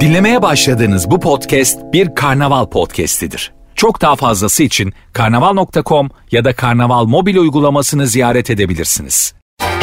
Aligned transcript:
Dinlemeye 0.00 0.42
başladığınız 0.42 1.10
bu 1.10 1.20
podcast 1.20 1.78
bir 1.92 2.14
karnaval 2.14 2.66
podcastidir. 2.66 3.52
Çok 3.74 4.00
daha 4.00 4.16
fazlası 4.16 4.62
için 4.62 4.92
karnaval.com 5.12 6.10
ya 6.30 6.44
da 6.44 6.52
karnaval 6.56 7.04
mobil 7.04 7.36
uygulamasını 7.36 8.06
ziyaret 8.06 8.50
edebilirsiniz. 8.50 9.34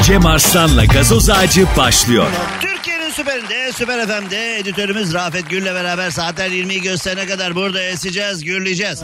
Cem 0.01 0.25
Arslan'la 0.25 0.85
gazoz 0.85 1.29
ağacı 1.29 1.65
başlıyor. 1.77 2.25
Türkiye'nin 2.61 2.96
süperinde, 3.17 3.71
süper 3.73 4.07
FM'de 4.07 4.57
editörümüz 4.57 5.13
Rafet 5.13 5.49
Gül'le 5.49 5.65
beraber 5.65 6.11
saatler 6.11 6.49
20'yi 6.49 6.81
gösterene 6.81 7.27
kadar 7.27 7.55
burada 7.55 7.83
eseceğiz, 7.83 8.43
gürleyeceğiz. 8.43 9.01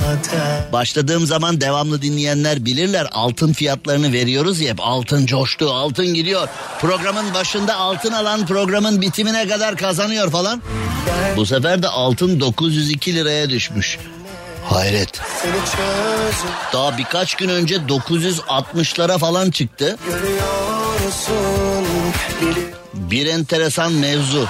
Başladığım 0.73 1.25
zaman 1.25 1.61
devamlı 1.61 2.01
dinleyenler 2.01 2.65
bilirler 2.65 3.07
altın 3.11 3.53
fiyatlarını 3.53 4.13
veriyoruz 4.13 4.59
ya 4.59 4.71
hep 4.71 4.79
altın 4.81 5.25
coştu, 5.25 5.71
altın 5.71 6.13
gidiyor. 6.13 6.47
Programın 6.81 7.33
başında 7.33 7.75
altın 7.75 8.11
alan 8.11 8.45
programın 8.45 9.01
bitimine 9.01 9.47
kadar 9.47 9.77
kazanıyor 9.77 10.31
falan. 10.31 10.61
Bu 11.37 11.45
sefer 11.45 11.83
de 11.83 11.87
altın 11.87 12.39
902 12.39 13.15
liraya 13.15 13.49
düşmüş. 13.49 13.97
Hayret. 14.65 15.21
Daha 16.73 16.97
birkaç 16.97 17.35
gün 17.35 17.49
önce 17.49 17.75
960'lara 17.75 19.19
falan 19.19 19.51
çıktı. 19.51 19.97
Bir 23.13 23.25
enteresan 23.25 23.93
mevzu. 23.93 24.47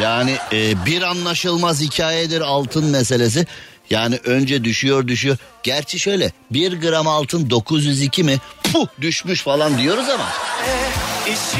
Yani 0.00 0.36
e, 0.52 0.86
bir 0.86 1.02
anlaşılmaz 1.02 1.80
hikayedir 1.80 2.40
altın 2.40 2.84
meselesi. 2.84 3.46
Yani 3.90 4.20
önce 4.24 4.64
düşüyor 4.64 5.08
düşüyor. 5.08 5.36
Gerçi 5.62 5.98
şöyle 5.98 6.32
bir 6.50 6.80
gram 6.80 7.06
altın 7.06 7.50
902 7.50 8.22
mi? 8.24 8.38
Puh 8.72 8.86
düşmüş 9.00 9.42
falan 9.42 9.78
diyoruz 9.78 10.08
ama. 10.08 10.24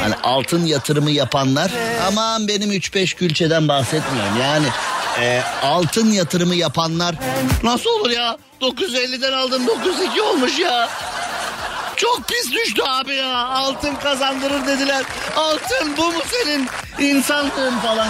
Hani 0.01 0.15
altın 0.23 0.67
yatırımı 0.67 1.11
yapanlar 1.11 1.71
aman 2.09 2.49
benim 2.49 2.73
3-5 2.73 3.15
külçeden 3.15 3.69
bahsetmiyorum. 3.69 4.41
Yani 4.41 4.67
e, 5.21 5.43
altın 5.63 6.13
yatırımı 6.13 6.55
yapanlar 6.55 7.15
nasıl 7.63 7.91
olur 7.91 8.11
ya 8.11 8.39
950'den 8.61 9.33
aldım 9.33 9.67
902 9.67 10.23
olmuş 10.23 10.59
ya. 10.59 10.89
Çok 11.97 12.29
pis 12.29 12.53
düştü 12.53 12.83
abi 12.83 13.15
ya. 13.15 13.47
Altın 13.47 13.95
kazandırır 13.95 14.67
dediler. 14.67 15.05
Altın 15.37 15.97
bu 15.97 16.03
mu 16.13 16.23
senin 16.31 16.69
insanlığın 16.99 17.79
falan. 17.79 18.09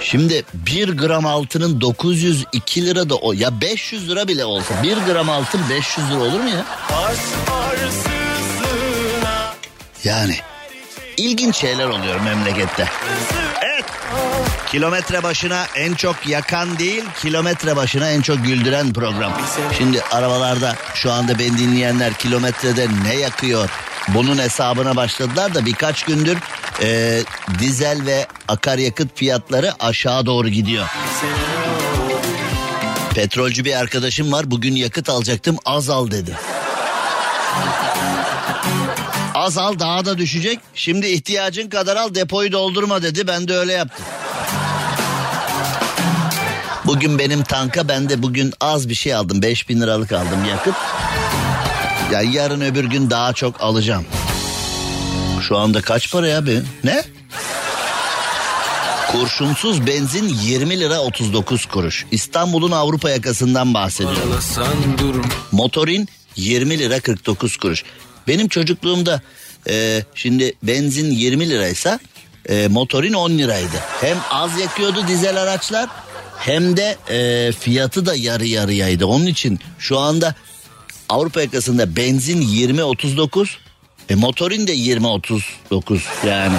Şimdi 0.00 0.44
bir 0.54 0.96
gram 0.96 1.26
altının 1.26 1.80
902 1.80 2.86
lira 2.86 3.10
da 3.10 3.14
o. 3.14 3.32
Ya 3.32 3.60
500 3.60 4.08
lira 4.08 4.28
bile 4.28 4.44
olsa 4.44 4.82
bir 4.82 4.96
gram 4.96 5.30
altın 5.30 5.60
500 5.70 6.10
lira 6.10 6.18
olur 6.20 6.40
mu 6.40 6.48
ya? 6.48 6.64
Yani 10.04 10.36
ilginç 11.16 11.56
şeyler 11.56 11.86
oluyor 11.86 12.20
memlekette. 12.20 12.88
Evet. 13.62 13.84
Kilometre 14.70 15.22
başına 15.22 15.66
en 15.74 15.94
çok 15.94 16.26
yakan 16.26 16.78
değil, 16.78 17.04
kilometre 17.22 17.76
başına 17.76 18.10
en 18.10 18.20
çok 18.20 18.44
güldüren 18.44 18.92
program. 18.92 19.32
Şimdi 19.78 20.02
arabalarda 20.02 20.76
şu 20.94 21.12
anda 21.12 21.38
beni 21.38 21.58
dinleyenler 21.58 22.14
kilometrede 22.14 22.88
ne 23.04 23.14
yakıyor? 23.14 23.70
Bunun 24.08 24.38
hesabına 24.38 24.96
başladılar 24.96 25.54
da 25.54 25.66
birkaç 25.66 26.02
gündür 26.02 26.38
e, 26.82 27.20
dizel 27.58 28.06
ve 28.06 28.26
akaryakıt 28.48 29.18
fiyatları 29.18 29.72
aşağı 29.80 30.26
doğru 30.26 30.48
gidiyor. 30.48 30.86
Petrolcü 33.14 33.64
bir 33.64 33.74
arkadaşım 33.74 34.32
var 34.32 34.50
bugün 34.50 34.74
yakıt 34.74 35.08
alacaktım 35.08 35.56
az 35.64 35.90
al 35.90 36.10
dedi. 36.10 36.36
Az 39.34 39.58
al 39.58 39.78
daha 39.78 40.04
da 40.04 40.18
düşecek. 40.18 40.58
Şimdi 40.74 41.06
ihtiyacın 41.06 41.68
kadar 41.68 41.96
al 41.96 42.14
depoyu 42.14 42.52
doldurma 42.52 43.02
dedi. 43.02 43.26
Ben 43.26 43.48
de 43.48 43.56
öyle 43.56 43.72
yaptım. 43.72 44.06
Bugün 46.86 47.18
benim 47.18 47.42
tanka 47.42 47.88
ben 47.88 48.08
de 48.08 48.22
bugün 48.22 48.52
az 48.60 48.88
bir 48.88 48.94
şey 48.94 49.14
aldım. 49.14 49.42
5000 49.42 49.80
liralık 49.80 50.12
aldım 50.12 50.44
yakıt. 50.50 50.74
Ya 52.12 52.22
yarın 52.22 52.60
öbür 52.60 52.84
gün 52.84 53.10
daha 53.10 53.32
çok 53.32 53.60
alacağım. 53.60 54.04
Şu 55.48 55.56
anda 55.56 55.82
kaç 55.82 56.12
para 56.12 56.28
ya 56.28 56.46
be? 56.46 56.62
Ne? 56.84 57.02
Kurşunsuz 59.12 59.86
benzin 59.86 60.28
20 60.28 60.80
lira 60.80 61.00
39 61.00 61.66
kuruş. 61.66 62.06
İstanbul'un 62.10 62.70
Avrupa 62.70 63.10
yakasından 63.10 63.74
bahsediyorum. 63.74 64.40
Motorin 65.52 66.08
20 66.36 66.78
lira 66.78 67.00
49 67.00 67.56
kuruş. 67.56 67.84
Benim 68.28 68.48
çocukluğumda 68.48 69.20
e, 69.68 70.02
şimdi 70.14 70.52
benzin 70.62 71.10
20 71.10 71.50
liraysa 71.50 71.98
e, 72.48 72.68
motorin 72.68 73.12
10 73.12 73.30
liraydı. 73.30 73.76
Hem 74.00 74.16
az 74.30 74.60
yakıyordu 74.60 75.08
dizel 75.08 75.42
araçlar 75.42 75.88
hem 76.38 76.76
de 76.76 76.96
e, 77.10 77.52
fiyatı 77.52 78.06
da 78.06 78.14
yarı 78.14 78.46
yarıyaydı. 78.46 79.06
Onun 79.06 79.26
için 79.26 79.58
şu 79.78 79.98
anda 79.98 80.34
Avrupa 81.08 81.40
yakasında 81.40 81.96
benzin 81.96 82.42
20-39 82.42 83.48
e, 84.08 84.14
motorin 84.14 84.66
de 84.66 84.74
20-39 84.76 86.00
yani. 86.26 86.56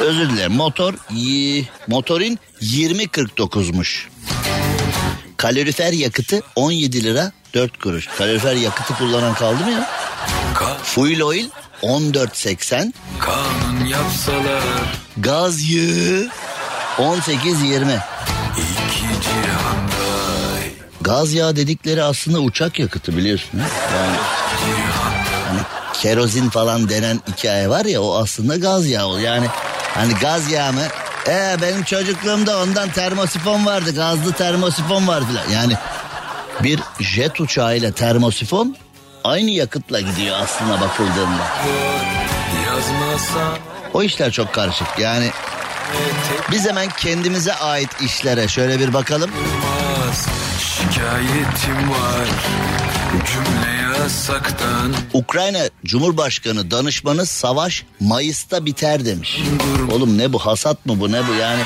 Özür 0.00 0.30
dilerim 0.30 0.52
motor 0.52 0.94
y- 1.10 1.64
motorin 1.88 2.38
20-49'muş. 2.62 4.06
Kalorifer 5.36 5.92
yakıtı 5.92 6.40
17 6.56 7.04
lira 7.04 7.32
4 7.54 7.78
kuruş. 7.78 8.06
Kalorifer 8.18 8.54
yakıtı 8.54 8.94
kullanan 8.94 9.34
kaldı 9.34 9.64
mı 9.64 9.70
ya? 9.70 9.88
Fuel 10.82 11.22
oil 11.22 11.46
14.80. 11.82 12.92
Kanun 13.18 13.86
yapsalar 13.86 14.62
Gaz 15.16 15.70
yağı 15.70 16.28
18.20. 16.98 17.98
Gaz 21.04 21.32
yağı 21.32 21.56
dedikleri 21.56 22.02
aslında 22.02 22.40
uçak 22.40 22.78
yakıtı 22.78 23.16
biliyorsun. 23.16 23.60
Yani 23.96 24.16
hani 25.48 25.60
kerozin 25.94 26.48
falan 26.48 26.88
denen 26.88 27.20
hikaye 27.28 27.68
var 27.68 27.84
ya 27.84 28.02
o 28.02 28.16
aslında 28.16 28.56
gaz 28.56 28.86
yağı. 28.86 29.20
Yani 29.20 29.46
hani 29.94 30.14
gaz 30.14 30.50
yağı 30.50 30.72
mı? 30.72 30.82
Ee, 31.28 31.56
benim 31.62 31.82
çocukluğumda 31.82 32.62
ondan 32.62 32.88
termosifon 32.88 33.66
vardı. 33.66 33.94
Gazlı 33.94 34.32
termosifon 34.32 35.06
var 35.08 35.22
filan. 35.28 35.48
Yani 35.50 35.72
bir 36.62 36.80
jet 37.00 37.40
uçağıyla 37.40 37.92
termosifon 37.92 38.76
aynı 39.24 39.50
yakıtla 39.50 40.00
gidiyor 40.00 40.36
aslında 40.42 40.80
bakıldığında. 40.80 41.42
O 43.94 44.02
işler 44.02 44.30
çok 44.32 44.52
karışık. 44.54 44.98
Yani 44.98 45.30
biz 46.50 46.68
hemen 46.68 46.88
kendimize 46.88 47.54
ait 47.54 47.90
işlere 48.00 48.48
şöyle 48.48 48.80
bir 48.80 48.92
bakalım. 48.94 49.30
Şikayetim 50.82 51.90
var 51.90 52.28
Cümle 53.26 53.98
yasaktan 53.98 54.94
Ukrayna 55.12 55.58
Cumhurbaşkanı 55.84 56.70
danışmanı 56.70 57.26
savaş 57.26 57.84
Mayıs'ta 58.00 58.66
biter 58.66 59.04
demiş. 59.04 59.40
Oğlum 59.92 60.18
ne 60.18 60.32
bu 60.32 60.38
hasat 60.38 60.86
mı 60.86 61.00
bu 61.00 61.12
ne 61.12 61.28
bu 61.28 61.34
yani 61.34 61.62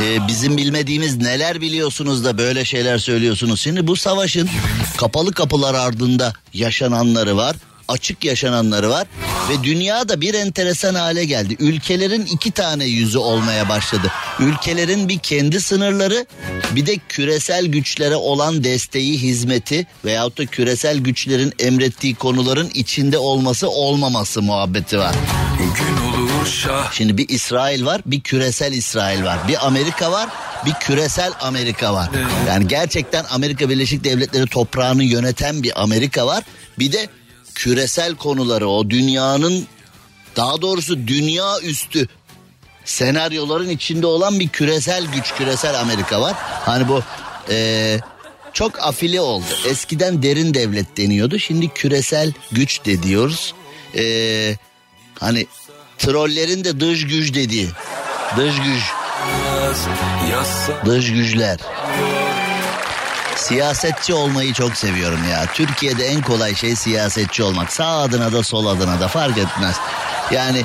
e, 0.00 0.28
bizim 0.28 0.56
bilmediğimiz 0.56 1.16
neler 1.16 1.60
biliyorsunuz 1.60 2.24
da 2.24 2.38
böyle 2.38 2.64
şeyler 2.64 2.98
söylüyorsunuz. 2.98 3.60
Şimdi 3.60 3.86
bu 3.86 3.96
savaşın 3.96 4.48
kapalı 4.96 5.32
kapılar 5.32 5.74
ardında 5.74 6.32
yaşananları 6.54 7.36
var 7.36 7.56
açık 7.90 8.24
yaşananları 8.24 8.90
var 8.90 9.06
ve 9.50 9.64
dünya 9.64 10.08
da 10.08 10.20
bir 10.20 10.34
enteresan 10.34 10.94
hale 10.94 11.24
geldi. 11.24 11.56
Ülkelerin 11.58 12.26
iki 12.26 12.50
tane 12.50 12.84
yüzü 12.84 13.18
olmaya 13.18 13.68
başladı. 13.68 14.12
Ülkelerin 14.38 15.08
bir 15.08 15.18
kendi 15.18 15.60
sınırları 15.60 16.26
bir 16.70 16.86
de 16.86 16.96
küresel 17.08 17.66
güçlere 17.66 18.16
olan 18.16 18.64
desteği, 18.64 19.18
hizmeti 19.18 19.86
veyahut 20.04 20.38
da 20.38 20.46
küresel 20.46 20.98
güçlerin 20.98 21.52
emrettiği 21.58 22.14
konuların 22.14 22.70
içinde 22.74 23.18
olması 23.18 23.68
olmaması 23.68 24.42
muhabbeti 24.42 24.98
var. 24.98 25.14
Şimdi 26.92 27.18
bir 27.18 27.28
İsrail 27.28 27.84
var, 27.84 28.00
bir 28.06 28.20
küresel 28.20 28.72
İsrail 28.72 29.24
var. 29.24 29.38
Bir 29.48 29.66
Amerika 29.66 30.12
var, 30.12 30.28
bir 30.66 30.72
küresel 30.72 31.32
Amerika 31.40 31.94
var. 31.94 32.10
Yani 32.48 32.68
gerçekten 32.68 33.24
Amerika 33.30 33.68
Birleşik 33.68 34.04
Devletleri 34.04 34.46
toprağını 34.46 35.04
yöneten 35.04 35.62
bir 35.62 35.82
Amerika 35.82 36.26
var. 36.26 36.44
Bir 36.78 36.92
de 36.92 37.08
küresel 37.60 38.14
konuları 38.14 38.68
o 38.68 38.90
dünyanın 38.90 39.66
daha 40.36 40.62
doğrusu 40.62 41.06
dünya 41.06 41.60
üstü 41.60 42.08
senaryoların 42.84 43.68
içinde 43.68 44.06
olan 44.06 44.40
bir 44.40 44.48
küresel 44.48 45.06
güç, 45.06 45.34
küresel 45.34 45.80
Amerika 45.80 46.20
var. 46.20 46.34
Hani 46.38 46.88
bu 46.88 47.02
eee, 47.50 48.00
çok 48.52 48.80
afili 48.82 49.20
oldu. 49.20 49.44
Eskiden 49.68 50.22
derin 50.22 50.54
devlet 50.54 50.96
deniyordu. 50.96 51.38
Şimdi 51.38 51.68
küresel 51.68 52.32
güç 52.52 52.84
de 52.84 53.02
diyoruz. 53.02 53.54
Eee, 53.94 54.58
hani 55.18 55.46
trollerin 55.98 56.64
de 56.64 56.80
dış 56.80 57.06
güç 57.06 57.34
dediği. 57.34 57.68
Dış 58.36 58.54
güç, 58.56 58.82
dış 60.86 61.12
güçler. 61.12 61.58
Siyasetçi 63.40 64.14
olmayı 64.14 64.52
çok 64.52 64.76
seviyorum 64.76 65.20
ya. 65.30 65.46
Türkiye'de 65.54 66.06
en 66.06 66.22
kolay 66.22 66.54
şey 66.54 66.76
siyasetçi 66.76 67.42
olmak. 67.42 67.72
Sağ 67.72 67.98
adına 67.98 68.32
da 68.32 68.42
sol 68.42 68.66
adına 68.66 69.00
da 69.00 69.08
fark 69.08 69.38
etmez. 69.38 69.76
Yani 70.30 70.64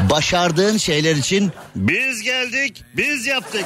Başardığın 0.00 0.76
şeyler 0.76 1.16
için 1.16 1.52
biz 1.76 2.22
geldik, 2.22 2.84
biz 2.96 3.26
yaptık. 3.26 3.64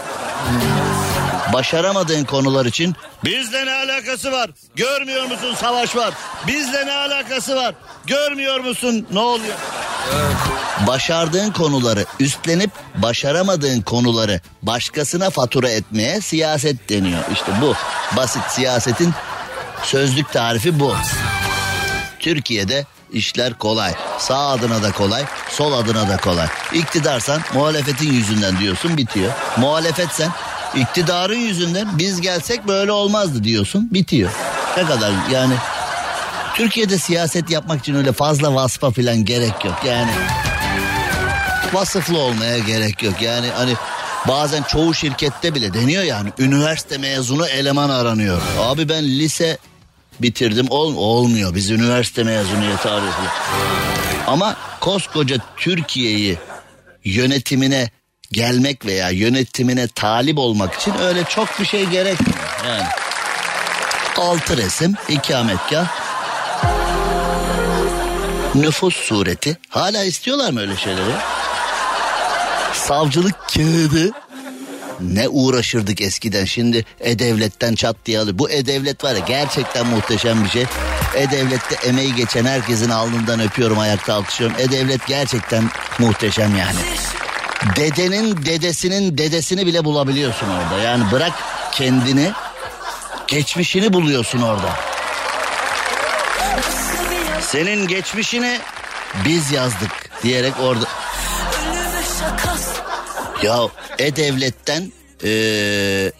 Başaramadığın 1.53 2.25
konular 2.25 2.67
için 2.67 2.97
bizle 3.25 3.67
ne 3.67 3.73
alakası 3.73 4.33
var? 4.33 4.51
Görmüyor 4.77 5.25
musun 5.25 5.55
savaş 5.61 5.97
var? 5.97 6.15
Bizle 6.47 6.87
ne 6.87 6.93
alakası 6.93 7.57
var? 7.57 7.75
Görmüyor 8.07 8.61
musun 8.61 9.07
ne 9.13 9.19
oluyor? 9.19 9.55
Başardığın 10.87 11.51
konuları 11.51 12.05
üstlenip 12.21 12.71
başaramadığın 12.95 13.81
konuları 13.81 14.41
başkasına 14.63 15.31
fatura 15.31 15.69
etmeye 15.69 16.21
siyaset 16.21 16.89
deniyor. 16.89 17.21
İşte 17.33 17.53
bu 17.61 17.75
basit 18.17 18.43
siyasetin 18.49 19.15
sözlük 19.83 20.33
tarifi 20.33 20.81
bu. 20.81 20.95
Türkiye'de 22.19 22.87
işler 23.13 23.55
kolay. 23.55 23.95
Sağ 24.19 24.49
adına 24.49 24.83
da 24.83 24.93
kolay, 24.93 25.25
sol 25.51 25.73
adına 25.73 26.09
da 26.09 26.17
kolay. 26.17 26.47
İktidarsan 26.73 27.41
muhalefetin 27.55 28.13
yüzünden 28.13 28.59
diyorsun 28.59 28.97
bitiyor. 28.97 29.33
Muhalefetsen 29.57 30.31
iktidarın 30.77 31.39
yüzünden 31.39 31.99
biz 31.99 32.21
gelsek 32.21 32.69
böyle 32.69 32.93
olmazdı 32.93 33.45
diyorsun 33.45 33.89
bitiyor. 33.93 34.31
Ne 34.77 34.85
kadar 34.85 35.13
yani 35.33 35.55
Türkiye'de 36.55 36.99
siyaset 36.99 37.51
yapmak 37.51 37.81
için 37.81 37.95
öyle 37.95 38.13
fazla 38.13 38.55
vasfa 38.55 38.91
falan 38.91 39.25
gerek 39.25 39.65
yok 39.65 39.79
yani. 39.87 40.11
Vasıflı 41.73 42.19
olmaya 42.19 42.59
gerek 42.59 43.03
yok 43.03 43.23
yani 43.23 43.47
hani 43.57 43.75
bazen 44.29 44.63
çoğu 44.63 44.95
şirkette 44.95 45.55
bile 45.55 45.75
deniyor 45.75 46.03
yani 46.03 46.33
üniversite 46.39 46.99
mezunu 46.99 47.47
eleman 47.47 47.89
aranıyor. 47.89 48.43
Abi 48.61 48.89
ben 48.89 49.05
lise 49.05 49.59
bitirdim 50.21 50.67
ol, 50.71 50.97
olmuyor 50.97 51.55
biz 51.55 51.71
üniversite 51.71 52.25
mezuniyeti 52.25 52.89
arıyoruz. 52.89 53.15
Ama 54.27 54.57
koskoca 54.81 55.37
Türkiye'yi 55.57 56.39
yönetimine 57.05 57.91
gelmek 58.33 58.87
veya 58.87 59.11
yönetimine 59.11 59.89
talip 59.89 60.39
olmak 60.39 60.75
için 60.75 60.95
öyle 60.99 61.25
çok 61.25 61.61
bir 61.61 61.65
şey 61.65 61.87
gerekmiyor. 61.87 62.39
Yani 62.67 62.87
altı 64.17 64.57
resim, 64.57 64.95
ikametgah, 65.09 65.87
nüfus 68.55 68.97
sureti. 68.97 69.59
Hala 69.69 70.05
istiyorlar 70.05 70.51
mı 70.51 70.61
öyle 70.61 70.77
şeyleri? 70.77 71.11
Savcılık 72.73 73.35
kağıdı. 73.55 74.13
Ne 75.01 75.29
uğraşırdık 75.29 76.01
eskiden 76.01 76.45
şimdi 76.45 76.85
E-Devlet'ten 77.01 77.75
çat 77.75 77.97
diye 78.07 78.19
alır. 78.19 78.39
Bu 78.39 78.51
E-Devlet 78.51 79.05
var 79.05 79.15
ya 79.15 79.19
gerçekten 79.19 79.87
muhteşem 79.87 80.45
bir 80.45 80.49
şey. 80.49 80.67
E-Devlet'te 81.15 81.89
emeği 81.89 82.15
geçen 82.15 82.45
herkesin 82.45 82.91
alnından 82.91 83.41
öpüyorum 83.41 83.79
ayakta 83.79 84.15
alkışlıyorum. 84.15 84.57
E-Devlet 84.61 85.07
gerçekten 85.07 85.71
muhteşem 85.99 86.57
yani. 86.57 86.79
Dedenin 87.77 88.45
dedesinin 88.45 89.19
dedesini 89.19 89.67
bile 89.67 89.85
bulabiliyorsun 89.85 90.47
orada. 90.49 90.83
Yani 90.83 91.13
bırak 91.13 91.33
kendini 91.73 92.33
geçmişini 93.27 93.93
buluyorsun 93.93 94.43
orada. 94.43 94.71
Senin 97.41 97.89
geçmişini 97.89 98.59
biz 99.25 99.53
yazdık 99.53 99.91
diyerek 100.23 100.53
orada 100.61 100.87
ya 103.43 103.59
E-Devlet'ten 103.99 104.93
e, 105.25 105.31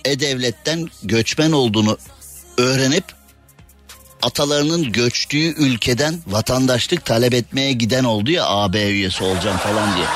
E-Devlet'ten 0.05 0.89
göçmen 1.03 1.53
olduğunu 1.53 1.99
öğrenip 2.59 3.05
atalarının 4.23 4.93
göçtüğü 4.93 5.55
ülkeden 5.55 6.15
vatandaşlık 6.27 7.05
talep 7.05 7.35
etmeye 7.35 7.73
giden 7.73 8.05
oldu 8.05 8.31
ya 8.31 8.47
AB 8.47 8.91
üyesi 8.91 9.25
olacağım 9.25 9.57
falan 9.57 9.97
diye. 9.97 10.07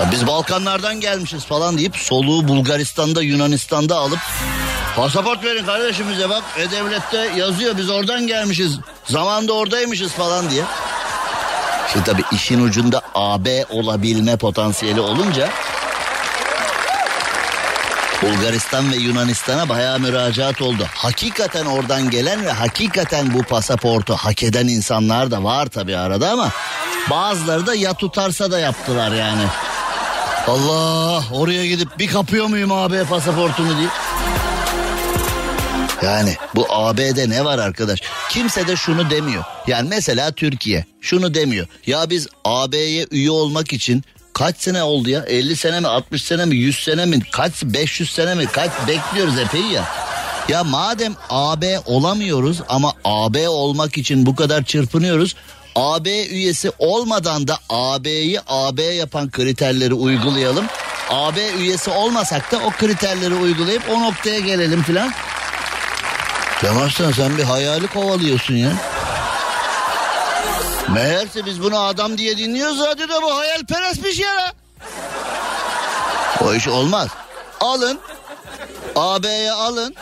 Ya 0.00 0.12
biz 0.12 0.26
Balkanlardan 0.26 1.00
gelmişiz 1.00 1.44
falan 1.44 1.78
deyip 1.78 1.96
soluğu 1.96 2.48
Bulgaristan'da 2.48 3.22
Yunanistan'da 3.22 3.96
alıp 3.96 4.18
pasaport 4.96 5.44
verin 5.44 5.66
kardeşim 5.66 6.06
bize 6.12 6.28
bak 6.28 6.42
E-Devlet'te 6.58 7.30
yazıyor 7.36 7.78
biz 7.78 7.90
oradan 7.90 8.26
gelmişiz 8.26 8.78
zamanda 9.04 9.52
oradaymışız 9.52 10.12
falan 10.12 10.50
diye. 10.50 10.64
Şimdi 11.92 12.04
tabii 12.04 12.22
işin 12.32 12.64
ucunda 12.64 13.02
AB 13.14 13.64
olabilme 13.70 14.36
potansiyeli 14.36 15.00
olunca 15.00 15.48
Bulgaristan 18.22 18.92
ve 18.92 18.96
Yunanistan'a 18.96 19.68
bayağı 19.68 20.00
müracaat 20.00 20.62
oldu. 20.62 20.86
Hakikaten 20.94 21.66
oradan 21.66 22.10
gelen 22.10 22.44
ve 22.44 22.52
hakikaten 22.52 23.34
bu 23.34 23.42
pasaportu 23.42 24.14
hak 24.14 24.42
eden 24.42 24.68
insanlar 24.68 25.30
da 25.30 25.44
var 25.44 25.66
tabii 25.66 25.96
arada 25.96 26.30
ama 26.30 26.50
bazıları 27.10 27.66
da 27.66 27.74
ya 27.74 27.94
tutarsa 27.94 28.50
da 28.50 28.58
yaptılar 28.58 29.12
yani. 29.12 29.42
Allah 30.50 31.24
oraya 31.32 31.66
gidip 31.66 31.98
bir 31.98 32.06
kapıyor 32.06 32.46
muyum 32.46 32.72
AB 32.72 33.04
pasaportunu 33.04 33.78
diye. 33.78 33.88
Yani 36.02 36.36
bu 36.54 36.66
AB'de 36.70 37.30
ne 37.30 37.44
var 37.44 37.58
arkadaş? 37.58 38.00
Kimse 38.30 38.66
de 38.66 38.76
şunu 38.76 39.10
demiyor. 39.10 39.44
Yani 39.66 39.88
mesela 39.88 40.32
Türkiye 40.32 40.84
şunu 41.00 41.34
demiyor. 41.34 41.66
Ya 41.86 42.10
biz 42.10 42.28
AB'ye 42.44 43.06
üye 43.10 43.30
olmak 43.30 43.72
için 43.72 44.04
kaç 44.32 44.56
sene 44.56 44.82
oldu 44.82 45.10
ya? 45.10 45.24
50 45.24 45.56
sene 45.56 45.80
mi 45.80 45.88
60 45.88 46.22
sene 46.22 46.44
mi 46.44 46.56
100 46.56 46.84
sene 46.84 47.06
mi 47.06 47.20
kaç 47.32 47.52
500 47.62 48.10
sene 48.10 48.34
mi 48.34 48.46
kaç 48.46 48.70
bekliyoruz 48.88 49.38
epey 49.38 49.62
ya. 49.62 49.84
Ya 50.48 50.64
madem 50.64 51.14
AB 51.30 51.78
olamıyoruz 51.86 52.60
ama 52.68 52.92
AB 53.04 53.48
olmak 53.48 53.98
için 53.98 54.26
bu 54.26 54.36
kadar 54.36 54.64
çırpınıyoruz. 54.64 55.34
AB 55.74 56.26
üyesi 56.26 56.72
olmadan 56.78 57.48
da 57.48 57.58
AB'yi 57.68 58.40
AB 58.48 58.82
yapan 58.82 59.30
kriterleri 59.30 59.94
uygulayalım. 59.94 60.66
AB 61.10 61.50
üyesi 61.58 61.90
olmasak 61.90 62.52
da 62.52 62.58
o 62.58 62.70
kriterleri 62.70 63.34
uygulayıp 63.34 63.82
o 63.90 64.00
noktaya 64.00 64.40
gelelim 64.40 64.82
filan. 64.82 65.12
Cem 66.60 67.12
sen 67.16 67.38
bir 67.38 67.42
hayali 67.42 67.86
kovalıyorsun 67.86 68.54
ya. 68.54 68.72
Meğerse 70.88 71.46
biz 71.46 71.62
bunu 71.62 71.78
adam 71.78 72.18
diye 72.18 72.38
dinliyoruz 72.38 72.78
de 72.78 73.22
bu 73.22 73.38
hayalperestmiş 73.38 74.18
ya. 74.18 74.52
O 76.44 76.54
iş 76.54 76.68
olmaz. 76.68 77.08
Alın. 77.60 78.00
AB'ye 78.96 79.52
alın. 79.52 79.94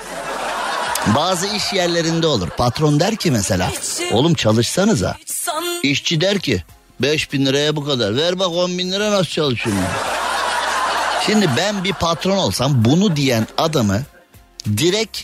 Bazı 1.07 1.47
iş 1.47 1.73
yerlerinde 1.73 2.27
olur. 2.27 2.49
Patron 2.49 3.01
der 3.01 3.17
ki 3.17 3.31
mesela. 3.31 3.71
Oğlum 4.13 4.35
çalışsanıza. 4.35 5.17
İşçi 5.83 6.21
der 6.21 6.39
ki 6.39 6.65
5 7.01 7.33
bin 7.33 7.47
liraya 7.47 7.77
bu 7.77 7.85
kadar. 7.85 8.17
Ver 8.17 8.39
bak 8.39 8.49
10 8.49 8.79
bin 8.79 8.93
lira 8.93 9.11
nasıl 9.11 9.31
çalışıyorum. 9.31 9.83
Şimdi 11.27 11.51
ben 11.57 11.85
bir 11.85 11.93
patron 11.93 12.37
olsam 12.37 12.85
bunu 12.85 13.17
diyen 13.17 13.47
adamı 13.59 14.03
direkt 14.77 15.21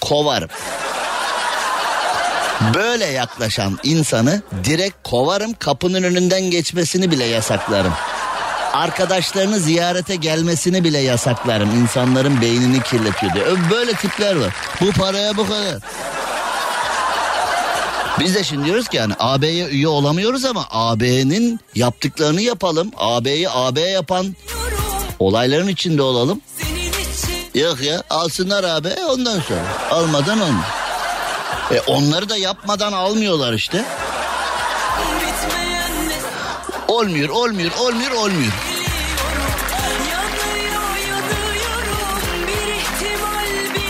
kovarım. 0.00 0.48
Böyle 2.74 3.04
yaklaşan 3.04 3.78
insanı 3.82 4.42
direkt 4.64 5.08
kovarım 5.08 5.52
kapının 5.52 6.02
önünden 6.02 6.40
geçmesini 6.42 7.10
bile 7.10 7.24
yasaklarım. 7.24 7.92
Arkadaşlarını 8.72 9.58
ziyarete 9.58 10.16
gelmesini 10.16 10.84
bile 10.84 10.98
yasaklarım. 10.98 11.80
İnsanların 11.80 12.40
beynini 12.40 12.82
kirletiyor 12.82 13.34
diye. 13.34 13.44
Böyle 13.70 13.92
tipler 13.92 14.36
var. 14.36 14.54
Bu 14.80 14.92
paraya 14.92 15.36
bu 15.36 15.46
kadar. 15.46 15.78
Biz 18.20 18.34
de 18.34 18.44
şimdi 18.44 18.64
diyoruz 18.64 18.88
ki 18.88 18.96
yani 18.96 19.14
AB'ye 19.18 19.66
üye 19.66 19.88
olamıyoruz 19.88 20.44
ama 20.44 20.66
AB'nin 20.70 21.60
yaptıklarını 21.74 22.42
yapalım. 22.42 22.90
AB'yi 22.96 23.50
AB 23.50 23.80
yapan 23.80 24.36
olayların 25.18 25.68
içinde 25.68 26.02
olalım. 26.02 26.40
Yok 27.54 27.82
ya 27.82 28.02
alsınlar 28.10 28.64
abi 28.64 28.88
ondan 29.08 29.40
sonra. 29.40 29.62
Almadan 29.90 30.40
olmaz. 30.40 30.64
E 31.74 31.80
onları 31.80 32.28
da 32.28 32.36
yapmadan 32.36 32.92
almıyorlar 32.92 33.52
işte. 33.52 33.84
Olmuyor, 36.90 37.28
olmuyor, 37.28 37.70
olmuyor, 37.80 38.10
olmuyor. 38.10 38.52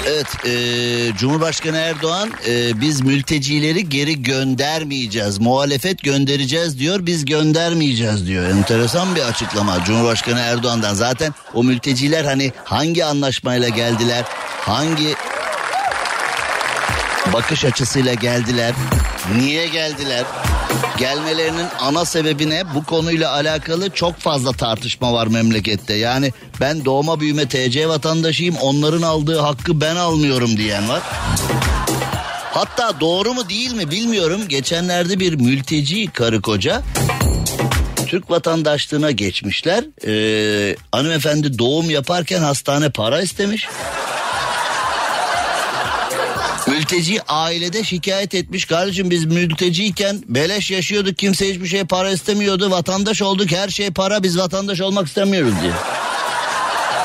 Evet, 0.07 0.27
e, 0.47 1.17
Cumhurbaşkanı 1.17 1.77
Erdoğan 1.77 2.31
e, 2.49 2.81
biz 2.81 3.01
mültecileri 3.01 3.89
geri 3.89 4.23
göndermeyeceğiz, 4.23 5.39
muhalefet 5.39 6.03
göndereceğiz 6.03 6.79
diyor, 6.79 7.07
biz 7.07 7.25
göndermeyeceğiz 7.25 8.27
diyor. 8.27 8.49
Enteresan 8.49 9.15
bir 9.15 9.23
açıklama 9.23 9.85
Cumhurbaşkanı 9.85 10.41
Erdoğan'dan. 10.41 10.95
Zaten 10.95 11.35
o 11.55 11.65
mülteciler 11.65 12.25
hani 12.25 12.53
hangi 12.65 13.05
anlaşmayla 13.05 13.69
geldiler, 13.69 14.25
hangi 14.61 15.15
bakış 17.33 17.65
açısıyla 17.65 18.15
geldiler, 18.15 18.75
niye 19.37 19.67
geldiler? 19.67 20.25
Gelmelerinin 20.99 21.67
ana 21.81 22.05
sebebi 22.05 22.51
ne? 22.51 22.75
Bu 22.75 22.85
konuyla 22.85 23.33
alakalı 23.33 23.91
çok 23.91 24.17
fazla 24.17 24.53
tartışma 24.53 25.13
var 25.13 25.27
memlekette. 25.27 25.95
Yani 25.95 26.33
ben 26.61 26.85
doğma 26.85 27.21
büyüme 27.21 27.49
TC 27.49 27.89
vatandaşıyım 27.89 28.57
onların 28.57 29.03
aldığı 29.03 29.39
hakkı 29.39 29.81
ben 29.81 29.97
almıyorum 29.97 30.57
diyen 30.57 30.89
var. 30.89 31.03
Hatta 32.55 33.01
doğru 33.01 33.35
mu 33.35 33.49
değil 33.49 33.73
mi 33.73 33.91
bilmiyorum. 33.91 34.41
Geçenlerde 34.49 35.21
bir 35.21 35.35
mülteci 35.35 36.07
karı 36.07 36.43
koca 36.43 36.83
Türk 38.07 38.31
vatandaşlığına 38.31 39.11
geçmişler. 39.11 39.85
Ee, 40.07 40.77
hanımefendi 40.93 41.59
doğum 41.59 41.91
yaparken 41.91 42.41
hastane 42.41 42.91
para 42.91 43.23
istemiş. 43.23 43.69
Mülteci 46.71 47.23
ailede 47.23 47.85
şikayet 47.85 48.35
etmiş. 48.35 48.65
Kardeşim 48.65 49.11
biz 49.11 49.25
mülteciyken 49.25 50.23
beleş 50.29 50.71
yaşıyorduk. 50.71 51.19
Kimse 51.19 51.49
hiçbir 51.49 51.67
şey 51.67 51.85
para 51.85 52.11
istemiyordu. 52.11 52.71
Vatandaş 52.71 53.23
olduk 53.23 53.53
her 53.53 53.69
şey 53.69 53.91
para 53.91 54.23
biz 54.23 54.39
vatandaş 54.39 54.81
olmak 54.81 55.07
istemiyoruz 55.07 55.55
diye. 55.63 55.73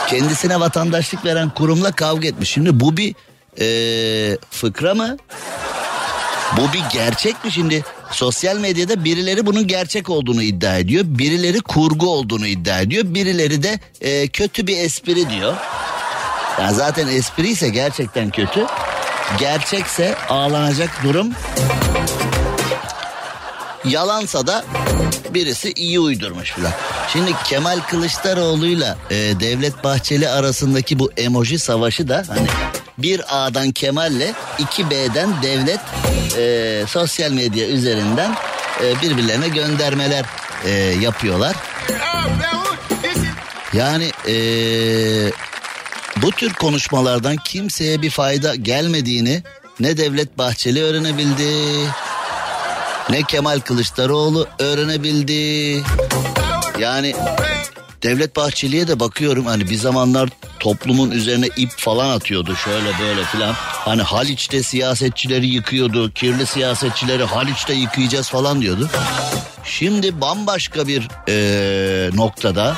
Kendisine 0.10 0.60
vatandaşlık 0.60 1.25
veren 1.25 1.50
kurumla 1.50 1.91
kavga 1.91 2.27
etmiş. 2.27 2.50
Şimdi 2.50 2.79
bu 2.79 2.98
bir 2.98 3.15
ee, 3.60 4.38
fıkra 4.51 4.95
mı? 4.95 5.17
Bu 6.57 6.74
bir 6.74 6.84
gerçek 6.93 7.45
mi 7.45 7.51
şimdi? 7.51 7.84
Sosyal 8.12 8.57
medyada 8.57 9.03
birileri 9.03 9.45
bunun 9.45 9.67
gerçek 9.67 10.10
olduğunu 10.10 10.43
iddia 10.43 10.77
ediyor. 10.77 11.03
Birileri 11.07 11.60
kurgu 11.60 12.10
olduğunu 12.10 12.48
iddia 12.48 12.79
ediyor. 12.79 13.03
Birileri 13.07 13.63
de 13.63 13.79
e, 14.01 14.27
kötü 14.27 14.67
bir 14.67 14.77
espri 14.77 15.29
diyor. 15.29 15.55
Ya 16.62 16.74
zaten 16.74 17.07
espri 17.07 17.48
ise 17.48 17.69
gerçekten 17.69 18.29
kötü. 18.29 18.65
Gerçekse 19.39 20.15
ağlanacak 20.29 21.03
durum. 21.03 21.27
Yalansa 23.86 24.48
da 24.48 24.65
birisi 25.29 25.72
iyi 25.72 26.00
uydurmuş 26.00 26.51
filan. 26.51 26.72
Şimdi 27.13 27.32
Kemal 27.44 27.79
Kılıçdaroğlu'yla 27.79 28.98
e, 29.10 29.15
Devlet 29.15 29.84
Bahçeli 29.84 30.29
arasındaki 30.29 31.00
bu 31.00 31.12
emoji 31.17 31.60
savaşı 31.60 32.10
da 32.10 32.24
hani 32.27 32.48
bir 32.98 33.22
A'dan 33.29 33.72
Kemal'le 33.72 34.34
iki 34.60 34.89
B'den 34.89 35.29
Devlet 35.44 35.79
e, 36.38 36.84
sosyal 36.88 37.32
medya 37.32 37.67
üzerinden 37.67 38.36
e, 38.84 39.01
birbirlerine 39.01 39.48
göndermeler 39.48 40.25
e, 40.65 40.72
yapıyorlar. 41.01 41.55
Yani 43.74 44.12
e, 44.27 44.36
bu 46.22 46.31
tür 46.31 46.53
konuşmalardan 46.53 47.36
kimseye 47.36 48.01
bir 48.01 48.10
fayda 48.10 48.55
gelmediğini 48.55 49.43
ne 49.79 49.98
Devlet 49.98 50.38
Bahçeli 50.38 50.84
öğrenebildi 50.84 51.50
ne 53.10 53.24
Kemal 53.24 53.60
Kılıçdaroğlu 53.60 54.48
öğrenebildi. 54.60 55.84
Yani 56.79 57.15
Devlet 58.03 58.36
Bahçeli'ye 58.36 58.88
de 58.88 59.00
bakıyorum 59.00 59.45
hani 59.45 59.69
bir 59.69 59.75
zamanlar 59.75 60.29
toplumun 60.60 61.12
üzerine 61.12 61.48
ip 61.57 61.72
falan 61.77 62.10
atıyordu 62.10 62.55
şöyle 62.55 63.00
böyle 63.00 63.24
filan. 63.24 63.53
Hani 63.57 64.01
Haliç'te 64.01 64.63
siyasetçileri 64.63 65.48
yıkıyordu, 65.48 66.12
kirli 66.12 66.45
siyasetçileri 66.45 67.24
Haliç'te 67.24 67.74
yıkayacağız 67.74 68.29
falan 68.29 68.62
diyordu. 68.62 68.89
Şimdi 69.63 70.22
bambaşka 70.22 70.88
bir 70.88 71.07
ee, 71.29 72.10
noktada 72.13 72.75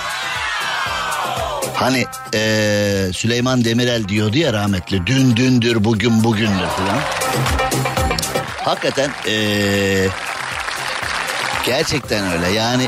Hani 1.78 2.06
ee, 2.34 3.10
Süleyman 3.14 3.66
Demirel 3.66 4.08
diyordu 4.08 4.38
ya 4.38 4.54
rahmetli 4.54 5.08
dün 5.08 5.36
dündür 5.36 5.84
bugün 5.84 6.24
bugündür 6.24 6.68
falan. 6.68 7.00
Hakikaten 8.64 9.12
ee, 9.28 10.08
gerçekten 11.66 12.32
öyle 12.32 12.48
yani 12.50 12.88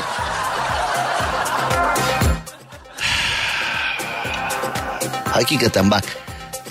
hakikaten 5.24 5.90
bak 5.90 6.04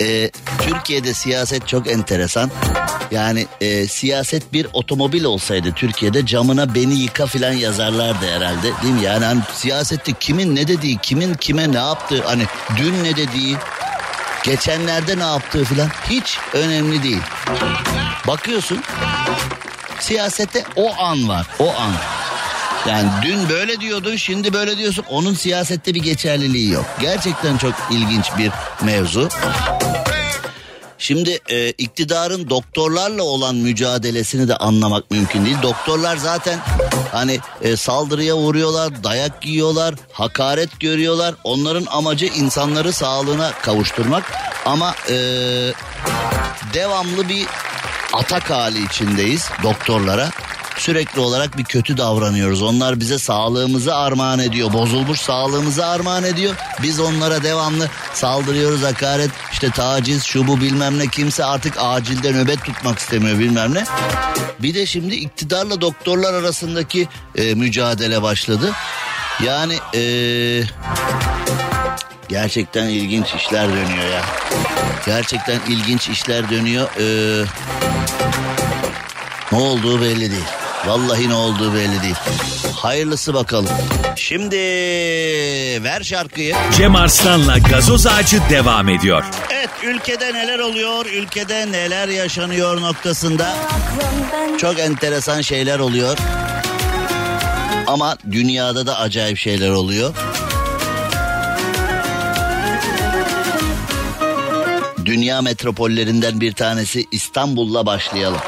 e, 0.00 0.30
Türkiye'de 0.62 1.14
siyaset 1.14 1.68
çok 1.68 1.86
enteresan. 1.86 2.50
Yani 3.10 3.46
e, 3.60 3.86
siyaset 3.86 4.52
bir 4.52 4.66
otomobil 4.72 5.24
olsaydı 5.24 5.72
Türkiye'de 5.72 6.26
camına 6.26 6.74
beni 6.74 6.94
yıka 6.94 7.26
filan 7.26 7.52
yazarlardı 7.52 8.26
herhalde 8.26 8.72
değil 8.82 8.94
mi? 8.94 9.02
Yani 9.02 9.24
hani 9.24 9.40
siyasette 9.54 10.12
kimin 10.20 10.56
ne 10.56 10.68
dediği, 10.68 10.98
kimin 10.98 11.34
kime 11.34 11.72
ne 11.72 11.78
yaptığı, 11.78 12.22
hani 12.22 12.42
dün 12.76 13.04
ne 13.04 13.16
dediği, 13.16 13.56
geçenlerde 14.44 15.18
ne 15.18 15.22
yaptığı 15.22 15.64
filan 15.64 15.88
hiç 16.10 16.38
önemli 16.52 17.02
değil. 17.02 17.22
Bakıyorsun 18.26 18.82
siyasette 20.00 20.64
o 20.76 20.94
an 20.98 21.28
var, 21.28 21.46
o 21.58 21.74
an. 21.74 22.19
Yani 22.88 23.08
dün 23.22 23.48
böyle 23.48 23.80
diyordun 23.80 24.16
şimdi 24.16 24.52
böyle 24.52 24.78
diyorsun 24.78 25.04
onun 25.10 25.34
siyasette 25.34 25.94
bir 25.94 26.02
geçerliliği 26.02 26.70
yok. 26.70 26.84
Gerçekten 27.00 27.56
çok 27.56 27.74
ilginç 27.90 28.26
bir 28.38 28.50
mevzu. 28.82 29.28
Şimdi 30.98 31.38
e, 31.48 31.70
iktidarın 31.70 32.50
doktorlarla 32.50 33.22
olan 33.22 33.56
mücadelesini 33.56 34.48
de 34.48 34.56
anlamak 34.56 35.10
mümkün 35.10 35.44
değil. 35.44 35.56
Doktorlar 35.62 36.16
zaten 36.16 36.58
hani 37.12 37.40
e, 37.62 37.76
saldırıya 37.76 38.34
uğruyorlar, 38.34 39.04
dayak 39.04 39.46
yiyorlar, 39.46 39.94
hakaret 40.12 40.80
görüyorlar. 40.80 41.34
Onların 41.44 41.86
amacı 41.90 42.26
insanları 42.26 42.92
sağlığına 42.92 43.52
kavuşturmak. 43.52 44.32
Ama 44.66 44.94
e, 45.08 45.14
devamlı 46.74 47.28
bir 47.28 47.46
atak 48.12 48.50
hali 48.50 48.84
içindeyiz 48.84 49.50
doktorlara 49.62 50.30
sürekli 50.80 51.20
olarak 51.20 51.58
bir 51.58 51.64
kötü 51.64 51.96
davranıyoruz. 51.96 52.62
Onlar 52.62 53.00
bize 53.00 53.18
sağlığımızı 53.18 53.96
armağan 53.96 54.38
ediyor. 54.38 54.72
Bozulmuş 54.72 55.20
sağlığımızı 55.20 55.86
armağan 55.86 56.24
ediyor. 56.24 56.54
Biz 56.82 57.00
onlara 57.00 57.42
devamlı 57.42 57.88
saldırıyoruz 58.14 58.82
hakaret 58.82 59.30
işte 59.52 59.70
taciz 59.70 60.24
şu 60.24 60.46
bu 60.46 60.60
bilmem 60.60 60.98
ne 60.98 61.06
kimse 61.06 61.44
artık 61.44 61.74
acilde 61.78 62.32
nöbet 62.32 62.64
tutmak 62.64 62.98
istemiyor 62.98 63.38
bilmem 63.38 63.74
ne. 63.74 63.84
Bir 64.62 64.74
de 64.74 64.86
şimdi 64.86 65.14
iktidarla 65.14 65.80
doktorlar 65.80 66.34
arasındaki 66.34 67.08
e, 67.34 67.54
mücadele 67.54 68.22
başladı. 68.22 68.72
Yani 69.44 69.74
e, 69.94 70.02
gerçekten 72.28 72.88
ilginç 72.88 73.34
işler 73.34 73.68
dönüyor 73.68 74.08
ya. 74.12 74.22
Gerçekten 75.06 75.60
ilginç 75.68 76.08
işler 76.08 76.50
dönüyor. 76.50 76.88
Ee, 77.00 77.44
ne 79.52 79.58
olduğu 79.58 80.00
belli 80.00 80.30
değil. 80.30 80.59
Vallahi 80.86 81.28
ne 81.28 81.34
olduğu 81.34 81.74
belli 81.74 82.02
değil. 82.02 82.14
Hayırlısı 82.76 83.34
bakalım. 83.34 83.70
Şimdi 84.16 84.56
ver 85.84 86.02
şarkıyı. 86.02 86.54
Cem 86.76 86.96
Arslan'la 86.96 87.58
gazoz 87.58 88.06
ağacı 88.06 88.40
devam 88.50 88.88
ediyor. 88.88 89.24
Evet 89.50 89.70
ülkede 89.84 90.34
neler 90.34 90.58
oluyor, 90.58 91.06
ülkede 91.06 91.72
neler 91.72 92.08
yaşanıyor 92.08 92.80
noktasında 92.80 93.56
çok 94.58 94.78
enteresan 94.78 95.40
şeyler 95.40 95.78
oluyor. 95.78 96.18
Ama 97.86 98.16
dünyada 98.32 98.86
da 98.86 98.98
acayip 98.98 99.38
şeyler 99.38 99.70
oluyor. 99.70 100.14
Dünya 105.04 105.42
metropollerinden 105.42 106.40
bir 106.40 106.52
tanesi 106.52 107.06
İstanbul'la 107.10 107.86
başlayalım. 107.86 108.40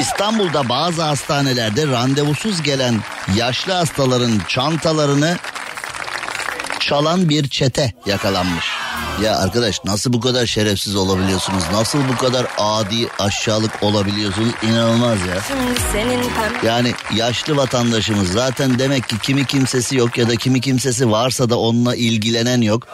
İstanbul'da 0.00 0.68
bazı 0.68 1.02
hastanelerde 1.02 1.86
randevusuz 1.86 2.62
gelen 2.62 3.00
yaşlı 3.36 3.72
hastaların 3.72 4.40
çantalarını 4.48 5.36
çalan 6.80 7.28
bir 7.28 7.48
çete 7.48 7.92
yakalanmış. 8.06 8.64
Ya 9.22 9.38
arkadaş 9.38 9.84
nasıl 9.84 10.12
bu 10.12 10.20
kadar 10.20 10.46
şerefsiz 10.46 10.96
olabiliyorsunuz? 10.96 11.64
Nasıl 11.72 11.98
bu 12.12 12.16
kadar 12.16 12.46
adi 12.58 13.08
aşağılık 13.18 13.82
olabiliyorsunuz? 13.82 14.52
İnanılmaz 14.62 15.18
ya. 15.20 15.36
Yani 16.64 16.92
yaşlı 17.14 17.56
vatandaşımız 17.56 18.32
zaten 18.32 18.78
demek 18.78 19.08
ki 19.08 19.18
kimi 19.22 19.46
kimsesi 19.46 19.96
yok 19.96 20.18
ya 20.18 20.28
da 20.28 20.36
kimi 20.36 20.60
kimsesi 20.60 21.10
varsa 21.10 21.50
da 21.50 21.58
onunla 21.58 21.94
ilgilenen 21.96 22.60
yok. 22.60 22.86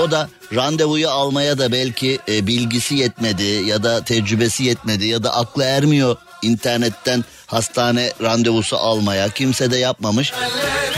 O 0.00 0.10
da 0.10 0.28
randevuyu 0.54 1.10
almaya 1.10 1.58
da 1.58 1.72
belki 1.72 2.18
e, 2.28 2.46
bilgisi 2.46 2.94
yetmedi 2.94 3.42
ya 3.42 3.82
da 3.82 4.04
tecrübesi 4.04 4.64
yetmedi 4.64 5.06
ya 5.06 5.22
da 5.22 5.36
aklı 5.36 5.64
ermiyor 5.64 6.16
internetten 6.42 7.24
hastane 7.46 8.12
randevusu 8.22 8.76
almaya 8.76 9.28
kimse 9.28 9.70
de 9.70 9.76
yapmamış. 9.76 10.32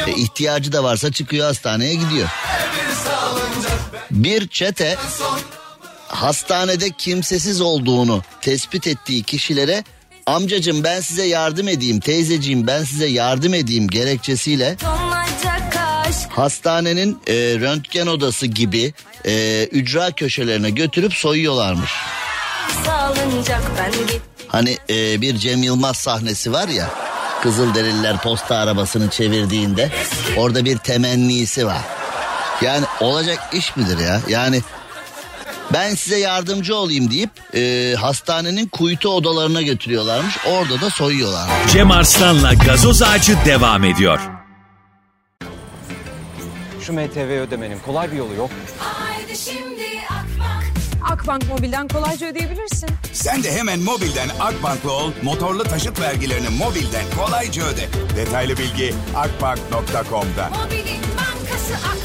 E, 0.07 0.13
ihtiyacı 0.13 0.73
da 0.73 0.85
varsa 0.85 1.13
çıkıyor 1.13 1.47
hastaneye 1.47 1.95
gidiyor. 1.95 2.29
Bir 4.11 4.49
çete 4.49 4.97
hastanede 6.09 6.91
kimsesiz 6.91 7.61
olduğunu 7.61 8.23
tespit 8.41 8.87
ettiği 8.87 9.23
kişilere 9.23 9.85
amcacım 10.27 10.85
ben 10.85 11.01
size 11.01 11.25
yardım 11.25 11.69
edeyim 11.69 12.01
teyzeciğim 12.01 12.67
ben 12.67 12.85
size 12.85 13.07
yardım 13.07 13.55
edeyim 13.55 13.89
gerekçesiyle 13.89 14.77
hastanenin 16.29 17.19
e, 17.27 17.35
röntgen 17.35 18.07
odası 18.07 18.47
gibi 18.47 18.95
e, 19.27 19.65
ücra 19.65 20.11
köşelerine 20.11 20.71
götürüp 20.71 21.15
soyuyorlarmış. 21.15 21.91
Hani 24.55 24.79
e, 24.91 25.21
bir 25.21 25.37
Cem 25.37 25.63
Yılmaz 25.63 25.97
sahnesi 25.97 26.53
var 26.53 26.69
ya 26.69 26.91
Kızılderililer 27.43 28.23
posta 28.23 28.57
arabasını 28.57 29.11
çevirdiğinde 29.11 29.91
orada 30.37 30.65
bir 30.65 30.79
temennisi 30.79 31.67
var. 31.67 31.81
Yani 32.63 32.85
olacak 33.01 33.39
iş 33.53 33.77
midir 33.77 33.99
ya? 33.99 34.21
Yani 34.29 34.63
Ben 35.73 35.95
size 35.95 36.19
yardımcı 36.19 36.77
olayım 36.77 37.11
deyip 37.11 37.31
e, 37.55 37.95
hastanenin 37.95 38.67
kuytu 38.67 39.09
odalarına 39.09 39.63
götürüyorlarmış. 39.63 40.35
Orada 40.47 40.81
da 40.81 40.91
soyuyorlar. 40.91 41.49
Cem 41.73 41.91
Arslan'la 41.91 42.55
gazoz 42.55 43.03
ağacı 43.03 43.37
devam 43.45 43.85
ediyor. 43.85 44.21
Şu 46.81 46.93
MTV 46.93 47.41
ödemenin 47.41 47.79
kolay 47.79 48.13
bir 48.13 48.17
yolu 48.17 48.35
yok. 48.35 48.51
Haydi 48.79 49.39
şimdi 49.39 49.85
Akbank. 51.15 51.49
Mobil'den 51.49 51.89
kolayca 51.89 52.27
ödeyebilirsin. 52.27 52.89
Sen 53.13 53.43
de 53.43 53.53
hemen 53.53 53.81
mobilden 53.81 54.29
Akbank'lı 54.41 54.93
ol, 54.93 55.13
motorlu 55.23 55.65
taşıt 55.65 56.01
vergilerini 56.01 56.49
mobilden 56.49 57.05
kolayca 57.19 57.63
öde. 57.67 57.89
Detaylı 58.17 58.57
bilgi 58.59 58.95
akbank.com'da. 59.17 60.49
Mobilin 60.49 61.03
bankası 61.17 61.75
Akbank. 61.75 62.04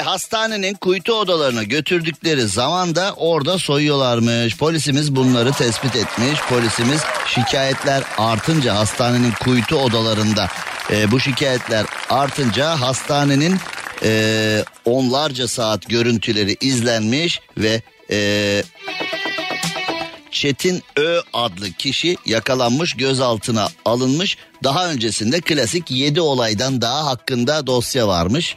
Ve 0.00 0.04
hastanenin 0.04 0.74
kuytu 0.74 1.12
odalarına 1.14 1.62
götürdükleri 1.62 2.42
zaman 2.42 2.94
da 2.94 3.14
orada 3.16 3.58
soyuyorlarmış. 3.58 4.56
Polisimiz 4.56 5.16
bunları 5.16 5.52
tespit 5.52 5.96
etmiş. 5.96 6.40
Polisimiz 6.48 7.00
şikayetler 7.26 8.02
artınca 8.18 8.74
hastanenin 8.74 9.32
kuytu 9.32 9.76
odalarında 9.76 10.48
e, 10.90 11.10
bu 11.10 11.20
şikayetler 11.20 11.86
artınca 12.10 12.80
hastanenin 12.80 13.56
e, 14.02 14.64
onlarca 14.84 15.48
saat 15.48 15.88
görüntüleri 15.88 16.56
izlenmiş 16.60 17.40
ve 17.58 17.82
e, 18.10 18.62
Çetin 20.30 20.82
Ö 20.96 21.20
adlı 21.32 21.72
kişi 21.72 22.16
yakalanmış 22.26 22.94
gözaltına 22.94 23.68
alınmış. 23.84 24.36
Daha 24.64 24.90
öncesinde 24.90 25.40
klasik 25.40 25.90
7 25.90 26.20
olaydan 26.20 26.80
daha 26.80 27.06
hakkında 27.06 27.66
dosya 27.66 28.08
varmış. 28.08 28.56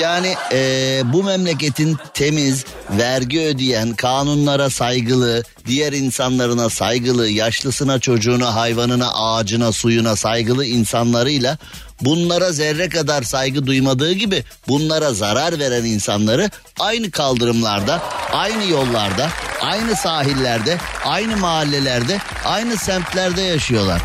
Yani 0.00 0.34
eee, 0.52 1.02
bu 1.04 1.22
memleketin 1.24 1.96
temiz, 2.14 2.64
vergi 2.90 3.40
ödeyen, 3.40 3.94
kanunlara 3.94 4.70
saygılı, 4.70 5.42
diğer 5.66 5.92
insanlarına 5.92 6.70
saygılı, 6.70 7.28
yaşlısına, 7.28 7.98
çocuğuna, 7.98 8.54
hayvanına, 8.54 9.12
ağacına, 9.14 9.72
suyuna 9.72 10.16
saygılı 10.16 10.64
insanlarıyla 10.64 11.58
bunlara 12.00 12.52
zerre 12.52 12.88
kadar 12.88 13.22
saygı 13.22 13.66
duymadığı 13.66 14.12
gibi 14.12 14.44
bunlara 14.68 15.14
zarar 15.14 15.58
veren 15.58 15.84
insanları 15.84 16.50
aynı 16.80 17.10
kaldırımlarda, 17.10 18.02
aynı 18.32 18.64
yollarda, 18.70 19.28
aynı 19.60 19.96
sahillerde, 19.96 20.78
aynı 21.04 21.36
mahallelerde, 21.36 22.18
aynı 22.44 22.76
semtlerde 22.76 23.42
yaşıyorlar. 23.42 24.02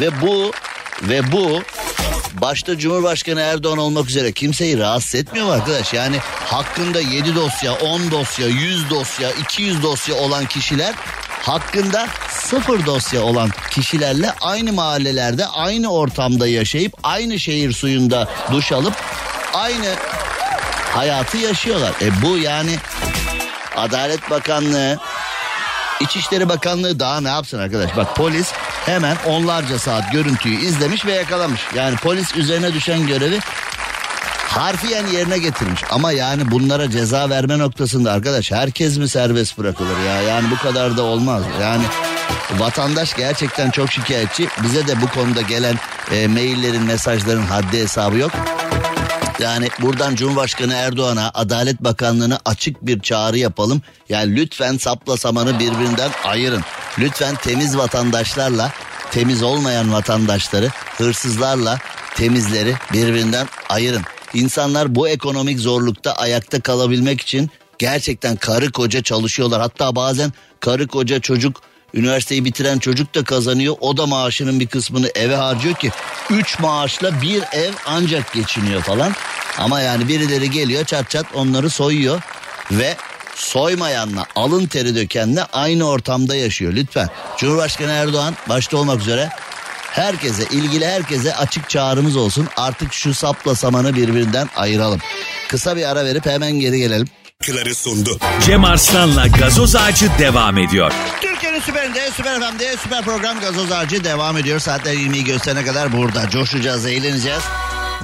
Ve 0.00 0.20
bu 0.20 0.52
ve 1.02 1.32
bu 1.32 1.62
başta 2.32 2.78
Cumhurbaşkanı 2.78 3.40
Erdoğan 3.40 3.78
olmak 3.78 4.10
üzere 4.10 4.32
kimseyi 4.32 4.78
rahatsız 4.78 5.14
etmiyor 5.14 5.54
arkadaş? 5.54 5.94
Yani 5.94 6.18
hakkında 6.44 7.00
7 7.00 7.34
dosya, 7.34 7.72
10 7.72 8.10
dosya, 8.10 8.46
100 8.46 8.90
dosya, 8.90 9.30
200 9.30 9.82
dosya 9.82 10.14
olan 10.14 10.46
kişiler 10.46 10.94
hakkında 11.42 12.08
sıfır 12.30 12.86
dosya 12.86 13.22
olan 13.22 13.50
kişilerle 13.70 14.32
aynı 14.40 14.72
mahallelerde, 14.72 15.46
aynı 15.46 15.92
ortamda 15.92 16.48
yaşayıp 16.48 16.92
aynı 17.02 17.38
şehir 17.38 17.72
suyunda 17.72 18.28
duş 18.52 18.72
alıp 18.72 18.94
aynı 19.54 19.94
hayatı 20.94 21.36
yaşıyorlar. 21.38 21.92
E 22.02 22.22
bu 22.22 22.38
yani 22.38 22.76
Adalet 23.76 24.30
Bakanlığı 24.30 24.98
İçişleri 26.00 26.48
Bakanlığı 26.48 27.00
daha 27.00 27.20
ne 27.20 27.28
yapsın 27.28 27.58
arkadaş? 27.58 27.96
Bak 27.96 28.16
polis 28.16 28.52
hemen 28.86 29.16
onlarca 29.26 29.78
saat 29.78 30.12
görüntüyü 30.12 30.60
izlemiş 30.60 31.06
ve 31.06 31.12
yakalamış. 31.12 31.60
Yani 31.74 31.96
polis 31.96 32.36
üzerine 32.36 32.74
düşen 32.74 33.06
görevi 33.06 33.40
harfiyen 34.48 35.06
yerine 35.06 35.38
getirmiş. 35.38 35.84
Ama 35.90 36.12
yani 36.12 36.50
bunlara 36.50 36.90
ceza 36.90 37.30
verme 37.30 37.58
noktasında 37.58 38.12
arkadaş 38.12 38.52
herkes 38.52 38.98
mi 38.98 39.08
serbest 39.08 39.58
bırakılır 39.58 39.98
ya? 40.06 40.22
Yani 40.22 40.50
bu 40.50 40.58
kadar 40.58 40.96
da 40.96 41.02
olmaz. 41.02 41.42
Yani 41.62 41.84
vatandaş 42.58 43.16
gerçekten 43.16 43.70
çok 43.70 43.92
şikayetçi. 43.92 44.48
Bize 44.62 44.86
de 44.86 45.02
bu 45.02 45.08
konuda 45.08 45.40
gelen 45.40 45.76
e, 46.12 46.26
maillerin, 46.26 46.82
mesajların 46.82 47.46
haddi 47.46 47.78
hesabı 47.78 48.18
yok. 48.18 48.30
Yani 49.38 49.68
buradan 49.80 50.14
Cumhurbaşkanı 50.14 50.74
Erdoğan'a 50.74 51.30
Adalet 51.34 51.80
Bakanlığı'na 51.80 52.38
açık 52.44 52.86
bir 52.86 53.00
çağrı 53.00 53.38
yapalım. 53.38 53.82
Yani 54.08 54.36
lütfen 54.36 54.76
sapla 54.76 55.16
samanı 55.16 55.58
birbirinden 55.58 56.10
ayırın. 56.24 56.64
Lütfen 57.00 57.34
temiz 57.34 57.76
vatandaşlarla 57.76 58.72
temiz 59.10 59.42
olmayan 59.42 59.92
vatandaşları, 59.92 60.70
hırsızlarla 60.96 61.78
temizleri 62.14 62.74
birbirinden 62.92 63.48
ayırın. 63.68 64.02
İnsanlar 64.34 64.94
bu 64.94 65.08
ekonomik 65.08 65.60
zorlukta 65.60 66.12
ayakta 66.12 66.60
kalabilmek 66.60 67.20
için 67.20 67.50
gerçekten 67.78 68.36
karı 68.36 68.72
koca 68.72 69.02
çalışıyorlar. 69.02 69.60
Hatta 69.60 69.96
bazen 69.96 70.32
karı 70.60 70.86
koca 70.86 71.20
çocuk 71.20 71.62
Üniversiteyi 71.94 72.44
bitiren 72.44 72.78
çocuk 72.78 73.14
da 73.14 73.24
kazanıyor. 73.24 73.76
O 73.80 73.96
da 73.96 74.06
maaşının 74.06 74.60
bir 74.60 74.66
kısmını 74.66 75.08
eve 75.14 75.36
harcıyor 75.36 75.74
ki 75.74 75.90
3 76.30 76.58
maaşla 76.58 77.22
bir 77.22 77.42
ev 77.52 77.72
ancak 77.86 78.32
geçiniyor 78.32 78.82
falan. 78.82 79.12
Ama 79.58 79.80
yani 79.80 80.08
birileri 80.08 80.50
geliyor 80.50 80.84
çat 80.84 81.10
çat 81.10 81.26
onları 81.34 81.70
soyuyor 81.70 82.20
ve 82.70 82.96
soymayanla 83.38 84.26
alın 84.36 84.66
teri 84.66 84.94
dökenle 84.94 85.44
aynı 85.52 85.88
ortamda 85.88 86.36
yaşıyor 86.36 86.72
lütfen. 86.72 87.08
Cumhurbaşkanı 87.36 87.92
Erdoğan 87.92 88.34
başta 88.48 88.76
olmak 88.76 89.00
üzere 89.00 89.28
herkese 89.90 90.42
ilgili 90.50 90.86
herkese 90.86 91.34
açık 91.34 91.70
çağrımız 91.70 92.16
olsun. 92.16 92.48
Artık 92.56 92.92
şu 92.92 93.14
sapla 93.14 93.54
samanı 93.54 93.96
birbirinden 93.96 94.48
ayıralım. 94.56 95.00
Kısa 95.48 95.76
bir 95.76 95.90
ara 95.90 96.04
verip 96.04 96.26
hemen 96.26 96.52
geri 96.52 96.78
gelelim. 96.78 97.08
Kıları 97.46 97.74
sundu. 97.74 98.18
Cem 98.46 98.64
Arslan'la 98.64 99.26
gazoz 99.26 99.76
ağacı 99.76 100.10
devam 100.18 100.58
ediyor. 100.58 100.92
Türkiye'nin 101.20 101.60
süperinde, 101.60 102.10
süper 102.10 102.40
FM'de, 102.40 102.76
süper 102.76 103.04
program 103.04 103.40
gazoz 103.40 103.72
ağacı 103.72 104.04
devam 104.04 104.36
ediyor. 104.36 104.60
Saatler 104.60 104.94
20'yi 104.94 105.24
gösterene 105.24 105.64
kadar 105.64 105.92
burada. 105.92 106.30
Coşacağız, 106.30 106.86
eğleneceğiz. 106.86 107.42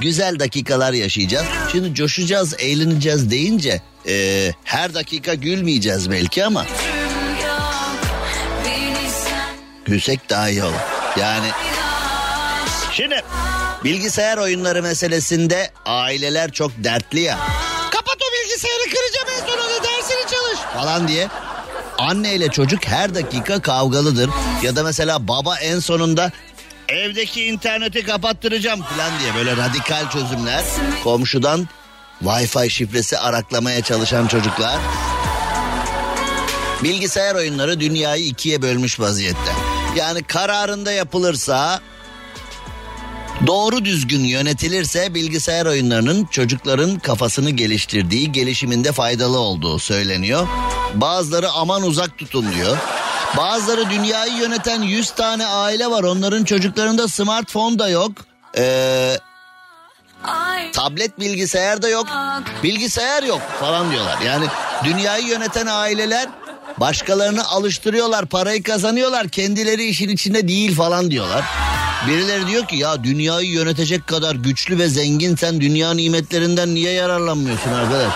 Güzel 0.01 0.39
dakikalar 0.39 0.93
yaşayacağız. 0.93 1.45
Şimdi 1.71 1.93
coşacağız, 1.95 2.53
eğleneceğiz 2.59 3.31
deyince 3.31 3.81
e, 4.07 4.51
her 4.63 4.93
dakika 4.93 5.33
gülmeyeceğiz 5.33 6.11
belki 6.11 6.45
ama 6.45 6.65
gülsek 9.85 10.29
daha 10.29 10.49
iyi 10.49 10.63
olur. 10.63 10.73
Yani 11.19 11.47
şimdi 12.91 13.21
bilgisayar 13.83 14.37
oyunları 14.37 14.83
meselesinde 14.83 15.71
aileler 15.85 16.51
çok 16.51 16.71
dertli 16.77 17.19
ya. 17.19 17.39
Kapat 17.91 18.15
o 18.15 18.43
bilgisayarı 18.43 18.83
kıracağım 18.83 19.27
en 19.41 19.47
sonunda 19.47 19.83
dersini 19.83 20.31
çalış 20.31 20.59
falan 20.73 21.07
diye. 21.07 21.27
Anne 21.97 22.35
ile 22.35 22.47
çocuk 22.47 22.85
her 22.87 23.15
dakika 23.15 23.61
kavgalıdır. 23.61 24.29
Ya 24.63 24.75
da 24.75 24.83
mesela 24.83 25.27
baba 25.27 25.57
en 25.57 25.79
sonunda 25.79 26.31
evdeki 26.89 27.45
interneti 27.45 28.03
kapattıracağım 28.03 28.81
falan 28.81 29.19
diye 29.19 29.35
böyle 29.35 29.57
radikal 29.57 30.09
çözümler. 30.09 30.63
Komşudan 31.03 31.67
Wi-Fi 32.23 32.69
şifresi 32.69 33.17
araklamaya 33.17 33.81
çalışan 33.81 34.27
çocuklar. 34.27 34.79
Bilgisayar 36.83 37.35
oyunları 37.35 37.79
dünyayı 37.79 38.25
ikiye 38.25 38.61
bölmüş 38.61 38.99
vaziyette. 38.99 39.51
Yani 39.95 40.23
kararında 40.23 40.91
yapılırsa 40.91 41.81
Doğru 43.47 43.85
düzgün 43.85 44.23
yönetilirse 44.23 45.13
bilgisayar 45.13 45.65
oyunlarının 45.65 46.25
çocukların 46.25 46.99
kafasını 46.99 47.49
geliştirdiği, 47.49 48.31
gelişiminde 48.31 48.91
faydalı 48.91 49.37
olduğu 49.37 49.79
söyleniyor. 49.79 50.47
Bazıları 50.93 51.51
aman 51.51 51.83
uzak 51.83 52.17
tutun 52.17 52.51
diyor. 52.55 52.77
Bazıları 53.37 53.89
dünyayı 53.89 54.33
yöneten 54.33 54.81
100 54.81 55.11
tane 55.11 55.45
aile 55.45 55.87
var. 55.91 56.03
Onların 56.03 56.43
çocuklarında 56.43 57.07
smartphone 57.07 57.79
da 57.79 57.89
yok. 57.89 58.11
Ee, 58.57 59.17
tablet 60.73 61.19
bilgisayar 61.19 61.81
da 61.81 61.89
yok. 61.89 62.07
Bilgisayar 62.63 63.23
yok 63.23 63.41
falan 63.59 63.91
diyorlar. 63.91 64.19
Yani 64.25 64.45
dünyayı 64.83 65.25
yöneten 65.25 65.67
aileler 65.67 66.27
başkalarını 66.77 67.45
alıştırıyorlar, 67.47 68.25
parayı 68.25 68.63
kazanıyorlar. 68.63 69.27
Kendileri 69.29 69.85
işin 69.85 70.09
içinde 70.09 70.47
değil 70.47 70.75
falan 70.75 71.11
diyorlar. 71.11 71.43
Birileri 72.07 72.47
diyor 72.47 72.67
ki 72.67 72.75
ya 72.75 73.03
dünyayı 73.03 73.49
yönetecek 73.49 74.07
kadar 74.07 74.35
güçlü 74.35 74.79
ve 74.79 74.87
zengin 74.87 75.35
sen 75.35 75.61
dünya 75.61 75.93
nimetlerinden 75.93 76.73
niye 76.73 76.91
yararlanmıyorsun 76.91 77.73
arkadaş? 77.73 78.13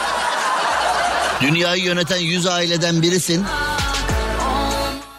Dünyayı 1.42 1.84
yöneten 1.84 2.18
100 2.18 2.48
aileden 2.48 3.02
birisin. 3.02 3.46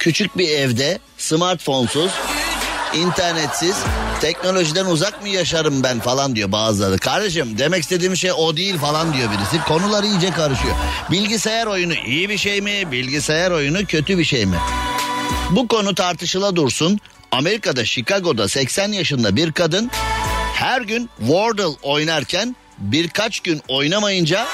Küçük 0.01 0.39
bir 0.39 0.49
evde 0.49 0.99
smartphone'suz 1.19 2.11
internetsiz, 2.95 3.77
teknolojiden 4.21 4.87
uzak 4.87 5.23
mı 5.23 5.29
yaşarım 5.29 5.83
ben 5.83 6.01
falan 6.01 6.37
diyor 6.37 6.53
bazıları. 6.53 6.99
Kardeşim 6.99 7.59
demek 7.59 7.83
istediğim 7.83 8.17
şey 8.17 8.33
o 8.33 8.57
değil 8.57 8.79
falan 8.79 9.13
diyor 9.13 9.31
birisi. 9.31 9.65
Konular 9.65 10.05
iyice 10.05 10.31
karışıyor. 10.31 10.75
Bilgisayar 11.11 11.67
oyunu 11.67 11.95
iyi 11.95 12.29
bir 12.29 12.39
şey 12.39 12.61
mi? 12.61 12.93
Bilgisayar 12.93 13.51
oyunu 13.51 13.87
kötü 13.87 14.19
bir 14.19 14.25
şey 14.25 14.47
mi? 14.47 14.57
Bu 15.51 15.69
konu 15.69 15.95
tartışıla 15.95 16.57
dursun. 16.57 16.99
Amerika'da 17.33 17.85
Chicago'da 17.85 18.49
80 18.49 18.93
yaşında 18.93 19.37
bir 19.37 19.53
kadın 19.53 19.91
her 20.55 20.81
gün 20.81 21.11
Wordle 21.19 21.77
oynarken 21.83 22.57
birkaç 22.79 23.41
gün 23.41 23.63
oynamayınca 23.69 24.47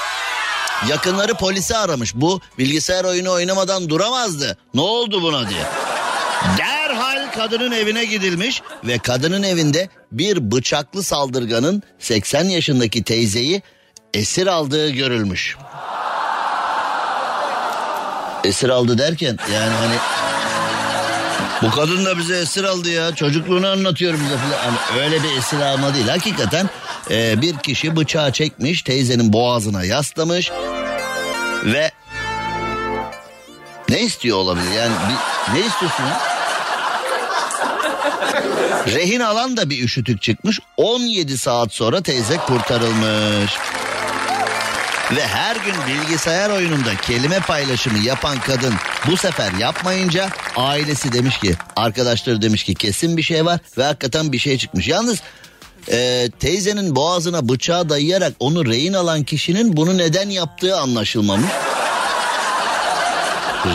yakınları 0.89 1.33
polisi 1.33 1.77
aramış. 1.77 2.15
Bu 2.15 2.41
bilgisayar 2.57 3.05
oyunu 3.05 3.31
oynamadan 3.31 3.89
duramazdı. 3.89 4.57
Ne 4.73 4.81
oldu 4.81 5.21
buna 5.21 5.49
diye. 5.49 5.63
Derhal 6.57 7.31
kadının 7.31 7.71
evine 7.71 8.05
gidilmiş 8.05 8.61
ve 8.83 8.97
kadının 8.97 9.43
evinde 9.43 9.89
bir 10.11 10.51
bıçaklı 10.51 11.03
saldırganın 11.03 11.83
80 11.99 12.43
yaşındaki 12.43 13.03
teyzeyi 13.03 13.61
esir 14.13 14.47
aldığı 14.47 14.89
görülmüş. 14.89 15.57
Esir 18.43 18.69
aldı 18.69 18.97
derken 18.97 19.37
yani 19.53 19.73
hani 19.73 19.95
bu 21.61 21.71
kadın 21.71 22.05
da 22.05 22.17
bize 22.17 22.37
esir 22.37 22.63
aldı 22.63 22.89
ya 22.89 23.15
çocukluğunu 23.15 23.67
anlatıyor 23.67 24.13
bize 24.13 24.37
falan. 24.37 24.57
Hani 24.57 25.01
öyle 25.01 25.23
bir 25.23 25.37
esir 25.37 25.59
alma 25.59 25.93
değil. 25.93 26.07
Hakikaten 26.07 26.69
e, 27.11 27.41
bir 27.41 27.57
kişi 27.57 27.95
bıçağı 27.95 28.31
çekmiş 28.31 28.81
teyzenin 28.81 29.33
boğazına 29.33 29.83
yaslamış 29.83 30.51
ve 31.65 31.91
ne 33.89 34.01
istiyor 34.01 34.37
olabilir 34.37 34.71
yani 34.71 34.93
bir, 35.09 35.59
ne 35.59 35.65
istiyorsun 35.65 36.03
ya? 36.03 36.21
Rehin 38.87 39.19
alan 39.19 39.57
da 39.57 39.69
bir 39.69 39.83
üşütük 39.83 40.21
çıkmış 40.21 40.59
17 40.77 41.37
saat 41.37 41.73
sonra 41.73 42.01
teyze 42.01 42.37
kurtarılmış. 42.37 43.51
Ve 45.15 45.27
her 45.27 45.55
gün 45.55 45.75
bilgisayar 45.87 46.49
oyununda 46.49 46.95
kelime 46.95 47.39
paylaşımı 47.39 47.97
yapan 47.97 48.39
kadın 48.39 48.73
bu 49.07 49.17
sefer 49.17 49.51
yapmayınca 49.53 50.29
ailesi 50.55 51.11
demiş 51.11 51.37
ki 51.37 51.55
arkadaşları 51.75 52.41
demiş 52.41 52.63
ki 52.63 52.75
kesin 52.75 53.17
bir 53.17 53.21
şey 53.21 53.45
var 53.45 53.59
ve 53.77 53.83
hakikaten 53.83 54.31
bir 54.31 54.39
şey 54.39 54.57
çıkmış. 54.57 54.87
Yalnız 54.87 55.21
e, 55.91 56.29
teyzenin 56.39 56.95
boğazına 56.95 57.49
bıçağı 57.49 57.89
dayayarak 57.89 58.33
onu 58.39 58.65
rehin 58.65 58.93
alan 58.93 59.23
kişinin 59.23 59.77
bunu 59.77 59.97
neden 59.97 60.29
yaptığı 60.29 60.77
anlaşılmamış. 60.77 61.51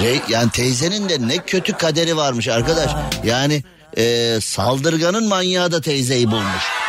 Re, 0.03 0.21
yani 0.29 0.51
teyzenin 0.51 1.09
de 1.09 1.29
ne 1.29 1.39
kötü 1.39 1.73
kaderi 1.73 2.17
varmış 2.17 2.49
arkadaş. 2.49 2.91
Yani 3.25 3.63
e, 3.97 4.39
saldırganın 4.41 5.29
manyağı 5.29 5.73
da 5.73 5.81
teyzeyi 5.81 6.31
bulmuş. 6.31 6.82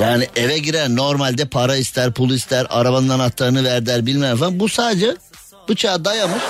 Yani 0.00 0.28
eve 0.36 0.58
girer 0.58 0.88
normalde 0.88 1.44
para 1.44 1.76
ister 1.76 2.12
pul 2.12 2.30
ister 2.30 2.66
arabanın 2.70 3.08
anahtarını 3.08 3.64
ver 3.64 3.86
der 3.86 4.06
bilmem 4.06 4.36
falan. 4.36 4.60
Bu 4.60 4.68
sadece 4.68 5.16
bıçağı 5.68 6.04
dayamış. 6.04 6.42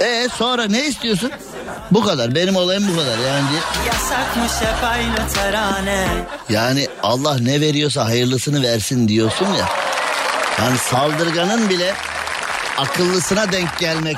E 0.00 0.28
sonra 0.38 0.66
ne 0.66 0.86
istiyorsun? 0.86 1.30
Bu 1.90 2.04
kadar 2.04 2.34
benim 2.34 2.56
olayım 2.56 2.88
bu 2.92 2.96
kadar 2.96 3.18
yani. 3.18 3.46
Yani 6.48 6.88
Allah 7.02 7.38
ne 7.38 7.60
veriyorsa 7.60 8.04
hayırlısını 8.04 8.62
versin 8.62 9.08
diyorsun 9.08 9.46
ya. 9.46 9.68
Yani 10.58 10.78
saldırganın 10.78 11.68
bile 11.68 11.94
akıllısına 12.78 13.52
denk 13.52 13.78
gelmek 13.78 14.16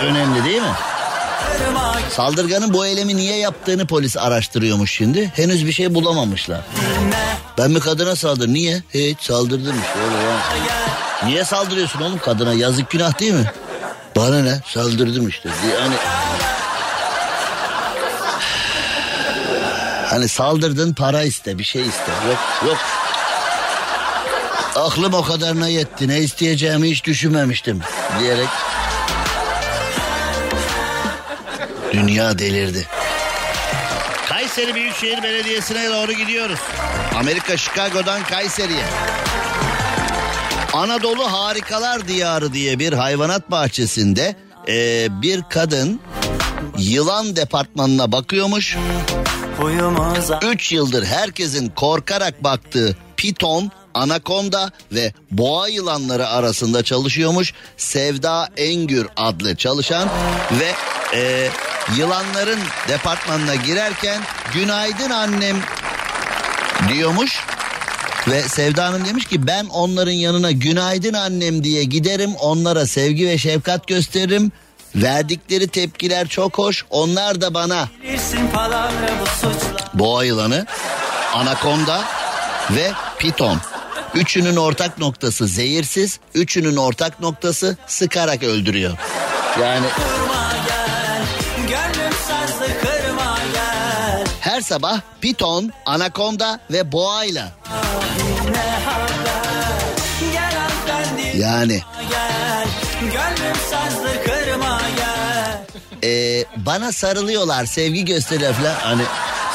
önemli 0.00 0.44
değil 0.44 0.62
mi? 0.62 0.74
Saldırganın 2.10 2.74
bu 2.74 2.86
eylemi 2.86 3.16
niye 3.16 3.36
yaptığını 3.36 3.86
polis 3.86 4.16
araştırıyormuş 4.16 4.92
şimdi. 4.92 5.32
Henüz 5.36 5.66
bir 5.66 5.72
şey 5.72 5.94
bulamamışlar. 5.94 6.60
Ben 7.58 7.74
bir 7.74 7.80
kadına 7.80 8.16
saldır. 8.16 8.48
Niye? 8.48 8.82
Hiç 8.94 9.20
saldırdım 9.20 9.74
işte. 9.80 9.98
Niye 11.26 11.44
saldırıyorsun 11.44 12.00
oğlum 12.00 12.18
kadına? 12.18 12.52
Yazık 12.52 12.90
günah 12.90 13.18
değil 13.20 13.32
mi? 13.32 13.52
Bana 14.16 14.42
ne? 14.42 14.60
Saldırdım 14.66 15.28
işte. 15.28 15.48
Yani 15.80 15.94
Hani 20.10 20.28
saldırdın 20.28 20.94
para 20.94 21.22
iste 21.22 21.58
bir 21.58 21.64
şey 21.64 21.82
iste. 21.82 22.12
Yok 22.28 22.38
yok. 22.66 22.78
Aklım 24.76 25.14
o 25.14 25.22
kadarına 25.22 25.68
yetti. 25.68 26.08
Ne 26.08 26.18
isteyeceğimi 26.18 26.90
hiç 26.90 27.04
düşünmemiştim 27.04 27.80
diyerek. 28.20 28.48
Dünya 31.94 32.38
delirdi. 32.38 32.86
Kayseri 34.28 34.74
Büyükşehir 34.74 35.22
Belediyesi'ne 35.22 35.90
doğru 35.90 36.12
gidiyoruz. 36.12 36.58
Amerika 37.18 37.56
Chicago'dan 37.56 38.22
Kayseri'ye. 38.22 38.84
Anadolu 40.72 41.32
Harikalar 41.32 42.08
Diyarı 42.08 42.52
diye 42.52 42.78
bir 42.78 42.92
hayvanat 42.92 43.50
bahçesinde 43.50 44.36
e, 44.68 45.06
bir 45.22 45.42
kadın 45.50 46.00
yılan 46.78 47.36
departmanına 47.36 48.12
bakıyormuş. 48.12 48.76
Huyumuza 49.58 50.40
3 50.42 50.72
yıldır 50.72 51.04
herkesin 51.04 51.68
korkarak 51.68 52.44
baktığı 52.44 52.96
piton, 53.16 53.70
anakonda 53.94 54.70
ve 54.92 55.12
boğa 55.30 55.68
yılanları 55.68 56.28
arasında 56.28 56.82
çalışıyormuş. 56.82 57.54
Sevda 57.76 58.48
Engür 58.56 59.06
adlı 59.16 59.56
çalışan 59.56 60.08
ve 60.60 60.72
e, 61.18 61.48
yılanların 61.96 62.60
departmanına 62.88 63.54
girerken 63.54 64.22
günaydın 64.54 65.10
annem 65.10 65.56
diyormuş. 66.88 67.40
Ve 68.28 68.42
Sevda 68.42 68.84
Hanım 68.84 69.04
demiş 69.04 69.26
ki 69.26 69.46
ben 69.46 69.66
onların 69.66 70.12
yanına 70.12 70.50
günaydın 70.50 71.14
annem 71.14 71.64
diye 71.64 71.84
giderim 71.84 72.34
onlara 72.34 72.86
sevgi 72.86 73.26
ve 73.26 73.38
şefkat 73.38 73.86
gösteririm. 73.86 74.52
Verdikleri 74.96 75.68
tepkiler 75.68 76.28
çok 76.28 76.58
hoş 76.58 76.84
onlar 76.90 77.40
da 77.40 77.54
bana 77.54 77.88
boğa 79.94 80.24
yılanı, 80.24 80.66
anakonda 81.34 82.04
ve 82.70 82.92
piton. 83.18 83.60
Üçünün 84.14 84.56
ortak 84.56 84.98
noktası 84.98 85.46
zehirsiz, 85.46 86.18
üçünün 86.34 86.76
ortak 86.76 87.20
noktası 87.20 87.76
sıkarak 87.86 88.42
öldürüyor. 88.42 88.98
Yani 89.60 89.86
sabah 94.74 95.00
piton, 95.20 95.72
anakonda 95.86 96.60
ve 96.70 96.92
boğayla. 96.92 97.52
Yani 101.36 101.82
gel, 102.10 102.66
gönlüm 103.00 103.56
sazlı 103.70 104.24
kırma 104.24 104.80
gel. 104.96 106.10
e, 106.10 106.44
bana 106.56 106.92
sarılıyorlar, 106.92 107.64
sevgi 107.64 108.04
gösteriyor 108.04 108.54
falan. 108.54 108.74
Hani 108.74 109.02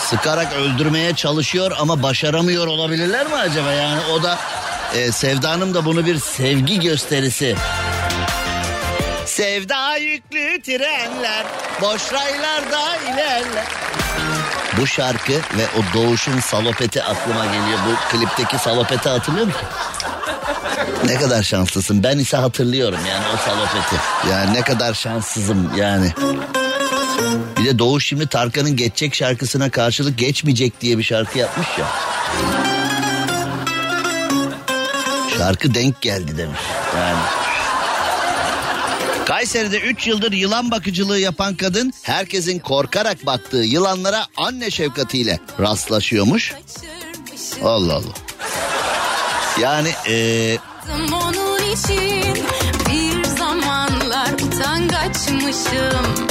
sıkarak 0.09 0.53
öldürmeye 0.53 1.15
çalışıyor 1.15 1.71
ama 1.79 2.03
başaramıyor 2.03 2.67
olabilirler 2.67 3.27
mi 3.27 3.35
acaba? 3.35 3.71
Yani 3.71 4.01
o 4.13 4.23
da 4.23 4.39
e, 4.95 5.11
Sevda 5.11 5.73
da 5.73 5.85
bunu 5.85 6.05
bir 6.05 6.19
sevgi 6.19 6.79
gösterisi. 6.79 7.55
Sevda 9.25 9.97
yüklü 9.97 10.61
trenler 10.61 11.45
boş 11.81 12.13
raylarda 12.13 12.95
ilerler. 12.95 13.65
Bu 14.79 14.87
şarkı 14.87 15.33
ve 15.33 15.67
o 15.77 15.93
Doğuş'un 15.93 16.39
salopeti 16.39 17.03
aklıma 17.03 17.45
geliyor. 17.45 17.79
Bu 17.87 18.17
klipteki 18.17 18.57
salopeti 18.57 19.09
hatırlıyor 19.09 19.45
musun? 19.45 19.61
Ne 21.05 21.15
kadar 21.15 21.43
şanslısın. 21.43 22.03
Ben 22.03 22.17
ise 22.17 22.37
hatırlıyorum 22.37 22.99
yani 23.09 23.25
o 23.33 23.37
salopeti. 23.37 23.95
Yani 24.31 24.53
ne 24.53 24.61
kadar 24.61 24.93
şanssızım 24.93 25.77
yani. 25.77 26.13
Bir 27.57 27.65
de 27.65 27.79
Doğuş 27.79 28.07
şimdi 28.07 28.27
Tarkan'ın 28.27 28.75
Geçecek 28.75 29.15
şarkısına 29.15 29.69
karşılık 29.69 30.17
geçmeyecek 30.17 30.81
diye 30.81 30.97
bir 30.97 31.03
şarkı 31.03 31.39
yapmış 31.39 31.67
ya. 31.77 31.85
Şarkı 35.37 35.73
denk 35.73 36.01
geldi 36.01 36.37
demiş. 36.37 36.61
Yani. 36.95 37.19
Kayseri'de 39.29 39.79
3 39.79 40.07
yıldır 40.07 40.31
yılan 40.31 40.71
bakıcılığı 40.71 41.19
yapan 41.19 41.55
kadın 41.55 41.93
herkesin 42.03 42.59
korkarak 42.59 43.25
baktığı 43.25 43.57
yılanlara 43.57 44.25
anne 44.37 44.71
şefkatiyle 44.71 45.39
rastlaşıyormuş. 45.59 46.53
Allah 47.63 47.93
Allah. 47.93 48.13
Yani 49.61 49.91
eee 50.07 50.57
Onun 51.13 51.71
için 51.71 52.35
bir 52.89 53.23
zamanlar 53.37 54.33
utangaçmışım. 54.33 56.27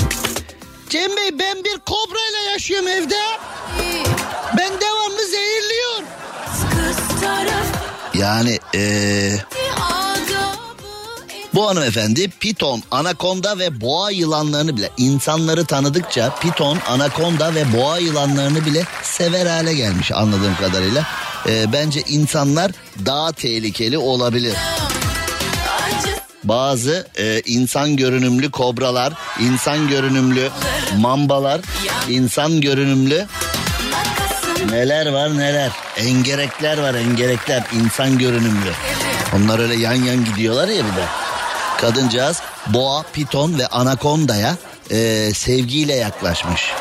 Cem 0.90 1.16
Bey 1.16 1.38
ben 1.38 1.64
bir 1.64 1.78
kobra 1.86 2.18
ile 2.30 2.50
yaşıyorum 2.52 2.88
evde. 2.88 3.20
Ben 4.58 4.70
devamlı 4.80 5.22
zehirliyor. 5.30 6.02
Yani 8.14 8.58
eee 8.74 9.44
adabı 9.48 9.67
Bu 11.54 11.68
hanımefendi 11.68 12.28
piton, 12.28 12.82
anakonda 12.90 13.58
ve 13.58 13.80
boğa 13.80 14.10
yılanlarını 14.10 14.76
bile 14.76 14.90
insanları 14.96 15.64
tanıdıkça 15.64 16.34
piton, 16.40 16.78
anakonda 16.88 17.54
ve 17.54 17.72
boğa 17.72 17.98
yılanlarını 17.98 18.66
bile 18.66 18.84
sever 19.02 19.46
hale 19.46 19.74
gelmiş 19.74 20.12
anladığım 20.12 20.56
kadarıyla. 20.56 21.06
Ee, 21.48 21.72
bence 21.72 22.02
insanlar 22.08 22.72
daha 23.06 23.32
tehlikeli 23.32 23.98
olabilir. 23.98 24.54
Bazı 26.44 27.06
e, 27.18 27.40
insan 27.46 27.96
görünümlü 27.96 28.50
kobralar, 28.50 29.12
insan 29.40 29.88
görünümlü 29.88 30.50
mambalar, 30.98 31.60
insan 32.08 32.60
görünümlü 32.60 33.26
neler 34.70 35.12
var 35.12 35.38
neler. 35.38 35.70
Engerekler 35.96 36.78
var 36.78 36.94
engerekler 36.94 37.64
insan 37.84 38.18
görünümlü. 38.18 38.72
Onlar 39.36 39.58
öyle 39.58 39.74
yan 39.74 39.94
yan 39.94 40.24
gidiyorlar 40.24 40.68
ya 40.68 40.84
bir 40.84 40.96
de. 40.96 41.27
Kadıncağız 41.80 42.42
boğa, 42.66 43.02
piton 43.12 43.58
ve 43.58 43.66
anakondaya 43.66 44.56
e, 44.90 45.30
sevgiyle 45.34 45.94
yaklaşmış. 45.94 46.72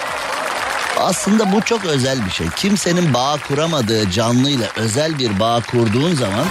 Aslında 0.99 1.51
bu 1.51 1.61
çok 1.61 1.85
özel 1.85 2.25
bir 2.25 2.31
şey. 2.31 2.47
Kimsenin 2.55 3.13
bağ 3.13 3.37
kuramadığı 3.47 4.11
canlıyla 4.11 4.67
özel 4.75 5.19
bir 5.19 5.39
bağ 5.39 5.61
kurduğun 5.71 6.15
zaman 6.15 6.45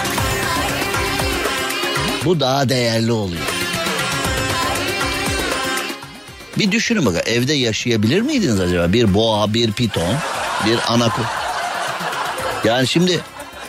bu 2.25 2.41
daha 2.41 2.69
değerli 2.69 3.13
oluyor. 3.13 3.43
Bir 6.59 6.73
düşünün 6.73 7.07
bakın 7.07 7.23
evde 7.27 7.53
yaşayabilir 7.53 8.21
miydiniz 8.21 8.61
acaba? 8.61 8.93
Bir 8.93 9.15
boğa, 9.15 9.55
bir 9.55 9.73
piton, 9.73 10.15
bir 10.67 10.79
anakonda. 10.89 11.29
Yani 12.65 12.87
şimdi 12.87 13.21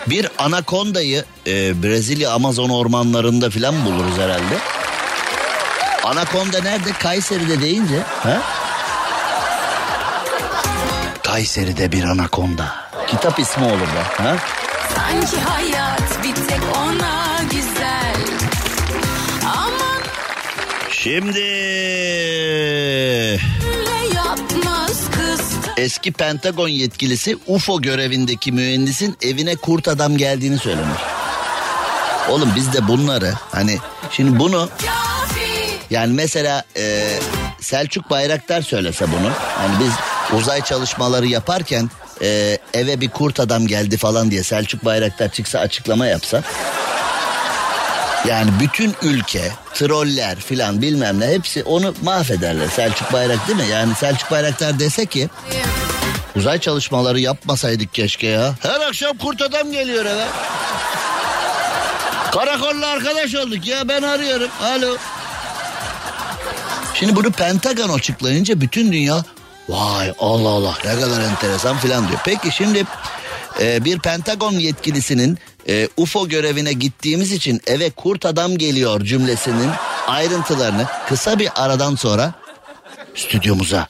bir 0.10 0.28
anakondayı 0.38 1.26
e, 1.48 1.84
Brezilya 1.84 2.32
Amazon 2.32 2.70
ormanlarında 2.70 3.50
filan 3.50 3.86
buluruz 3.86 4.18
herhalde. 4.18 4.58
Anakonda 6.04 6.62
nerede? 6.62 6.92
Kayseri'de 6.92 7.62
deyince. 7.62 8.00
Ha? 8.24 8.42
Kayseri'de 11.24 11.92
bir 11.92 12.04
anakonda. 12.04 12.76
Kitap 13.08 13.40
ismi 13.40 13.66
olur 13.66 13.80
da. 13.80 14.24
Ha? 14.24 14.36
Sanki 14.96 15.42
hayat 15.42 16.24
bir 16.24 16.36
tek 16.36 16.62
ona 16.78 17.40
güzel. 17.52 18.16
Aman 19.46 20.02
Şimdi. 20.92 21.40
Eski 25.78 26.12
Pentagon 26.12 26.68
yetkilisi 26.68 27.38
UFO 27.48 27.82
görevindeki 27.82 28.52
mühendisin 28.52 29.18
evine 29.22 29.56
kurt 29.56 29.88
adam 29.88 30.18
geldiğini 30.18 30.58
söylemiş. 30.58 31.02
Oğlum 32.30 32.54
biz 32.56 32.74
de 32.74 32.88
bunları 32.88 33.34
hani 33.52 33.78
şimdi 34.12 34.40
bunu 34.40 34.70
yani 35.90 36.14
mesela 36.14 36.64
e, 36.78 37.08
Selçuk 37.62 38.10
Bayraktar 38.10 38.62
söylese 38.62 39.06
bunu. 39.12 39.32
Hani 39.58 39.80
biz 39.80 39.92
uzay 40.40 40.62
çalışmaları 40.62 41.28
yaparken 41.28 41.90
e, 42.22 42.58
eve 42.74 43.02
bir 43.02 43.10
kurt 43.10 43.40
adam 43.40 43.68
geldi 43.68 43.98
falan 43.98 44.32
diye 44.32 44.44
Selçuk 44.44 44.86
Bayraktar 44.86 45.30
çıksa 45.30 45.60
açıklama 45.60 46.06
yapsa. 46.08 46.44
Yani 48.26 48.52
bütün 48.60 48.96
ülke, 49.02 49.52
troller 49.74 50.40
filan 50.40 50.82
bilmem 50.82 51.20
ne 51.20 51.28
hepsi 51.28 51.64
onu 51.64 51.94
mahvederler. 52.04 52.68
Selçuk 52.68 53.14
Bayrak 53.14 53.48
değil 53.48 53.60
mi? 53.60 53.68
Yani 53.72 53.96
Selçuk 53.96 54.32
Bayraktar 54.32 54.80
dese 54.80 55.06
ki 55.06 55.30
uzay 56.36 56.60
çalışmaları 56.60 57.20
yapmasaydık 57.20 57.94
keşke 57.94 58.28
ya. 58.28 58.54
Her 58.62 58.82
akşam 58.82 59.18
kurt 59.18 59.42
adam 59.42 59.72
geliyor 59.72 60.06
eve. 60.06 60.26
Karakolla 62.32 62.88
arkadaş 62.88 63.36
olduk 63.36 63.68
ya 63.68 63.88
ben 63.90 64.02
arıyorum. 64.02 64.50
Alo. 64.64 64.98
Şimdi 66.94 67.16
bunu 67.16 67.32
Pentagon 67.32 67.90
açıklayınca 67.90 68.62
bütün 68.62 68.92
dünya 68.92 69.24
vay 69.70 70.14
Allah 70.20 70.50
Allah 70.50 70.78
ne 70.86 70.96
kadar 70.96 71.22
enteresan 71.22 71.78
filan 71.78 72.08
diyor. 72.08 72.20
Peki 72.26 72.52
şimdi 72.52 72.86
e, 73.62 73.86
bir 73.86 74.00
Pentagon 74.00 74.52
yetkilisinin 74.54 75.38
e, 75.70 75.90
UFO 75.98 76.28
görevine 76.28 76.74
gittiğimiz 76.74 77.32
için 77.32 77.62
eve 77.68 77.90
kurt 77.90 78.26
adam 78.26 78.58
geliyor 78.58 79.06
cümlesinin 79.06 79.70
ayrıntılarını 80.08 80.86
kısa 81.08 81.40
bir 81.40 81.50
aradan 81.56 81.96
sonra 81.96 82.34
stüdyomuza 83.16 83.88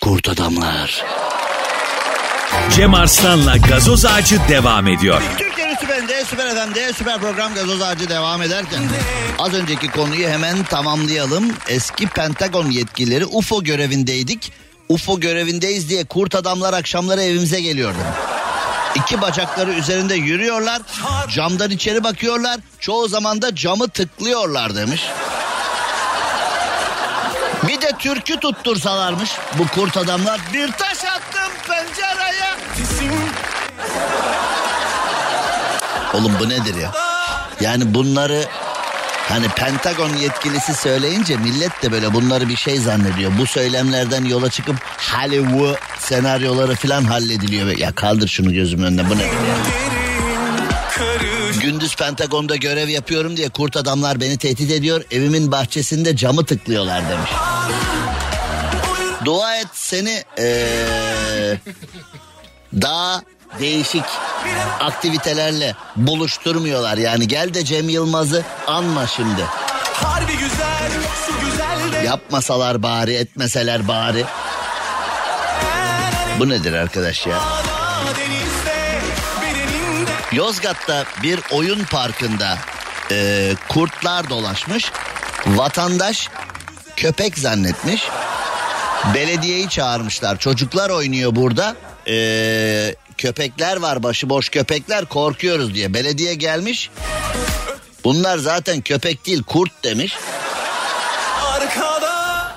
kurt 0.00 0.28
adamlar. 0.28 1.04
Cem 2.76 2.94
Arslan'la 2.94 3.56
gazoz 3.56 4.04
ağacı 4.04 4.38
devam 4.48 4.88
ediyor. 4.88 5.22
Türkiye'nin 5.38 5.76
süperinde, 5.76 6.24
süper 6.24 6.66
FM'de, 6.66 6.92
süper 6.92 7.18
program 7.18 7.54
gazoz 7.54 7.82
ağacı 7.82 8.08
devam 8.08 8.42
ederken 8.42 8.82
az 9.38 9.54
önceki 9.54 9.88
konuyu 9.88 10.28
hemen 10.28 10.64
tamamlayalım. 10.64 11.52
Eski 11.68 12.06
Pentagon 12.06 12.70
yetkilileri 12.70 13.26
UFO 13.26 13.64
görevindeydik. 13.64 14.52
UFO 14.88 15.20
görevindeyiz 15.20 15.88
diye 15.88 16.04
kurt 16.04 16.34
adamlar 16.34 16.72
akşamları 16.72 17.22
evimize 17.22 17.60
geliyordu. 17.60 17.98
İki 18.94 19.20
bacakları 19.20 19.72
üzerinde 19.72 20.14
yürüyorlar, 20.14 20.82
camdan 21.28 21.70
içeri 21.70 22.04
bakıyorlar, 22.04 22.60
çoğu 22.80 23.08
zaman 23.08 23.42
da 23.42 23.54
camı 23.54 23.88
tıklıyorlar 23.88 24.76
demiş. 24.76 25.02
Bir 27.68 27.80
de 27.80 27.92
türkü 27.98 28.40
tuttursalarmış 28.40 29.30
bu 29.58 29.68
kurt 29.68 29.96
adamlar. 29.96 30.40
Bir 30.54 30.72
taş 30.72 31.04
attım 31.04 31.52
pencereye. 31.68 32.56
Oğlum 36.14 36.36
bu 36.40 36.48
nedir 36.48 36.74
ya? 36.74 36.92
Yani 37.60 37.94
bunları 37.94 38.44
hani 39.28 39.48
Pentagon 39.48 40.16
yetkilisi 40.16 40.74
söyleyince 40.74 41.36
millet 41.36 41.82
de 41.82 41.92
böyle 41.92 42.14
bunları 42.14 42.48
bir 42.48 42.56
şey 42.56 42.78
zannediyor. 42.78 43.32
Bu 43.38 43.46
söylemlerden 43.46 44.24
yola 44.24 44.50
çıkıp 44.50 44.76
Hollywood 45.12 45.76
senaryoları 46.10 46.74
falan 46.74 47.04
hallediliyor. 47.04 47.78
Ya 47.78 47.92
kaldır 47.92 48.28
şunu 48.28 48.52
gözümün 48.54 48.84
önüne 48.84 49.10
bu 49.10 49.14
ya? 49.14 49.28
Gündüz 51.60 51.96
Pentagon'da 51.96 52.56
görev 52.56 52.88
yapıyorum 52.88 53.36
diye 53.36 53.48
kurt 53.48 53.76
adamlar 53.76 54.20
beni 54.20 54.36
tehdit 54.36 54.70
ediyor. 54.70 55.04
Evimin 55.10 55.52
bahçesinde 55.52 56.16
camı 56.16 56.44
tıklıyorlar 56.44 57.02
demiş. 57.10 57.30
Dua 59.24 59.56
et 59.56 59.66
seni 59.72 60.22
ee, 60.38 61.58
daha 62.74 63.22
değişik 63.60 64.04
aktivitelerle 64.80 65.74
buluşturmuyorlar. 65.96 66.96
Yani 66.96 67.28
gel 67.28 67.54
de 67.54 67.64
Cem 67.64 67.88
Yılmaz'ı 67.88 68.44
anma 68.66 69.06
şimdi. 69.06 69.44
Harbi 69.92 70.32
güzel, 70.32 70.90
su 71.26 71.32
güzel 71.50 71.92
de. 71.92 72.06
Yapmasalar 72.06 72.82
bari 72.82 73.14
etmeseler 73.14 73.88
bari. 73.88 74.24
Bu 76.40 76.48
nedir 76.48 76.72
arkadaş 76.72 77.26
ya? 77.26 77.38
Yozgat'ta 80.32 81.04
bir 81.22 81.40
oyun 81.52 81.84
parkında 81.84 82.58
e, 83.10 83.52
kurtlar 83.68 84.30
dolaşmış. 84.30 84.92
Vatandaş 85.46 86.28
köpek 86.96 87.38
zannetmiş. 87.38 88.08
Belediyeyi 89.14 89.68
çağırmışlar. 89.68 90.38
Çocuklar 90.38 90.90
oynuyor 90.90 91.36
burada. 91.36 91.76
E, 92.08 92.94
köpekler 93.18 93.76
var 93.76 94.02
başıboş 94.02 94.48
köpekler 94.48 95.04
korkuyoruz 95.04 95.74
diye. 95.74 95.94
Belediye 95.94 96.34
gelmiş. 96.34 96.90
Bunlar 98.04 98.38
zaten 98.38 98.80
köpek 98.80 99.26
değil 99.26 99.42
kurt 99.42 99.84
demiş. 99.84 100.16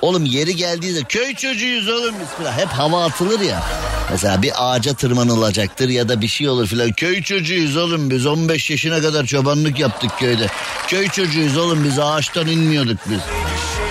Oğlum 0.04 0.24
yeri 0.24 0.56
geldiğinde 0.56 1.02
köy 1.02 1.34
çocuğuyuz 1.34 1.88
oğlum 1.88 2.14
biz 2.20 2.28
falan. 2.28 2.52
Hep 2.52 2.68
hava 2.68 3.04
atılır 3.04 3.40
ya. 3.40 3.62
Mesela 4.10 4.42
bir 4.42 4.52
ağaca 4.56 4.94
tırmanılacaktır 4.94 5.88
ya 5.88 6.08
da 6.08 6.20
bir 6.20 6.28
şey 6.28 6.48
olur 6.48 6.66
filan. 6.66 6.92
Köy 6.92 7.22
çocuğuyuz 7.22 7.76
oğlum 7.76 8.10
biz 8.10 8.26
15 8.26 8.70
yaşına 8.70 9.00
kadar 9.00 9.24
çobanlık 9.24 9.78
yaptık 9.78 10.10
köyde. 10.18 10.46
Köy 10.86 11.08
çocuğuyuz 11.08 11.56
oğlum 11.56 11.84
biz 11.84 11.98
ağaçtan 11.98 12.46
inmiyorduk 12.46 12.98
biz. 13.06 13.18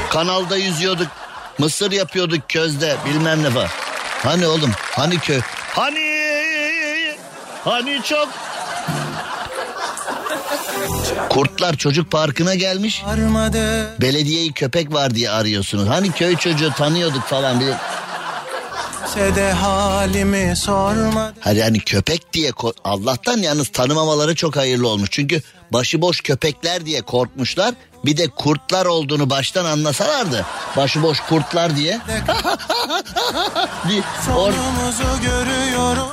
Kanalda 0.09 0.57
yüzüyorduk. 0.57 1.07
Mısır 1.57 1.91
yapıyorduk 1.91 2.49
közde 2.49 2.95
bilmem 3.05 3.43
ne 3.43 3.49
falan. 3.49 3.69
Hani 4.23 4.47
oğlum 4.47 4.71
hani 4.91 5.19
köy. 5.19 5.39
Hani 5.69 6.09
hani 7.63 8.01
çok. 8.03 8.27
Kurtlar 11.29 11.75
çocuk 11.75 12.11
parkına 12.11 12.55
gelmiş. 12.55 13.03
Armadı. 13.07 14.01
Belediyeyi 14.01 14.53
köpek 14.53 14.93
var 14.93 15.15
diye 15.15 15.29
arıyorsunuz. 15.29 15.89
Hani 15.89 16.11
köy 16.11 16.35
çocuğu 16.35 16.71
tanıyorduk 16.77 17.23
falan. 17.23 17.59
Bir... 17.59 17.73
Sede 19.13 19.51
halimi 19.51 20.55
sormadı. 20.55 21.33
Hani 21.39 21.59
yani 21.59 21.79
köpek 21.79 22.33
diye 22.33 22.51
Allah'tan 22.83 23.37
yalnız 23.37 23.67
tanımamaları 23.67 24.35
çok 24.35 24.55
hayırlı 24.55 24.87
olmuş. 24.87 25.09
Çünkü 25.11 25.41
başıboş 25.73 26.21
köpekler 26.21 26.85
diye 26.85 27.01
korkmuşlar. 27.01 27.73
Bir 28.05 28.17
de 28.17 28.27
kurtlar 28.27 28.85
olduğunu 28.85 29.29
baştan 29.29 29.65
anlasalardı. 29.65 30.45
Başıboş 30.77 31.19
kurtlar 31.19 31.75
diye. 31.75 31.99
Or- 34.27 34.53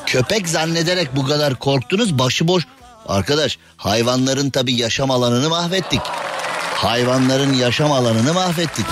köpek 0.07 0.49
zannederek 0.49 1.17
bu 1.17 1.27
kadar 1.27 1.55
korktunuz 1.55 2.19
başıboş. 2.19 2.67
Arkadaş 3.11 3.59
hayvanların 3.77 4.51
tabii 4.51 4.75
yaşam 4.75 5.11
alanını 5.11 5.49
mahvettik. 5.49 6.01
Hayvanların 6.75 7.53
yaşam 7.53 7.93
alanını 7.93 8.35
mahvettik. 8.35 8.87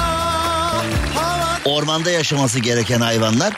Ormanda 1.64 2.10
yaşaması 2.10 2.58
gereken 2.58 3.00
hayvanlar 3.00 3.54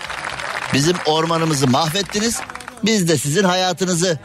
bizim 0.74 0.96
ormanımızı 1.06 1.66
mahvettiniz. 1.66 2.40
Biz 2.84 3.08
de 3.08 3.18
sizin 3.18 3.44
hayatınızı 3.44 4.18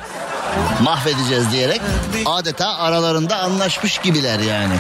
mahvedeceğiz 0.81 1.51
diyerek 1.51 1.81
adeta 2.25 2.77
aralarında 2.77 3.37
anlaşmış 3.37 3.97
gibiler 3.97 4.39
yani. 4.39 4.75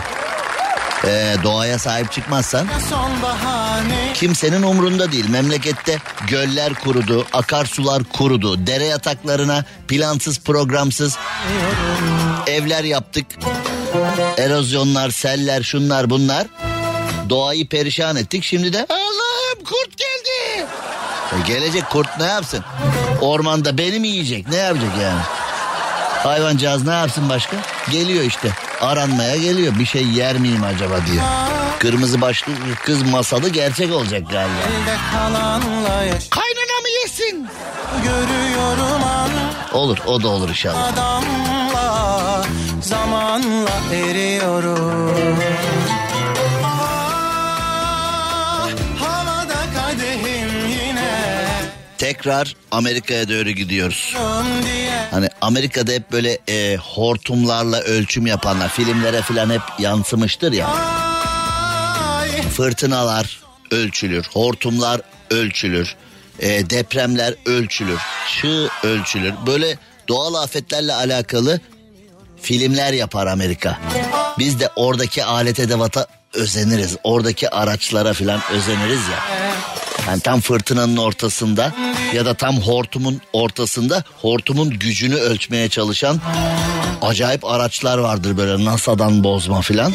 Ee, 1.07 1.35
doğaya 1.43 1.79
sahip 1.79 2.11
çıkmazsan 2.11 2.67
kimsenin 4.13 4.63
umrunda 4.63 5.11
değil. 5.11 5.29
Memlekette 5.29 5.97
göller 6.27 6.73
kurudu, 6.73 7.25
akarsular 7.33 8.03
kurudu, 8.03 8.67
dere 8.67 8.85
yataklarına 8.85 9.65
plansız 9.87 10.39
programsız 10.39 11.17
evler 12.47 12.83
yaptık. 12.83 13.25
Erozyonlar, 14.37 15.09
seller, 15.09 15.63
şunlar 15.63 16.09
bunlar. 16.09 16.47
Doğayı 17.29 17.69
perişan 17.69 18.15
ettik. 18.15 18.43
Şimdi 18.43 18.73
de 18.73 18.85
Allah'ım 18.89 19.63
kurt 19.63 19.97
geldi. 19.97 20.65
E 21.35 21.47
gelecek 21.47 21.89
kurt 21.89 22.19
ne 22.19 22.25
yapsın? 22.25 22.63
Ormanda 23.21 23.77
beni 23.77 23.99
mi 23.99 24.07
yiyecek? 24.07 24.49
Ne 24.49 24.55
yapacak 24.55 24.91
yani? 25.01 25.21
Hayvancağız 26.23 26.87
ne 26.87 26.93
yapsın 26.93 27.29
başka? 27.29 27.57
Geliyor 27.91 28.23
işte. 28.23 28.49
Aranmaya 28.85 29.35
geliyor. 29.37 29.73
Bir 29.79 29.85
şey 29.85 30.07
yer 30.07 30.37
miyim 30.37 30.63
acaba 30.63 30.95
diye. 31.07 31.21
Kırmızı 31.79 32.21
başlı 32.21 32.51
kız 32.85 33.03
masalı 33.11 33.49
gerçek 33.49 33.91
olacak 33.93 34.29
galiba. 34.29 34.59
Kaynana 36.29 36.81
mı 36.81 36.89
yesin? 37.03 37.47
görüyorum 38.03 39.03
an 39.03 39.29
Olur 39.73 39.97
o 40.07 40.23
da 40.23 40.27
olur 40.27 40.49
inşallah. 40.49 40.93
adamla 40.93 42.43
zamanla 42.81 43.69
eriyorum. 43.93 45.44
Tekrar 52.05 52.55
Amerika'ya 52.71 53.29
doğru 53.29 53.49
gidiyoruz. 53.49 54.13
Hani 55.11 55.29
Amerika'da 55.41 55.91
hep 55.91 56.11
böyle 56.11 56.39
e, 56.49 56.77
hortumlarla 56.77 57.81
ölçüm 57.81 58.27
yapanlar 58.27 58.69
filmlere 58.69 59.21
falan 59.21 59.49
hep 59.49 59.61
yansımıştır 59.79 60.51
ya. 60.51 60.69
Fırtınalar 62.57 63.39
ölçülür, 63.71 64.25
hortumlar 64.33 65.01
ölçülür, 65.29 65.95
e, 66.39 66.69
depremler 66.69 67.33
ölçülür, 67.45 67.99
çığ 68.41 68.69
ölçülür. 68.83 69.33
Böyle 69.47 69.77
doğal 70.07 70.33
afetlerle 70.33 70.93
alakalı 70.93 71.59
filmler 72.41 72.93
yapar 72.93 73.27
Amerika. 73.27 73.79
Biz 74.39 74.59
de 74.59 74.69
oradaki 74.75 75.23
alet 75.23 75.59
edevata 75.59 76.07
özeniriz. 76.33 76.97
Oradaki 77.03 77.49
araçlara 77.49 78.13
falan 78.13 78.41
özeniriz 78.51 79.01
ya. 79.07 79.19
Yani 80.07 80.19
tam 80.19 80.41
fırtınanın 80.41 80.97
ortasında 80.97 81.73
ya 82.15 82.25
da 82.25 82.33
tam 82.33 82.57
hortumun 82.61 83.21
ortasında 83.33 84.03
hortumun 84.21 84.69
gücünü 84.69 85.15
ölçmeye 85.15 85.69
çalışan 85.69 86.21
acayip 87.01 87.45
araçlar 87.45 87.97
vardır 87.97 88.37
böyle 88.37 88.65
NASA'dan 88.65 89.23
bozma 89.23 89.61
filan. 89.61 89.93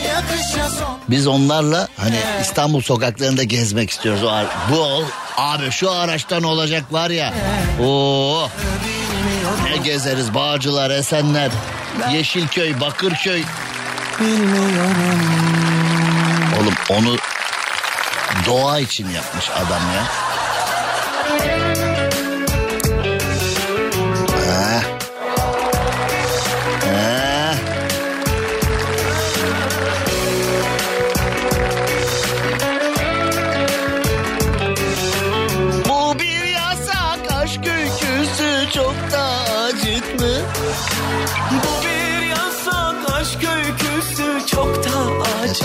Biz 1.08 1.26
onlarla 1.26 1.88
hani 1.96 2.18
İstanbul 2.42 2.80
sokaklarında 2.80 3.42
gezmek 3.42 3.90
istiyoruz. 3.90 4.22
O 4.24 4.32
bu 4.72 4.78
ol- 4.80 5.04
abi 5.36 5.70
şu 5.70 5.90
araçtan 5.90 6.42
olacak 6.42 6.92
var 6.92 7.10
ya. 7.10 7.34
Oo. 7.82 8.48
Ne 9.64 9.76
gezeriz 9.76 10.34
Bağcılar, 10.34 10.90
Esenler, 10.90 11.50
Yeşilköy, 12.12 12.80
Bakırköy. 12.80 13.42
bilmiyorum. 14.20 15.20
Oğlum 16.60 16.74
onu 16.90 17.16
doğa 18.46 18.80
için 18.80 19.10
yapmış 19.10 19.50
adam 19.50 19.82
ya. 19.94 20.04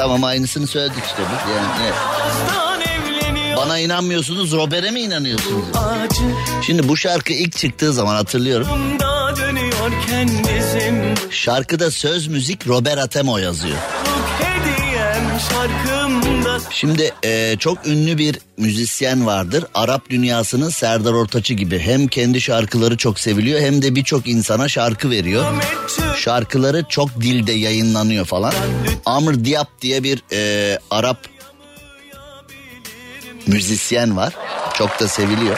Tamam 0.05 0.23
aynısını 0.23 0.67
söyledik 0.67 1.03
işte 1.05 1.17
bu. 1.17 1.51
Yani, 1.51 1.67
evet. 1.83 1.93
Bana 3.57 3.79
inanmıyorsunuz 3.79 4.51
Robert'e 4.51 4.91
mi 4.91 4.99
inanıyorsunuz? 5.01 5.65
Şimdi 6.65 6.87
bu 6.87 6.97
şarkı 6.97 7.33
ilk 7.33 7.57
çıktığı 7.57 7.93
zaman 7.93 8.15
hatırlıyorum. 8.15 8.67
Şarkıda 11.29 11.91
söz 11.91 12.27
müzik 12.27 12.67
Robert 12.67 12.97
Atemo 12.97 13.37
yazıyor. 13.37 13.77
hediyem 14.39 15.39
şarkımda 15.49 16.34
Şimdi 16.69 17.11
e, 17.23 17.55
çok 17.59 17.87
ünlü 17.87 18.17
bir 18.17 18.39
müzisyen 18.57 19.25
vardır. 19.25 19.65
Arap 19.73 20.09
dünyasının 20.09 20.69
Serdar 20.69 21.13
Ortaç'ı 21.13 21.53
gibi. 21.53 21.79
Hem 21.79 22.07
kendi 22.07 22.41
şarkıları 22.41 22.97
çok 22.97 23.19
seviliyor 23.19 23.59
hem 23.59 23.81
de 23.81 23.95
birçok 23.95 24.27
insana 24.27 24.67
şarkı 24.67 25.09
veriyor. 25.09 25.45
Şarkıları 26.15 26.83
çok 26.89 27.21
dilde 27.21 27.51
yayınlanıyor 27.51 28.25
falan. 28.25 28.53
Amr 29.05 29.45
Diap 29.45 29.81
diye 29.81 30.03
bir 30.03 30.23
e, 30.31 30.79
Arap 30.91 31.17
müzisyen 33.47 34.17
var. 34.17 34.33
Çok 34.77 34.99
da 34.99 35.07
seviliyor. 35.07 35.57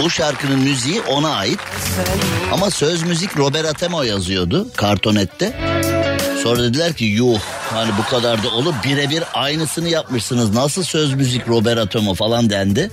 Bu 0.00 0.10
şarkının 0.10 0.58
müziği 0.58 1.00
ona 1.00 1.34
ait. 1.34 1.58
Ama 2.52 2.70
söz 2.70 3.02
müzik 3.02 3.38
Robert 3.38 3.66
Atemo 3.66 4.02
yazıyordu 4.02 4.66
kartonette. 4.76 5.77
Sonra 6.42 6.62
dediler 6.62 6.92
ki 6.92 7.04
yuh 7.04 7.38
hani 7.72 7.90
bu 7.98 8.10
kadar 8.10 8.42
da 8.42 8.48
olur 8.48 8.74
birebir 8.84 9.24
aynısını 9.34 9.88
yapmışsınız. 9.88 10.54
Nasıl 10.54 10.82
söz 10.82 11.14
müzik 11.14 11.48
Robert 11.48 11.78
Atemo 11.78 12.14
falan 12.14 12.50
dendi. 12.50 12.90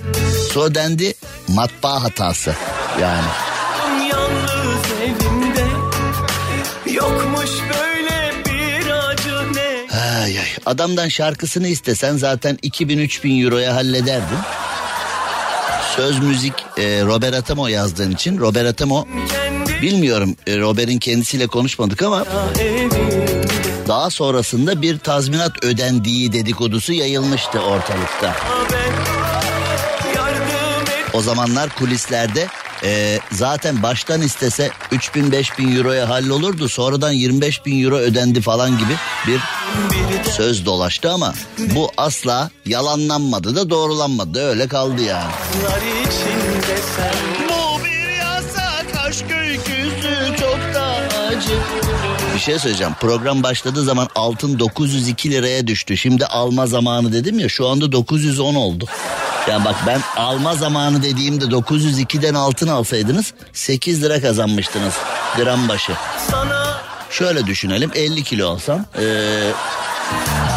Sonra 0.52 0.74
dendi 0.74 1.14
matbaa 1.48 2.02
hatası 2.02 2.54
yani. 3.02 3.26
Ay 10.22 10.38
ay. 10.38 10.46
Adamdan 10.66 11.08
şarkısını 11.08 11.68
istesen 11.68 12.16
zaten 12.16 12.56
2000-3000 12.56 13.44
euroya 13.44 13.74
hallederdin. 13.74 14.38
Söz 15.96 16.18
müzik 16.18 16.54
e, 16.78 17.02
Robert 17.04 17.34
Atemo 17.34 17.66
yazdığın 17.66 18.10
için 18.10 18.38
Robert 18.38 18.66
kendi 19.32 19.82
bilmiyorum 19.82 20.36
e, 20.46 20.58
Robert'in 20.58 20.98
kendisiyle 20.98 21.46
konuşmadık 21.46 22.02
ama 22.02 22.24
daha 23.88 24.10
sonrasında 24.10 24.82
bir 24.82 24.98
tazminat 24.98 25.64
ödendiği 25.64 26.32
dedikodusu 26.32 26.92
yayılmıştı 26.92 27.60
ortalıkta. 27.60 28.36
O 31.12 31.22
zamanlar 31.22 31.68
kulislerde 31.68 32.46
e, 32.84 33.18
zaten 33.32 33.82
baştan 33.82 34.22
istese 34.22 34.70
3000 34.92 35.32
5000 35.32 35.76
euroya 35.76 36.08
hallolurdu. 36.08 36.68
Sonradan 36.68 37.12
25 37.12 37.66
bin 37.66 37.84
euro 37.84 37.96
ödendi 37.96 38.40
falan 38.40 38.70
gibi 38.78 38.96
bir 39.26 39.40
söz 40.30 40.66
dolaştı 40.66 41.10
ama 41.10 41.34
bu 41.58 41.90
asla 41.96 42.50
yalanlanmadı 42.66 43.56
da 43.56 43.70
doğrulanmadı 43.70 44.34
da 44.34 44.40
öyle 44.40 44.68
kaldı 44.68 45.02
yani. 45.02 45.32
Bu 47.48 47.84
bir 47.84 48.08
yasak 48.08 49.06
aşk 49.06 49.26
öyküsü 49.30 50.36
çok 50.40 50.74
da 50.74 50.84
acı. 51.28 52.15
Bir 52.36 52.40
şey 52.40 52.58
söyleyeceğim. 52.58 52.94
Program 53.00 53.42
başladığı 53.42 53.84
zaman 53.84 54.08
altın 54.14 54.58
902 54.58 55.30
liraya 55.30 55.66
düştü. 55.66 55.96
Şimdi 55.96 56.26
alma 56.26 56.66
zamanı 56.66 57.12
dedim 57.12 57.38
ya 57.38 57.48
şu 57.48 57.68
anda 57.68 57.92
910 57.92 58.54
oldu. 58.54 58.84
Ya 59.48 59.64
bak 59.64 59.74
ben 59.86 60.00
alma 60.16 60.54
zamanı 60.54 61.02
dediğimde 61.02 61.44
902'den 61.44 62.34
altın 62.34 62.68
alsaydınız 62.68 63.34
8 63.52 64.02
lira 64.02 64.20
kazanmıştınız 64.20 64.94
gram 65.36 65.68
başı. 65.68 65.92
sana 66.30 66.80
Şöyle 67.10 67.46
düşünelim 67.46 67.90
50 67.94 68.22
kilo 68.24 68.50
alsam 68.50 68.84
eee, 68.98 69.52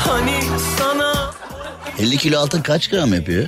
hani 0.07 0.39
sana 0.77 1.31
50 1.99 2.17
kilo 2.17 2.39
altın 2.39 2.61
kaç 2.61 2.89
gram 2.89 3.13
yapıyor? 3.13 3.47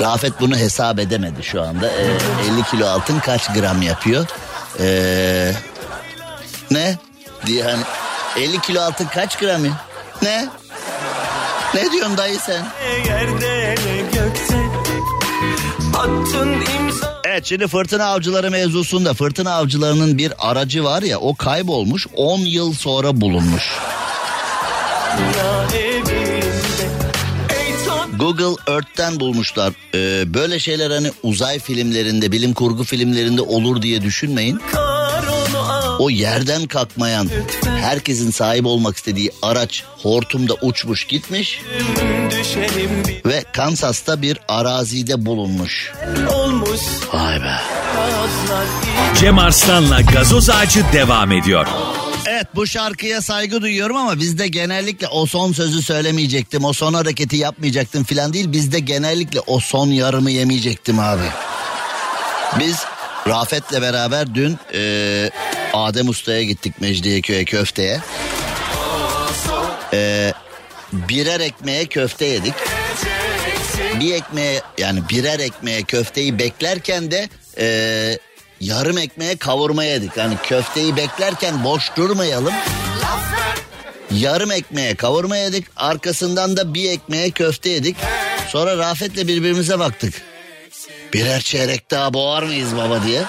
Rafet 0.00 0.40
bunu 0.40 0.56
hesap 0.56 0.98
edemedi 0.98 1.42
şu 1.42 1.62
anda. 1.62 1.88
Ee, 1.90 2.52
50 2.54 2.62
kilo 2.70 2.86
altın 2.86 3.18
kaç 3.20 3.52
gram 3.52 3.82
yapıyor? 3.82 4.26
Ee, 4.80 5.52
ne? 6.70 6.98
Diye 7.46 7.62
hani 7.62 7.82
50 8.36 8.60
kilo 8.60 8.80
altın 8.80 9.04
kaç 9.06 9.38
gram 9.38 9.64
ya? 9.64 9.72
Ne? 10.22 10.48
Ne 11.74 11.92
diyorsun 11.92 12.16
dayı 12.16 12.38
sen? 12.38 12.66
Evet 17.24 17.44
şimdi 17.46 17.68
fırtına 17.68 18.06
avcıları 18.06 18.50
mevzusunda 18.50 19.14
fırtına 19.14 19.54
avcılarının 19.54 20.18
bir 20.18 20.32
aracı 20.38 20.84
var 20.84 21.02
ya 21.02 21.18
o 21.18 21.34
kaybolmuş 21.34 22.06
10 22.16 22.38
yıl 22.38 22.72
sonra 22.72 23.20
bulunmuş. 23.20 23.72
Google 28.24 28.72
Earth'ten 28.72 29.20
bulmuşlar. 29.20 29.72
Ee, 29.94 30.34
böyle 30.34 30.58
şeyler 30.58 30.90
hani 30.90 31.12
uzay 31.22 31.58
filmlerinde, 31.58 32.32
bilim 32.32 32.54
kurgu 32.54 32.84
filmlerinde 32.84 33.42
olur 33.42 33.82
diye 33.82 34.02
düşünmeyin. 34.02 34.60
O 35.98 36.10
yerden 36.10 36.66
kalkmayan, 36.66 37.28
herkesin 37.64 38.30
sahip 38.30 38.66
olmak 38.66 38.96
istediği 38.96 39.30
araç 39.42 39.84
hortumda 40.02 40.54
uçmuş 40.54 41.04
gitmiş 41.04 41.60
ve 43.26 43.44
Kansas'ta 43.52 44.22
bir 44.22 44.38
arazide 44.48 45.26
bulunmuş. 45.26 45.92
Vay 47.12 47.40
be. 47.40 47.56
Cem 49.20 49.38
Arslan'la 49.38 50.00
gazoz 50.00 50.50
ağacı 50.50 50.84
devam 50.92 51.32
ediyor. 51.32 51.66
Evet 52.26 52.46
bu 52.54 52.66
şarkıya 52.66 53.22
saygı 53.22 53.62
duyuyorum 53.62 53.96
ama 53.96 54.18
bizde 54.20 54.48
genellikle 54.48 55.08
o 55.08 55.26
son 55.26 55.52
sözü 55.52 55.82
söylemeyecektim, 55.82 56.64
o 56.64 56.72
son 56.72 56.94
hareketi 56.94 57.36
yapmayacaktım 57.36 58.04
filan 58.04 58.32
değil. 58.32 58.52
Bizde 58.52 58.78
genellikle 58.78 59.40
o 59.40 59.60
son 59.60 59.86
yarımı 59.90 60.30
yemeyecektim 60.30 60.98
abi. 60.98 61.24
Biz 62.60 62.76
Rafet'le 63.28 63.72
beraber 63.82 64.34
dün 64.34 64.58
eee, 64.74 65.30
Adem 65.72 66.08
Usta'ya 66.08 66.42
gittik 66.42 66.80
Mecidiyeköy'e 66.80 67.44
köfteye. 67.44 68.00
Eee, 69.92 70.32
birer 70.92 71.40
ekmeğe 71.40 71.86
köfte 71.86 72.24
yedik. 72.24 72.54
Bir 74.00 74.14
ekmeğe 74.14 74.60
yani 74.78 75.00
birer 75.08 75.38
ekmeğe 75.38 75.82
köfteyi 75.82 76.38
beklerken 76.38 77.10
de 77.10 77.28
eee, 77.58 78.18
yarım 78.64 78.98
ekmeğe 78.98 79.36
kavurma 79.36 79.84
yedik. 79.84 80.16
Yani 80.16 80.34
köfteyi 80.42 80.96
beklerken 80.96 81.64
boş 81.64 81.96
durmayalım. 81.96 82.54
Yarım 84.10 84.50
ekmeğe 84.50 84.94
kavurma 84.94 85.36
yedik. 85.36 85.66
Arkasından 85.76 86.56
da 86.56 86.74
bir 86.74 86.90
ekmeğe 86.90 87.30
köfte 87.30 87.68
yedik. 87.68 87.96
Sonra 88.48 88.78
Rafet'le 88.78 89.28
birbirimize 89.28 89.78
baktık. 89.78 90.14
Birer 91.12 91.40
çeyrek 91.40 91.90
daha 91.90 92.14
boğar 92.14 92.42
mıyız 92.42 92.76
baba 92.76 93.02
diye. 93.02 93.22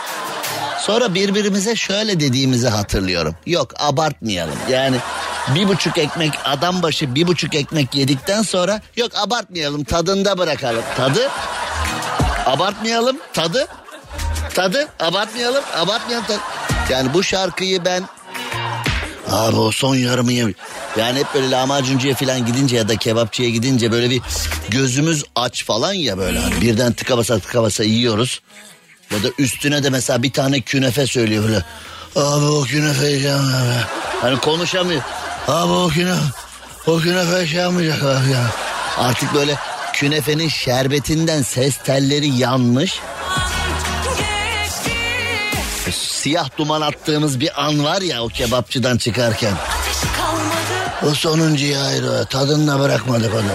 Sonra 0.80 1.14
birbirimize 1.14 1.76
şöyle 1.76 2.20
dediğimizi 2.20 2.68
hatırlıyorum. 2.68 3.36
Yok 3.46 3.74
abartmayalım. 3.78 4.58
Yani 4.70 4.98
bir 5.56 5.68
buçuk 5.68 5.98
ekmek 5.98 6.34
adam 6.44 6.84
başı 6.84 7.16
bir 7.16 7.28
buçuk 7.28 7.56
ekmek 7.56 7.96
yedikten 7.96 8.42
sonra 8.42 8.82
yok 8.96 9.12
abartmayalım 9.16 9.84
tadında 9.84 10.38
bırakalım. 10.38 10.84
Tadı 10.98 11.30
abartmayalım 12.46 13.18
tadı 13.34 13.68
tadı 14.56 14.88
abartmayalım 15.00 15.64
abartmayalım 15.76 16.28
tadı. 16.28 16.40
Yani 16.90 17.14
bu 17.14 17.24
şarkıyı 17.24 17.86
ben 17.86 18.04
Abi 19.32 19.56
o 19.56 19.72
son 19.72 19.96
yarımı 19.96 20.32
yem. 20.32 20.54
Yani 20.98 21.20
hep 21.20 21.28
böyle 21.34 21.52
lahmacuncuya 21.52 22.16
falan 22.16 22.46
gidince 22.46 22.76
ya 22.76 22.90
da 22.90 22.96
kebapçıya 22.96 23.50
gidince 23.50 23.92
böyle 23.92 24.10
bir 24.10 24.22
gözümüz 24.70 25.24
aç 25.36 25.66
falan 25.66 25.94
ya 25.94 26.18
böyle. 26.18 26.40
Hani 26.40 26.62
birden 26.62 26.94
tıka 26.94 27.18
basa 27.18 27.40
tıka 27.40 27.64
basa 27.64 27.84
yiyoruz. 27.84 28.42
Ya 29.12 29.24
da 29.24 29.28
üstüne 29.40 29.84
de 29.84 29.90
mesela 29.90 30.24
bir 30.24 30.32
tane 30.32 30.62
künefe 30.62 31.08
söylüyor 31.08 31.44
böyle. 31.44 31.64
Abi 32.16 32.46
o 32.46 32.64
künefe 32.64 33.08
yiyeceğim. 33.08 33.40
Hani 34.22 34.40
konuşamıyor. 34.40 35.02
Abi 35.48 35.72
o 35.72 35.88
künefe, 35.88 36.22
o 36.88 36.98
künefe 37.00 37.48
şey 37.48 37.60
yapmayacak 37.60 38.04
abi 38.04 38.32
ya. 38.32 38.52
Artık 38.98 39.34
böyle 39.34 39.56
künefenin 39.94 40.50
şerbetinden 40.50 41.42
ses 41.42 41.78
telleri 41.78 42.28
yanmış. 42.28 43.00
Siyah 46.26 46.50
duman 46.58 46.82
attığımız 46.82 47.40
bir 47.40 47.66
an 47.66 47.84
var 47.84 48.02
ya 48.02 48.24
o 48.24 48.28
kebapçıdan 48.28 48.98
çıkarken. 48.98 49.54
O 51.04 51.14
sonuncuyu 51.14 51.78
ayrı 51.80 52.26
tadını 52.26 52.80
bırakmadık 52.80 53.34
onu. 53.36 53.52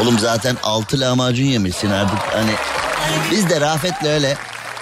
Oğlum 0.00 0.18
zaten 0.18 0.56
altı 0.62 1.00
lahmacun 1.00 1.44
yemişsin 1.44 1.90
artık 1.90 2.18
hani. 2.34 2.50
Biz 3.30 3.50
de 3.50 3.60
Rafet'le 3.60 4.04
öyle. 4.04 4.36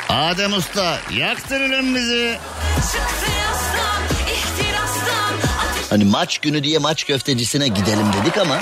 Adem 0.09 0.53
Usta 0.53 0.99
yaktırın 1.13 1.95
bizi. 1.95 2.39
Hani 5.91 6.05
maç 6.05 6.39
günü 6.39 6.65
diye 6.65 6.79
maç 6.79 7.07
köftecisine 7.07 7.69
gidelim 7.69 8.07
dedik 8.13 8.39
ama. 8.39 8.61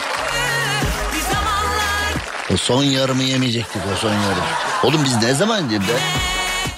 O 2.55 2.57
son 2.57 2.85
yarımı 2.85 3.23
yemeyecektik 3.23 3.83
o 3.95 3.97
son 3.97 4.13
yarım. 4.13 4.45
Oğlum 4.85 5.05
biz 5.05 5.17
ne 5.17 5.35
zaman 5.35 5.69
girdi? 5.69 5.93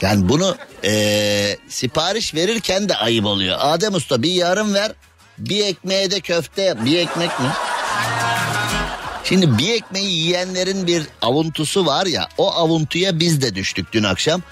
Yani 0.03 0.29
bunu 0.29 0.57
eee, 0.83 1.59
sipariş 1.69 2.35
verirken 2.35 2.89
de 2.89 2.97
ayıp 2.97 3.27
oluyor. 3.27 3.57
Adem 3.61 3.95
Usta 3.95 4.23
bir 4.23 4.31
yarım 4.31 4.75
ver 4.75 4.93
bir 5.39 5.65
ekmeğe 5.67 6.11
de 6.11 6.21
köfte 6.21 6.63
yap. 6.63 6.79
Bir 6.85 6.99
ekmek 6.99 7.41
mi? 7.41 7.47
Şimdi 9.25 9.59
bir 9.59 9.73
ekmeği 9.75 10.13
yiyenlerin 10.13 10.87
bir 10.87 11.03
avuntusu 11.23 11.87
var 11.87 12.07
ya 12.07 12.29
o 12.39 12.53
avuntuya 12.53 13.21
biz 13.21 13.43
de 13.43 13.55
düştük 13.55 13.93
dün 13.93 14.05
akşam. 14.05 14.43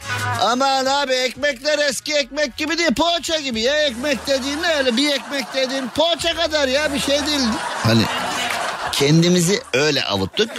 Aman 0.41 0.87
abi 0.87 1.13
ekmekler 1.13 1.79
eski 1.79 2.15
ekmek 2.15 2.57
gibi 2.57 2.79
değil 2.79 2.95
poğaça 2.95 3.39
gibi 3.41 3.61
ya 3.61 3.79
ekmek 3.83 4.27
dediğin 4.27 4.63
ne 4.63 4.75
öyle 4.75 4.97
bir 4.97 5.09
ekmek 5.13 5.55
dediğin 5.55 5.89
poğaça 5.89 6.35
kadar 6.37 6.69
ya 6.69 6.95
bir 6.95 7.01
şey 7.01 7.27
değil. 7.27 7.41
Hani 7.83 8.03
kendimizi 8.95 9.61
öyle 9.73 10.05
avuttuk 10.05 10.51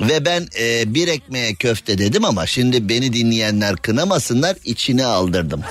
ve 0.00 0.24
ben 0.24 0.48
e, 0.58 0.94
bir 0.94 1.08
ekmeğe 1.08 1.54
köfte 1.54 1.98
dedim 1.98 2.24
ama 2.24 2.46
şimdi 2.46 2.88
beni 2.88 3.12
dinleyenler 3.12 3.76
kınamasınlar 3.76 4.56
içine 4.64 5.04
aldırdım. 5.04 5.62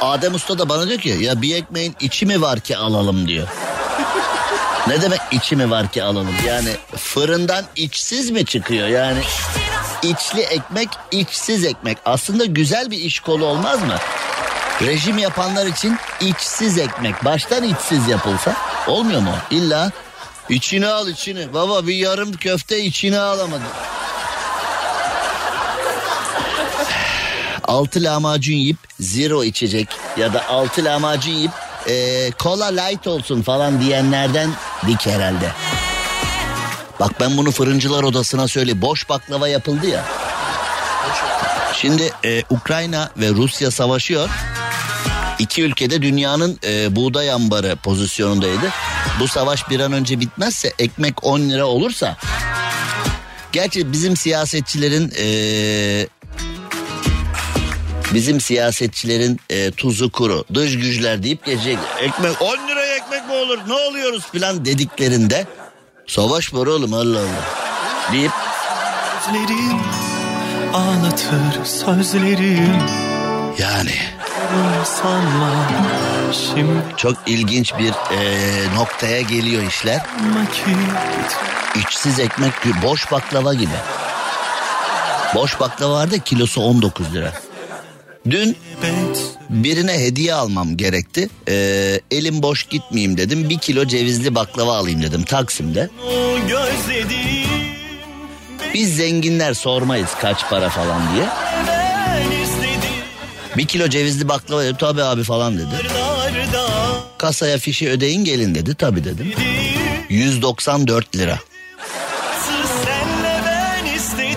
Adem 0.00 0.34
Usta 0.34 0.58
da 0.58 0.68
bana 0.68 0.88
diyor 0.88 1.00
ki 1.00 1.16
ya 1.20 1.42
bir 1.42 1.54
ekmeğin 1.56 1.96
içi 2.00 2.26
mi 2.26 2.40
var 2.40 2.60
ki 2.60 2.76
alalım 2.76 3.28
diyor. 3.28 3.48
Ne 4.86 5.02
demek 5.02 5.20
içi 5.30 5.56
mi 5.56 5.70
var 5.70 5.92
ki 5.92 6.02
alalım? 6.02 6.34
Yani 6.46 6.70
fırından 6.96 7.64
içsiz 7.76 8.30
mi 8.30 8.44
çıkıyor? 8.44 8.88
Yani 8.88 9.18
içli 10.02 10.40
ekmek, 10.40 10.88
içsiz 11.10 11.64
ekmek. 11.64 11.98
Aslında 12.04 12.44
güzel 12.44 12.90
bir 12.90 12.98
iş 12.98 13.20
kolu 13.20 13.46
olmaz 13.46 13.82
mı? 13.82 13.96
Rejim 14.82 15.18
yapanlar 15.18 15.66
için 15.66 15.96
içsiz 16.20 16.78
ekmek. 16.78 17.24
Baştan 17.24 17.64
içsiz 17.64 18.08
yapılsa 18.08 18.56
olmuyor 18.86 19.20
mu? 19.20 19.34
İlla 19.50 19.90
içine 20.48 20.86
al 20.86 21.08
içini. 21.08 21.54
Baba 21.54 21.86
bir 21.86 21.94
yarım 21.94 22.32
köfte 22.32 22.84
içine 22.84 23.18
alamadı. 23.18 23.62
Altı 27.64 28.02
lahmacun 28.02 28.54
yiyip 28.54 28.76
zero 29.00 29.44
içecek 29.44 29.88
ya 30.16 30.34
da 30.34 30.48
altı 30.48 30.84
lahmacun 30.84 31.32
yiyip 31.32 31.52
e, 31.88 32.30
kola 32.30 32.66
light 32.66 33.06
olsun 33.06 33.42
falan 33.42 33.80
diyenlerden 33.80 34.50
dik 34.86 35.06
herhalde. 35.06 35.50
Bak 37.00 37.20
ben 37.20 37.36
bunu 37.36 37.50
fırıncılar 37.50 38.02
odasına 38.02 38.48
söyle. 38.48 38.82
Boş 38.82 39.08
baklava 39.08 39.48
yapıldı 39.48 39.86
ya. 39.86 40.04
Şimdi 41.74 42.12
e, 42.24 42.42
Ukrayna 42.50 43.10
ve 43.16 43.28
Rusya 43.28 43.70
savaşıyor. 43.70 44.28
İki 45.38 45.62
ülkede 45.62 46.02
dünyanın 46.02 46.58
e, 46.64 46.96
buğday 46.96 47.30
ambarı 47.32 47.76
pozisyonundaydı. 47.76 48.72
Bu 49.20 49.28
savaş 49.28 49.70
bir 49.70 49.80
an 49.80 49.92
önce 49.92 50.20
bitmezse 50.20 50.72
ekmek 50.78 51.24
10 51.24 51.40
lira 51.40 51.66
olursa... 51.66 52.16
Gerçi 53.52 53.92
bizim 53.92 54.16
siyasetçilerin... 54.16 55.12
E, 55.18 55.26
bizim 58.14 58.40
siyasetçilerin 58.40 59.40
e, 59.50 59.70
tuzu 59.70 60.12
kuru, 60.12 60.44
dış 60.54 60.76
güçler 60.76 61.22
deyip 61.22 61.44
geçecek. 61.44 61.78
Ekmek 62.00 62.42
10 62.42 62.68
liraya 62.68 62.96
ekmek 62.96 63.26
mi 63.26 63.32
olur? 63.32 63.58
Ne 63.68 63.74
oluyoruz 63.74 64.22
filan 64.32 64.64
dediklerinde... 64.64 65.46
Savaş 66.06 66.54
var 66.54 66.66
oğlum 66.66 66.94
Allah 66.94 67.18
Allah. 67.18 67.44
deyip 68.12 68.32
Sözlerin 69.26 69.80
ağlatır 70.74 71.64
sözlerim 71.64 72.76
yani... 73.58 74.17
sanma 74.84 75.50
şimdi 76.32 76.72
Çok 76.96 77.16
ilginç 77.26 77.72
bir 77.78 77.92
eee, 78.10 78.74
noktaya 78.74 79.20
geliyor 79.20 79.62
işler. 79.62 80.00
İçsiz 81.74 82.18
ekmek 82.20 82.62
gibi, 82.62 82.74
boş 82.82 83.12
baklava 83.12 83.54
gibi. 83.54 83.74
Boş 85.34 85.60
baklava 85.60 85.94
vardı 85.94 86.20
kilosu 86.20 86.60
19 86.62 87.14
lira. 87.14 87.32
Dün 88.30 88.56
birine 89.50 89.92
hediye 89.98 90.34
almam 90.34 90.76
gerekti. 90.76 91.28
Eee, 91.48 92.00
elim 92.10 92.42
boş 92.42 92.64
gitmeyeyim 92.64 93.16
dedim. 93.16 93.48
Bir 93.48 93.58
kilo 93.58 93.84
cevizli 93.84 94.34
baklava 94.34 94.76
alayım 94.76 95.02
dedim 95.02 95.22
Taksim'de. 95.22 95.90
Biz 98.74 98.96
zenginler 98.96 99.54
sormayız 99.54 100.10
kaç 100.20 100.48
para 100.50 100.68
falan 100.68 101.02
diye. 101.14 101.24
Bir 103.56 103.66
kilo 103.66 103.88
cevizli 103.88 104.28
baklava 104.28 104.62
dedim. 104.62 104.76
Tabii 104.80 105.02
abi 105.02 105.22
falan 105.22 105.58
dedi. 105.58 105.68
Kasaya 107.18 107.58
fişi 107.58 107.90
ödeyin 107.90 108.24
gelin 108.24 108.54
dedi. 108.54 108.74
Tabii 108.74 109.04
dedim. 109.04 109.32
194 110.08 111.16
lira. 111.16 111.38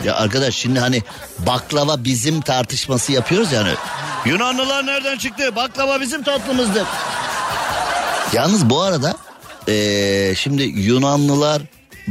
Ya 0.05 0.15
arkadaş 0.15 0.55
şimdi 0.55 0.79
hani 0.79 1.03
baklava 1.39 2.03
bizim 2.03 2.41
tartışması 2.41 3.11
yapıyoruz 3.11 3.51
yani. 3.51 3.69
Yunanlılar 4.25 4.85
nereden 4.85 5.17
çıktı? 5.17 5.55
Baklava 5.55 6.01
bizim 6.01 6.23
tatlımızdır. 6.23 6.83
Yalnız 8.33 8.69
bu 8.69 8.81
arada 8.81 9.15
ee, 9.67 10.33
şimdi 10.37 10.63
Yunanlılar 10.63 11.61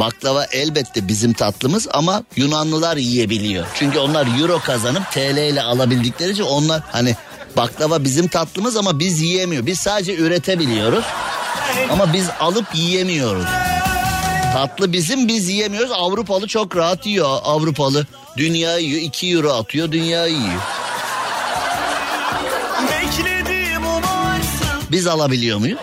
baklava 0.01 0.45
elbette 0.45 1.09
bizim 1.09 1.33
tatlımız 1.33 1.89
ama 1.93 2.23
Yunanlılar 2.37 2.97
yiyebiliyor. 2.97 3.67
Çünkü 3.75 3.99
onlar 3.99 4.41
euro 4.41 4.59
kazanıp 4.59 5.13
TL 5.13 5.37
ile 5.37 5.63
alabildikleri 5.63 6.31
için 6.31 6.43
onlar 6.43 6.83
hani 6.93 7.17
baklava 7.57 8.05
bizim 8.05 8.29
tatlımız 8.29 8.77
ama 8.77 8.99
biz 8.99 9.21
yiyemiyor. 9.21 9.67
Biz 9.67 9.79
sadece 9.79 10.17
üretebiliyoruz 10.17 11.05
ama 11.91 12.13
biz 12.13 12.29
alıp 12.41 12.75
yiyemiyoruz. 12.75 13.47
Tatlı 14.53 14.93
bizim 14.93 15.29
biz 15.29 15.49
yiyemiyoruz. 15.49 15.91
Avrupalı 15.93 16.47
çok 16.47 16.77
rahat 16.77 17.07
yiyor. 17.07 17.39
Avrupalı 17.45 18.07
dünya 18.37 18.79
yiyor. 18.79 19.01
2 19.01 19.31
euro 19.31 19.53
atıyor 19.53 19.93
dünya 19.93 20.27
yiyor. 20.27 20.63
Biz 24.91 25.07
alabiliyor 25.07 25.59
muyuz? 25.59 25.79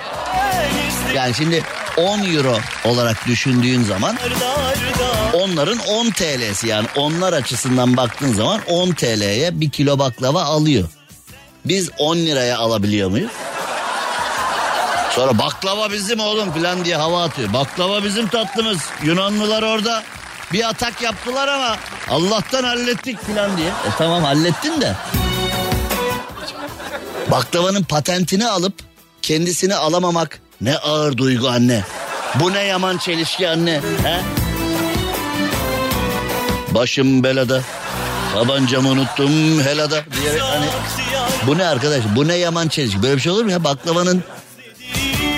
Yani 1.16 1.34
şimdi 1.34 1.64
10 1.98 2.36
euro 2.36 2.58
olarak 2.86 3.28
düşündüğün 3.28 3.84
zaman 3.84 4.18
onların 5.34 5.80
10 5.80 6.10
TL'si 6.10 6.68
yani 6.68 6.88
onlar 6.96 7.34
açısından 7.34 7.98
baktığın 7.98 8.34
zaman 8.34 8.62
10 8.68 8.92
TL'ye 8.92 9.60
bir 9.60 9.70
kilo 9.70 10.00
baklava 10.00 10.44
alıyor. 10.44 10.90
Biz 11.66 11.90
10 11.98 12.18
liraya 12.18 12.58
alabiliyor 12.58 13.10
muyuz? 13.10 13.32
Sonra 15.12 15.40
baklava 15.40 15.92
bizim 15.92 16.20
oğlum 16.20 16.52
falan 16.52 16.86
diye 16.86 16.96
hava 16.96 17.24
atıyor. 17.24 17.54
Baklava 17.54 18.04
bizim 18.04 18.28
tatlımız. 18.28 18.80
Yunanlılar 19.04 19.64
orada 19.64 20.04
bir 20.54 20.70
atak 20.70 21.02
yaptılar 21.02 21.48
ama 21.48 21.78
Allah'tan 22.10 22.64
hallettik 22.64 23.20
falan 23.22 23.58
diye. 23.58 23.68
E 23.68 23.90
tamam 23.98 24.24
hallettin 24.24 24.82
de. 24.82 24.96
Baklavanın 27.32 27.84
patentini 27.84 28.48
alıp 28.48 28.74
kendisini 29.22 29.76
alamamak 29.76 30.40
ne 30.62 30.78
ağır 30.78 31.18
duygu 31.18 31.48
anne. 31.50 31.84
Bu 32.36 32.54
ne 32.54 32.64
yaman 32.64 32.98
çelişki 32.98 33.50
anne. 33.50 33.82
He? 34.04 34.20
Başım 36.74 37.24
belada. 37.24 37.62
Tabancamı 38.34 38.90
unuttum 38.90 39.62
helada 39.62 40.04
diyerek 40.22 40.42
hani 40.42 40.66
bu 41.48 41.58
ne 41.58 41.66
arkadaş 41.68 42.04
bu 42.16 42.28
ne 42.28 42.36
yaman 42.36 42.68
çelişki 42.68 43.04
böyle 43.04 43.16
bir 43.16 43.22
şey 43.22 43.32
olur 43.32 43.44
mu 43.44 43.52
ya 43.52 43.64
baklavanın 43.64 44.24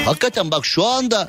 hakikaten 0.06 0.52
bak 0.52 0.66
şu 0.66 0.86
anda 0.86 1.28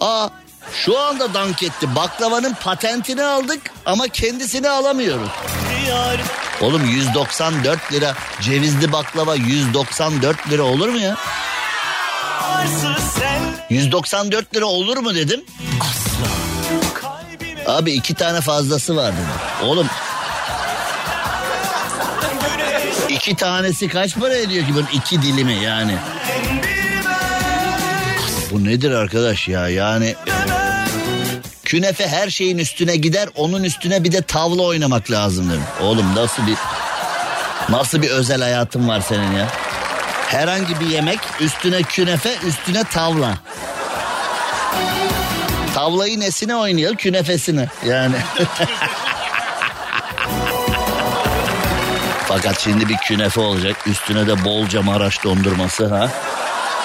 aa 0.00 0.28
şu 0.72 0.98
anda 0.98 1.34
dank 1.34 1.62
etti 1.62 1.96
baklavanın 1.96 2.54
patentini 2.54 3.24
aldık 3.24 3.60
ama 3.86 4.08
kendisini 4.08 4.68
alamıyoruz. 4.70 5.28
Oğlum 6.60 6.84
194 6.84 7.92
lira 7.92 8.14
cevizli 8.40 8.92
baklava 8.92 9.34
194 9.34 10.50
lira 10.50 10.62
olur 10.62 10.88
mu 10.88 10.98
ya? 10.98 11.16
Varsın 12.52 12.94
sen 13.18 13.40
194 13.70 14.56
lira 14.56 14.64
olur 14.64 14.96
mu 14.96 15.14
dedim. 15.14 15.40
kalbime 16.94 17.64
Abi 17.66 17.92
iki 17.92 18.14
tane 18.14 18.40
fazlası 18.40 18.96
var 18.96 19.12
dedim. 19.12 19.68
Oğlum 19.68 19.86
iki 23.08 23.36
tanesi 23.36 23.88
kaç 23.88 24.16
para 24.18 24.34
ediyor 24.34 24.66
ki 24.66 24.74
bunun 24.74 24.88
iki 24.92 25.22
dilimi 25.22 25.54
yani? 25.54 25.94
Bu 28.50 28.64
nedir 28.64 28.90
arkadaş 28.90 29.48
ya 29.48 29.68
yani? 29.68 30.14
Künefe 31.64 32.08
her 32.08 32.30
şeyin 32.30 32.58
üstüne 32.58 32.96
gider 32.96 33.28
onun 33.36 33.62
üstüne 33.64 34.04
bir 34.04 34.12
de 34.12 34.22
tavla 34.22 34.62
oynamak 34.62 35.10
lazım 35.10 35.50
dedim. 35.50 35.62
Oğlum 35.82 36.14
nasıl 36.14 36.46
bir 36.46 36.56
nasıl 37.68 38.02
bir 38.02 38.10
özel 38.10 38.42
hayatın 38.42 38.88
var 38.88 39.00
senin 39.00 39.32
ya? 39.32 39.48
Herhangi 40.32 40.80
bir 40.80 40.86
yemek 40.86 41.20
üstüne 41.40 41.82
künefe 41.82 42.36
üstüne 42.46 42.84
tavla. 42.84 43.38
Tavlayı 45.74 46.20
nesine 46.20 46.56
oynuyor 46.56 46.94
künefesine 46.96 47.68
yani. 47.86 48.16
Fakat 52.28 52.60
şimdi 52.60 52.88
bir 52.88 52.96
künefe 52.96 53.40
olacak 53.40 53.76
üstüne 53.86 54.26
de 54.26 54.44
bolca 54.44 54.82
maraş 54.82 55.24
dondurması 55.24 55.86
ha. 55.86 56.08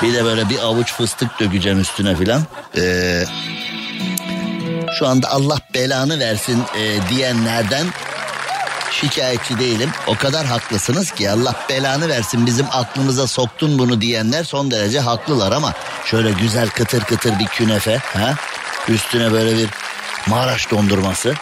Bir 0.01 0.13
de 0.13 0.25
böyle 0.25 0.49
bir 0.49 0.59
avuç 0.59 0.93
fıstık 0.93 1.39
dökeceğim 1.39 1.79
üstüne 1.79 2.15
filan. 2.15 2.41
Ee, 2.77 3.23
şu 4.99 5.07
anda 5.07 5.31
Allah 5.31 5.59
belanı 5.73 6.19
versin 6.19 6.63
e, 6.77 7.09
diyenlerden 7.09 7.87
şikayetçi 8.91 9.59
değilim. 9.59 9.89
O 10.07 10.15
kadar 10.15 10.45
haklısınız 10.45 11.11
ki 11.11 11.31
Allah 11.31 11.55
belanı 11.69 12.09
versin 12.09 12.45
bizim 12.45 12.65
aklımıza 12.71 13.27
soktun 13.27 13.79
bunu 13.79 14.01
diyenler 14.01 14.43
son 14.43 14.71
derece 14.71 14.99
haklılar 14.99 15.51
ama 15.51 15.73
şöyle 16.05 16.31
güzel 16.31 16.69
kıtır 16.69 17.03
kıtır 17.03 17.39
bir 17.39 17.45
künefe 17.45 17.97
ha? 17.97 18.33
Üstüne 18.87 19.31
böyle 19.31 19.57
bir 19.57 19.69
Maraş 20.27 20.71
dondurması 20.71 21.33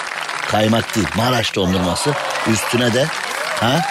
kaymak 0.51 0.95
değil 0.95 1.07
Maraş 1.15 1.55
dondurması. 1.55 2.13
Üstüne 2.47 2.93
de 2.93 3.05
ha? 3.59 3.81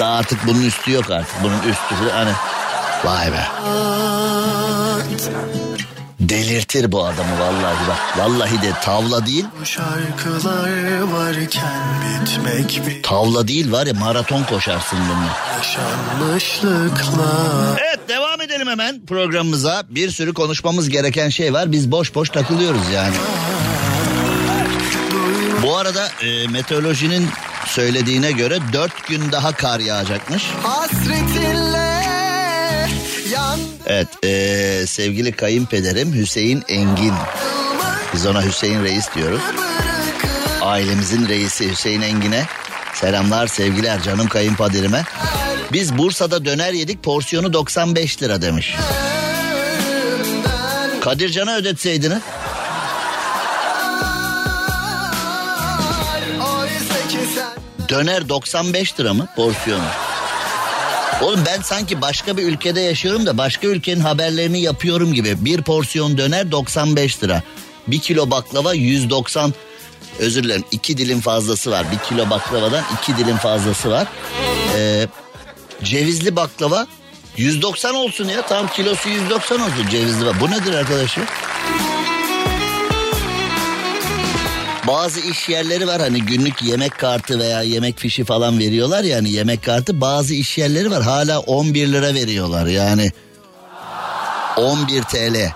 Daha 0.00 0.16
artık 0.16 0.46
bunun 0.46 0.62
üstü 0.62 0.92
yok 0.92 1.10
artık 1.10 1.42
bunun 1.42 1.58
üstü 1.58 2.10
hani 2.12 2.32
vay 3.04 3.32
be 3.32 3.46
delirtir 6.20 6.92
bu 6.92 7.04
adamı 7.04 7.40
vallahi 7.40 7.88
bak 7.88 8.18
vallahi 8.18 8.62
de 8.62 8.72
tavla 8.82 9.26
değil 9.26 9.44
Şarkılar 9.64 11.00
varken 11.00 11.80
bitmek 12.02 12.86
bir 12.86 13.02
tavla 13.02 13.48
değil 13.48 13.72
var 13.72 13.86
ya 13.86 13.94
maraton 13.94 14.42
koşarsın 14.44 14.98
bununla. 14.98 15.36
yaşanmışlıkla 15.56 17.30
Evet 17.80 18.08
devam 18.08 18.40
edelim 18.40 18.68
hemen 18.68 19.06
programımıza. 19.06 19.82
Bir 19.90 20.10
sürü 20.10 20.34
konuşmamız 20.34 20.88
gereken 20.88 21.28
şey 21.28 21.52
var. 21.52 21.72
Biz 21.72 21.90
boş 21.90 22.14
boş 22.14 22.30
takılıyoruz 22.30 22.88
yani. 22.94 23.14
Bu 25.62 25.76
arada 25.76 26.08
e, 26.22 26.46
meteorolojinin 26.46 27.28
söylediğine 27.66 28.32
göre 28.32 28.58
dört 28.72 29.06
gün 29.06 29.32
daha 29.32 29.52
kar 29.52 29.80
yağacakmış. 29.80 30.44
Hasretinle 30.62 31.79
Evet 33.86 34.08
e, 34.24 34.86
sevgili 34.86 35.32
kayınpederim 35.32 36.14
Hüseyin 36.14 36.62
Engin. 36.68 37.14
Biz 38.14 38.26
ona 38.26 38.44
Hüseyin 38.44 38.82
Reis 38.84 39.14
diyoruz. 39.14 39.40
Ailemizin 40.62 41.28
reisi 41.28 41.70
Hüseyin 41.70 42.02
Engin'e 42.02 42.46
selamlar 42.94 43.46
sevgiler 43.46 44.02
canım 44.02 44.28
kayınpederime. 44.28 45.04
Biz 45.72 45.98
Bursa'da 45.98 46.44
döner 46.44 46.72
yedik 46.72 47.02
porsiyonu 47.02 47.52
95 47.52 48.22
lira 48.22 48.42
demiş. 48.42 48.74
Kadircan'a 51.00 51.56
ödetseydiniz. 51.56 52.22
Döner 57.88 58.28
95 58.28 59.00
lira 59.00 59.14
mı 59.14 59.26
porsiyonu? 59.36 59.84
Oğlum 61.20 61.40
ben 61.46 61.62
sanki 61.62 62.00
başka 62.00 62.36
bir 62.36 62.42
ülkede 62.42 62.80
yaşıyorum 62.80 63.26
da 63.26 63.38
başka 63.38 63.66
ülkenin 63.66 64.00
haberlerini 64.00 64.60
yapıyorum 64.60 65.14
gibi. 65.14 65.44
Bir 65.44 65.62
porsiyon 65.62 66.18
döner 66.18 66.50
95 66.50 67.22
lira. 67.22 67.42
Bir 67.86 67.98
kilo 67.98 68.30
baklava 68.30 68.74
190 68.74 69.54
özür 70.18 70.44
dilerim 70.44 70.64
iki 70.70 70.98
dilim 70.98 71.20
fazlası 71.20 71.70
var. 71.70 71.86
Bir 71.92 71.98
kilo 71.98 72.30
baklavadan 72.30 72.84
iki 72.98 73.16
dilim 73.16 73.36
fazlası 73.36 73.90
var. 73.90 74.08
Ee, 74.76 75.06
cevizli 75.84 76.36
baklava 76.36 76.86
190 77.36 77.94
olsun 77.94 78.28
ya. 78.28 78.46
Tam 78.46 78.68
kilosu 78.68 79.08
190 79.08 79.60
olsun 79.60 79.88
cevizli 79.90 80.26
baklava. 80.26 80.40
Bu 80.40 80.50
nedir 80.50 80.72
arkadaşlar? 80.72 81.24
Bazı 84.86 85.20
iş 85.20 85.48
yerleri 85.48 85.86
var 85.86 86.00
hani 86.00 86.22
günlük 86.22 86.62
yemek 86.62 86.98
kartı 86.98 87.38
veya 87.38 87.62
yemek 87.62 87.98
fişi 87.98 88.24
falan 88.24 88.58
veriyorlar 88.58 89.04
ya 89.04 89.16
hani 89.16 89.30
yemek 89.32 89.64
kartı. 89.64 90.00
Bazı 90.00 90.34
iş 90.34 90.58
yerleri 90.58 90.90
var 90.90 91.02
hala 91.02 91.40
11 91.40 91.88
lira 91.88 92.14
veriyorlar 92.14 92.66
yani 92.66 93.10
11 94.56 95.02
TL. 95.02 95.52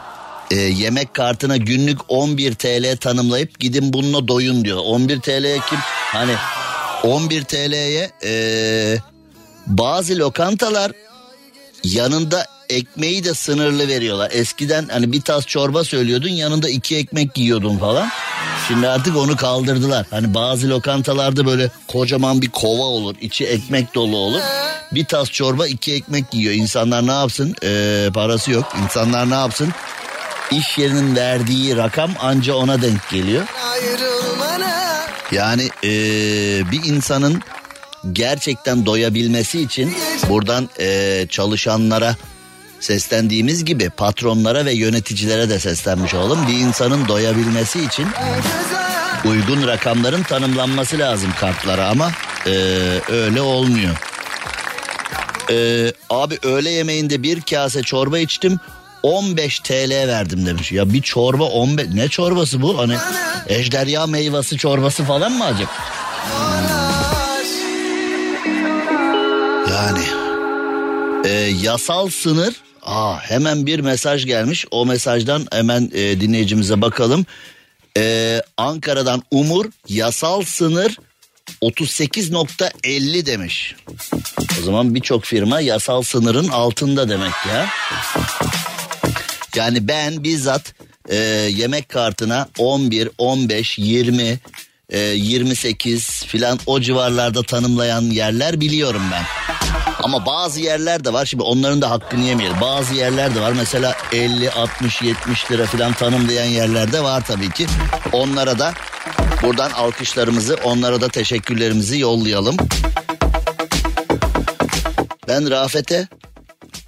Ee, 0.51 0.57
yemek 0.57 1.15
kartına 1.15 1.57
günlük 1.57 1.99
11 2.09 2.55
TL 2.55 2.97
tanımlayıp 2.97 3.59
gidin 3.59 3.93
bununla 3.93 4.29
doyun 4.29 4.65
diyor. 4.65 4.81
11 4.85 5.21
TL'ye 5.21 5.59
kim 5.69 5.79
hani 6.13 6.35
11 7.03 7.45
TL'ye 7.45 8.11
ee, 8.25 8.97
bazı 9.67 10.19
lokantalar 10.19 10.93
yanında 11.85 12.47
ekmeği 12.69 13.25
de 13.25 13.35
sınırlı 13.35 13.89
veriyorlar. 13.89 14.31
Eskiden 14.35 14.89
hani 14.89 15.13
bir 15.13 15.21
tas 15.21 15.47
çorba 15.47 15.85
söylüyordun 15.85 16.29
yanında 16.29 16.69
iki 16.69 16.97
ekmek 16.97 17.39
yiyordun 17.39 17.79
falan. 17.79 18.09
Şimdi 18.69 18.89
artık 18.89 19.17
onu 19.17 19.37
kaldırdılar. 19.37 20.07
Hani 20.11 20.35
bazı 20.35 20.71
lokantalarda 20.71 21.47
böyle 21.47 21.71
kocaman 21.89 22.43
bir 22.43 22.51
kova 22.51 22.83
olur. 22.83 23.15
içi 23.21 23.47
ekmek 23.47 23.95
dolu 23.95 24.17
olur. 24.17 24.41
Bir 24.93 25.05
tas 25.05 25.31
çorba 25.31 25.67
iki 25.67 25.95
ekmek 25.95 26.35
yiyor. 26.35 26.55
İnsanlar 26.55 27.07
ne 27.07 27.13
yapsın? 27.13 27.55
Ee, 27.63 28.09
parası 28.15 28.51
yok. 28.51 28.77
İnsanlar 28.85 29.31
ne 29.31 29.35
yapsın? 29.35 29.69
İş 30.51 30.79
yerinin 30.79 31.17
verdiği 31.17 31.77
rakam 31.77 32.11
anca 32.21 32.55
ona 32.55 32.83
denk 32.83 33.11
geliyor. 33.11 33.47
Yani 35.33 35.69
ee, 35.85 35.91
bir 36.73 36.85
insanın 36.85 37.43
gerçekten 38.13 38.87
doyabilmesi 38.87 39.61
için 39.61 39.95
buradan 40.29 40.69
ee, 40.81 41.27
çalışanlara 41.31 42.17
seslendiğimiz 42.85 43.65
gibi 43.65 43.91
patronlara 43.91 44.65
ve 44.65 44.73
yöneticilere 44.73 45.49
de 45.49 45.59
seslenmiş 45.59 46.15
olalım. 46.15 46.47
Bir 46.49 46.53
insanın 46.53 47.09
doyabilmesi 47.09 47.85
için 47.85 48.07
uygun 49.25 49.67
rakamların 49.67 50.23
tanımlanması 50.23 50.99
lazım 50.99 51.31
kartlara 51.41 51.89
ama 51.89 52.11
ee, 52.47 52.51
öyle 53.09 53.41
olmuyor. 53.41 53.97
Ee, 55.51 55.93
abi 56.11 56.39
öğle 56.43 56.71
yemeğinde 56.71 57.23
bir 57.23 57.41
kase 57.41 57.83
çorba 57.83 58.19
içtim 58.19 58.59
15 59.03 59.61
TL 59.61 59.91
verdim 59.91 60.47
demiş. 60.47 60.73
Ya 60.73 60.93
bir 60.93 61.03
çorba 61.03 61.45
15 61.45 61.87
ne 61.95 62.09
çorbası 62.09 62.63
bu? 62.63 62.79
Hani 62.79 62.97
ejderha 63.49 64.07
meyvası 64.07 64.57
çorbası 64.57 65.05
falan 65.05 65.33
mı 65.33 65.45
acaba? 65.45 65.71
Yani 69.71 70.05
e, 71.25 71.31
yasal 71.63 72.09
sınır 72.09 72.64
Aa, 72.85 73.19
hemen 73.21 73.67
bir 73.67 73.81
mesaj 73.81 74.27
gelmiş. 74.27 74.67
O 74.71 74.87
mesajdan 74.87 75.47
hemen 75.53 75.91
e, 75.95 76.21
dinleyicimize 76.21 76.81
bakalım. 76.81 77.27
E, 77.97 78.43
Ankara'dan 78.57 79.23
Umur 79.31 79.67
yasal 79.89 80.43
sınır 80.43 80.99
38.50 81.63 83.27
demiş. 83.27 83.75
O 84.61 84.63
zaman 84.63 84.95
birçok 84.95 85.25
firma 85.25 85.61
yasal 85.61 86.03
sınırın 86.03 86.49
altında 86.49 87.09
demek 87.09 87.33
ya. 87.49 87.69
Yani 89.57 89.89
ben 89.89 90.25
bizzat 90.25 90.75
e, 91.09 91.17
yemek 91.57 91.89
kartına 91.89 92.49
11, 92.59 93.09
15, 93.19 93.79
20, 93.79 94.39
e, 94.91 94.99
28 94.99 96.25
filan 96.27 96.59
o 96.67 96.81
civarlarda 96.81 97.43
tanımlayan 97.43 98.03
yerler 98.03 98.61
biliyorum 98.61 99.03
ben. 99.13 99.23
Ama 100.03 100.27
bazı 100.27 100.61
yerler 100.61 101.05
de 101.05 101.13
var 101.13 101.27
şimdi 101.27 101.43
onların 101.43 101.83
da 101.83 101.91
hakkını 101.91 102.25
yemeyelim. 102.25 102.61
Bazı 102.61 102.95
yerler 102.95 103.35
de 103.35 103.41
var 103.41 103.53
mesela 103.53 103.97
50, 104.13 104.51
60, 104.51 105.03
70 105.03 105.51
lira 105.51 105.67
filan 105.67 105.93
tanımlayan 105.93 106.45
yerler 106.45 106.93
de 106.93 107.03
var 107.03 107.25
tabii 107.27 107.51
ki. 107.51 107.67
Onlara 108.13 108.59
da 108.59 108.75
buradan 109.43 109.71
alkışlarımızı 109.71 110.59
onlara 110.65 111.01
da 111.01 111.09
teşekkürlerimizi 111.09 111.99
yollayalım. 111.99 112.57
Ben 115.29 115.51
Rafet'e 115.51 116.09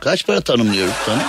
kaç 0.01 0.27
para 0.27 0.41
tanımlıyorum 0.41 0.95
sana? 1.07 1.23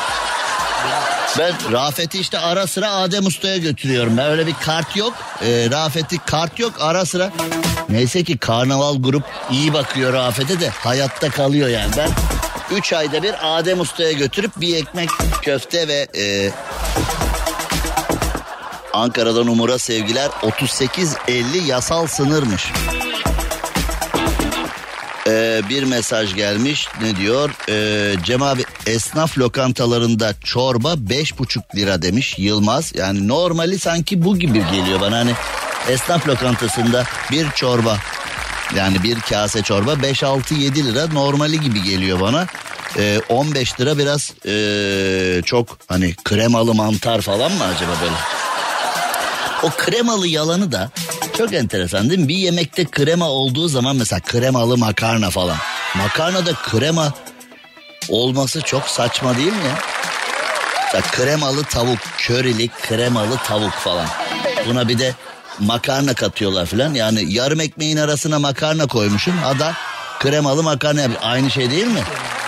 Ben 1.38 1.54
Rafet'i 1.72 2.20
işte 2.20 2.40
ara 2.40 2.68
sıra 2.68 2.92
Adem 2.92 3.26
Usta'ya 3.26 3.58
götürüyorum. 3.58 4.18
Ben 4.18 4.26
öyle 4.26 4.48
bir 4.48 4.54
kart 4.54 4.96
yok. 4.96 5.14
Ee, 5.42 5.68
Rafet'i 5.72 6.18
kart 6.18 6.60
yok 6.60 6.74
ara 6.80 7.06
sıra. 7.06 7.32
Neyse 7.90 8.24
ki 8.24 8.38
karnaval 8.38 8.96
grup 9.00 9.24
iyi 9.52 9.74
bakıyor 9.74 10.14
Rafet'e 10.14 10.60
de 10.60 10.70
hayatta 10.70 11.30
kalıyor 11.30 11.70
yani. 11.70 11.92
Ben 11.98 12.10
3 12.72 12.94
ayda 12.94 13.24
bir 13.24 13.36
Adem 13.42 13.80
Usta'ya 13.80 14.12
götürüp 14.12 14.52
bir 14.58 14.76
ekmek 14.76 15.10
köfte 15.42 15.88
ve 15.88 16.08
e, 16.18 16.52
Ankara'dan 18.94 19.48
Umur'a 19.48 19.80
sevgiler 19.80 20.28
38.50 20.28 21.66
yasal 21.66 22.08
sınırmış. 22.08 22.72
Ee, 25.28 25.62
bir 25.70 25.84
mesaj 25.84 26.36
gelmiş 26.36 26.88
ne 27.02 27.16
diyor 27.16 27.50
ee, 27.70 28.16
Cem 28.24 28.42
abi 28.42 28.64
esnaf 28.86 29.38
lokantalarında 29.38 30.34
çorba 30.44 30.94
beş 30.98 31.40
buçuk 31.40 31.76
lira 31.76 32.02
demiş 32.02 32.36
Yılmaz 32.40 32.94
yani 32.96 33.28
normali 33.28 33.80
sanki 33.80 34.24
bu 34.24 34.38
gibi 34.38 34.64
geliyor 34.72 35.02
bana 35.02 35.18
hani 35.18 35.32
esnaf 35.90 36.28
lokantasında 36.28 37.04
bir 37.32 37.52
çorba 37.52 37.98
yani 38.76 39.04
bir 39.04 39.20
kase 39.20 39.62
çorba 39.62 39.94
5-6-7 39.94 40.86
lira 40.86 41.08
normali 41.08 41.62
gibi 41.62 41.84
geliyor 41.84 42.20
bana. 42.20 42.48
Ee, 42.98 43.22
15 43.30 43.80
lira 43.80 43.98
biraz 43.98 44.34
ee, 44.46 45.42
çok 45.46 45.78
hani 45.88 46.16
kremalı 46.24 46.74
mantar 46.74 47.22
falan 47.22 47.52
mı 47.52 47.64
acaba 47.64 47.92
böyle? 48.02 48.47
O 49.64 49.70
kremalı 49.70 50.28
yalanı 50.28 50.72
da 50.72 50.90
çok 51.38 51.54
enteresan 51.54 52.10
değil 52.10 52.20
mi? 52.22 52.28
Bir 52.28 52.36
yemekte 52.36 52.86
krema 52.86 53.26
olduğu 53.30 53.68
zaman 53.68 53.96
mesela 53.96 54.20
kremalı 54.20 54.78
makarna 54.78 55.30
falan. 55.30 55.58
Makarnada 55.96 56.54
krema 56.54 57.14
olması 58.10 58.62
çok 58.62 58.84
saçma 58.84 59.38
değil 59.38 59.54
mi 59.54 59.66
ya? 59.66 59.80
Mesela 60.86 61.04
kremalı 61.12 61.64
tavuk, 61.64 61.98
körili 62.18 62.68
kremalı 62.68 63.38
tavuk 63.38 63.74
falan. 63.74 64.08
Buna 64.68 64.88
bir 64.88 65.00
de 65.00 65.14
makarna 65.60 66.14
katıyorlar 66.14 66.66
falan. 66.66 66.94
Yani 66.94 67.34
yarım 67.34 67.60
ekmeğin 67.60 67.98
arasına 67.98 68.40
makarna 68.40 68.88
koymuşsun. 68.88 69.38
Ada 69.46 69.74
kremalı 70.20 70.64
makarna 70.64 71.02
yapıyor. 71.02 71.22
Aynı 71.24 71.52
şey 71.52 71.72
değil 71.72 71.88
mi? 71.88 72.04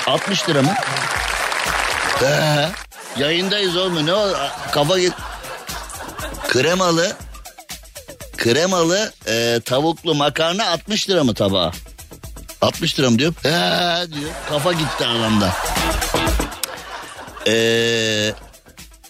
60 0.07 0.49
lira 0.49 0.61
mı? 0.61 0.73
Ee, 2.23 2.69
yayındayız 3.17 3.77
oğlum 3.77 4.05
ne 4.05 4.13
o 4.13 4.33
kafa 4.71 4.99
git. 4.99 5.13
Kremalı 6.49 7.13
kremalı 8.37 9.11
e, 9.27 9.59
tavuklu 9.65 10.15
makarna 10.15 10.69
60 10.69 11.09
lira 11.09 11.23
mı 11.23 11.33
tabağa? 11.33 11.71
60 12.61 12.99
lira 12.99 13.09
mı 13.09 13.19
diyor? 13.19 13.33
He 13.43 14.11
diyor. 14.11 14.31
Kafa 14.49 14.73
gitti 14.73 15.05
adamda. 15.05 15.53
Ee, 17.47 18.33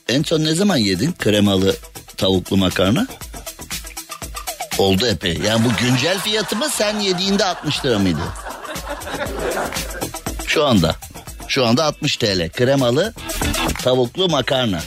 en 0.10 0.24
son 0.24 0.44
ne 0.44 0.54
zaman 0.56 0.78
yedin 0.78 1.12
kremalı 1.20 1.76
tavuklu 2.18 2.58
makarna? 2.58 3.08
Oldu 4.78 5.08
epey. 5.08 5.38
Yani 5.46 5.66
bu 5.66 5.70
güncel 5.86 6.20
fiyatı 6.20 6.56
mı 6.56 6.68
sen 6.72 7.00
yediğinde 7.00 7.46
60 7.46 7.86
lira 7.86 8.00
mıydı? 8.00 8.22
Şu 10.48 10.66
anda. 10.66 10.96
Şu 11.48 11.66
anda 11.66 11.86
60 11.86 12.18
TL. 12.18 12.50
Kremalı 12.50 13.14
tavuklu 13.84 14.30
makarna. 14.30 14.80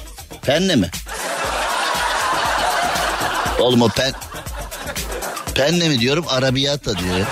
Penne 0.43 0.77
mi? 0.77 0.91
Oğlum 3.63 3.83
o 3.83 3.89
pen... 3.89 4.13
Penne 5.55 5.89
mi 5.89 6.01
diyorum 6.01 6.25
arabiyata 6.29 6.99
diyor. 6.99 7.19
ya. 7.19 7.25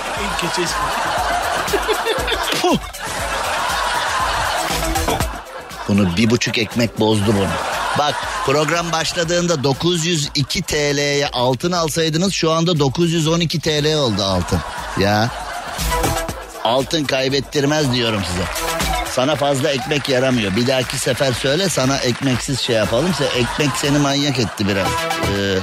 Bunu 5.88 6.16
bir 6.16 6.30
buçuk 6.30 6.58
ekmek 6.58 7.00
bozdu 7.00 7.26
bunu. 7.26 7.48
Bak 7.98 8.14
program 8.46 8.92
başladığında 8.92 9.64
902 9.64 10.62
TL'ye 10.62 11.28
altın 11.28 11.72
alsaydınız 11.72 12.32
şu 12.32 12.52
anda 12.52 12.78
912 12.78 13.60
TL 13.60 13.94
oldu 13.94 14.22
altın. 14.22 14.60
Ya 15.00 15.30
altın 16.64 17.04
kaybettirmez 17.04 17.92
diyorum 17.92 18.22
size. 18.30 18.44
Sana 19.12 19.36
fazla 19.36 19.70
ekmek 19.70 20.08
yaramıyor. 20.08 20.56
Bir 20.56 20.66
dahaki 20.66 20.98
sefer 20.98 21.32
söyle 21.32 21.68
sana 21.68 21.96
ekmeksiz 21.96 22.60
şey 22.60 22.76
yapalım. 22.76 23.14
Ekmek 23.36 23.70
seni 23.76 23.98
manyak 23.98 24.38
etti 24.38 24.68
biraz. 24.68 24.86
Ee, 24.86 25.58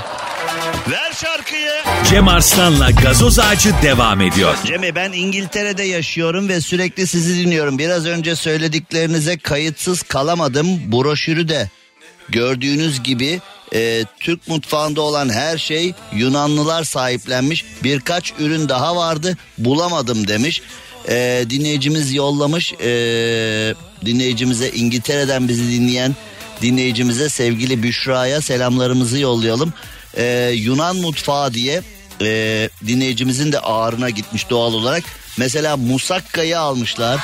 şarkıyı. 1.22 1.72
Cem 2.09 2.28
Arslan'la 2.28 2.91
gazoz 2.91 3.39
ağacı 3.39 3.74
devam 3.84 4.22
ediyor. 4.22 4.55
Cem'i 4.65 4.95
ben 4.95 5.11
İngiltere'de 5.11 5.84
yaşıyorum 5.84 6.49
ve 6.49 6.61
sürekli 6.61 7.07
sizi 7.07 7.45
dinliyorum. 7.45 7.80
Biraz 7.80 8.05
önce 8.05 8.36
söylediklerinize 8.36 9.38
kayıtsız 9.38 10.03
kalamadım. 10.03 10.91
Broşürü 10.91 11.47
de 11.47 11.70
gördüğünüz 12.30 13.03
gibi 13.03 13.39
e, 13.74 14.03
Türk 14.20 14.47
mutfağında 14.47 15.01
olan 15.01 15.30
her 15.30 15.57
şey 15.57 15.93
Yunanlılar 16.13 16.84
sahiplenmiş. 16.84 17.65
Birkaç 17.84 18.34
ürün 18.39 18.70
daha 18.70 18.95
vardı 18.95 19.38
bulamadım 19.57 20.28
demiş. 20.28 20.61
E, 21.09 21.45
dinleyicimiz 21.49 22.13
yollamış. 22.13 22.74
E, 22.74 22.88
dinleyicimize 24.05 24.70
İngiltere'den 24.70 25.47
bizi 25.47 25.72
dinleyen 25.72 26.15
dinleyicimize 26.61 27.30
sevgili 27.30 27.84
Büşra'ya 27.84 28.41
selamlarımızı 28.41 29.20
yollayalım. 29.20 29.74
E, 30.17 30.49
Yunan 30.55 30.95
mutfağı 30.95 31.53
diye 31.53 31.81
e, 32.21 32.69
dinleyicimizin 32.87 33.51
de 33.51 33.59
ağrına 33.59 34.09
gitmiş 34.09 34.49
doğal 34.49 34.73
olarak. 34.73 35.03
Mesela 35.37 35.77
musakkayı 35.77 36.59
almışlar. 36.59 37.19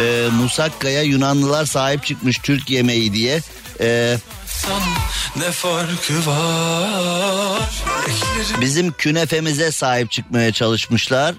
E, 0.00 0.28
musakkaya 0.32 1.02
Yunanlılar 1.02 1.64
sahip 1.64 2.04
çıkmış 2.06 2.38
Türk 2.38 2.70
yemeği 2.70 3.12
diye. 3.12 3.40
E, 3.80 4.16
Ne 5.36 5.50
farkı 5.50 6.26
var? 6.30 7.60
bizim 8.60 8.92
künefemize 8.92 9.72
sahip 9.72 10.10
çıkmaya 10.10 10.52
çalışmışlar. 10.52 11.34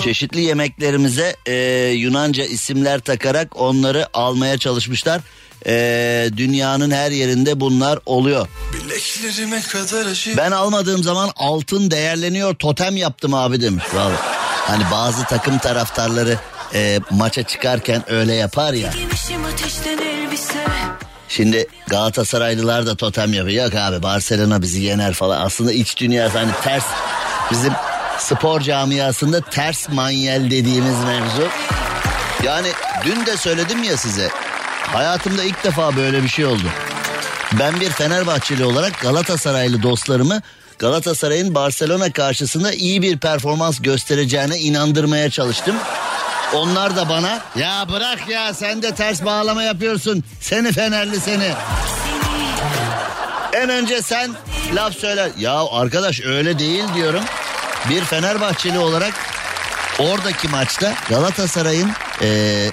Çeşitli 0.00 0.40
yemeklerimize 0.40 1.36
e, 1.46 1.54
Yunanca 1.96 2.44
isimler 2.44 3.00
takarak 3.00 3.60
onları 3.60 4.06
almaya 4.14 4.58
çalışmışlar. 4.58 5.20
E, 5.66 6.30
dünyanın 6.36 6.90
her 6.90 7.10
yerinde 7.10 7.60
bunlar 7.60 7.98
oluyor. 8.06 8.48
Ben 10.36 10.50
almadığım 10.50 11.02
zaman 11.02 11.30
altın 11.36 11.90
değerleniyor 11.90 12.54
totem 12.54 12.96
yaptım 12.96 13.34
abi 13.34 13.60
demiş. 13.60 13.84
Vallahi. 13.94 14.16
Hani 14.66 14.84
bazı 14.92 15.24
takım 15.24 15.58
taraftarları 15.58 16.38
e, 16.74 17.00
maça 17.10 17.42
çıkarken 17.42 18.12
öyle 18.12 18.34
yapar 18.34 18.72
ya. 18.72 18.90
Şimdi 21.28 21.66
Galatasaraylılar 21.86 22.86
da 22.86 22.96
totem 22.96 23.32
yapıyor. 23.32 23.64
Yok 23.64 23.74
abi 23.74 24.02
Barcelona 24.02 24.62
bizi 24.62 24.80
yener 24.80 25.12
falan. 25.14 25.40
Aslında 25.40 25.72
iç 25.72 25.96
dünyası 25.96 26.38
hani 26.38 26.50
ters 26.64 26.84
bizim 27.50 27.72
spor 28.18 28.60
camiasında 28.60 29.40
ters 29.40 29.88
manyel 29.88 30.50
dediğimiz 30.50 31.04
mevzu. 31.04 31.48
Yani 32.42 32.68
dün 33.04 33.26
de 33.26 33.36
söyledim 33.36 33.82
ya 33.82 33.96
size. 33.96 34.28
Hayatımda 34.92 35.44
ilk 35.44 35.64
defa 35.64 35.96
böyle 35.96 36.22
bir 36.22 36.28
şey 36.28 36.46
oldu. 36.46 36.66
Ben 37.58 37.80
bir 37.80 37.90
Fenerbahçeli 37.90 38.64
olarak 38.64 39.00
Galatasaraylı 39.00 39.82
dostlarımı 39.82 40.42
Galatasaray'ın 40.78 41.54
Barcelona 41.54 42.12
karşısında 42.12 42.72
iyi 42.72 43.02
bir 43.02 43.18
performans 43.18 43.80
göstereceğine 43.80 44.58
inandırmaya 44.58 45.30
çalıştım. 45.30 45.76
Onlar 46.54 46.96
da 46.96 47.08
bana 47.08 47.40
ya 47.56 47.86
bırak 47.92 48.28
ya 48.28 48.54
sen 48.54 48.82
de 48.82 48.94
ters 48.94 49.24
bağlama 49.24 49.62
yapıyorsun. 49.62 50.24
Seni 50.40 50.72
Fenerli 50.72 51.20
seni. 51.20 51.52
En 53.52 53.68
önce 53.68 54.02
sen 54.02 54.30
laf 54.74 54.94
söyle. 54.94 55.30
Ya 55.38 55.64
arkadaş 55.70 56.20
öyle 56.20 56.58
değil 56.58 56.84
diyorum. 56.94 57.22
Bir 57.90 58.04
Fenerbahçeli 58.04 58.78
olarak 58.78 59.14
oradaki 59.98 60.48
maçta 60.48 60.94
Galatasaray'ın 61.08 61.90
eee, 62.22 62.70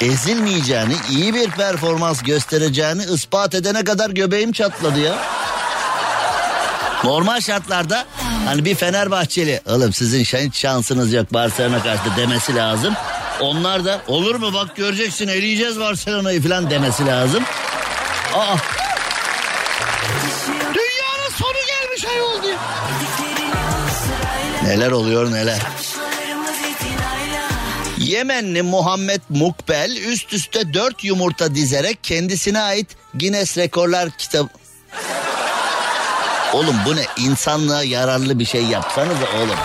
ezilmeyeceğini, 0.00 0.94
iyi 1.10 1.34
bir 1.34 1.50
performans 1.50 2.22
göstereceğini 2.22 3.04
ispat 3.04 3.54
edene 3.54 3.84
kadar 3.84 4.10
göbeğim 4.10 4.52
çatladı 4.52 5.00
ya. 5.00 5.14
Normal 7.04 7.40
şartlarda 7.40 8.04
hani 8.46 8.64
bir 8.64 8.74
Fenerbahçeli 8.74 9.60
oğlum 9.66 9.92
sizin 9.92 10.50
şansınız 10.52 11.12
yok 11.12 11.32
Barcelona 11.32 11.82
karşıda 11.82 12.16
demesi 12.16 12.54
lazım. 12.56 12.94
Onlar 13.40 13.84
da 13.84 14.00
olur 14.06 14.34
mu 14.34 14.52
bak 14.54 14.76
göreceksin 14.76 15.28
eleyeceğiz 15.28 15.80
Barcelona'yı 15.80 16.42
falan 16.42 16.70
demesi 16.70 17.06
lazım. 17.06 17.44
Aa. 18.34 18.56
Neler 24.64 24.90
oluyor 24.90 25.32
neler. 25.32 25.58
Yemenli 27.98 28.62
Muhammed 28.62 29.20
Mukbel 29.28 29.96
üst 29.96 30.32
üste 30.32 30.74
dört 30.74 31.04
yumurta 31.04 31.54
dizerek 31.54 31.98
kendisine 32.04 32.60
ait 32.60 32.88
Guinness 33.14 33.58
Rekorlar 33.58 34.10
kitabı... 34.10 34.48
Oğlum 36.52 36.76
bu 36.86 36.96
ne 36.96 37.04
insanlığa 37.16 37.82
yararlı 37.82 38.38
bir 38.38 38.44
şey 38.44 38.64
yapsanız 38.64 39.16
oğlum. 39.36 39.58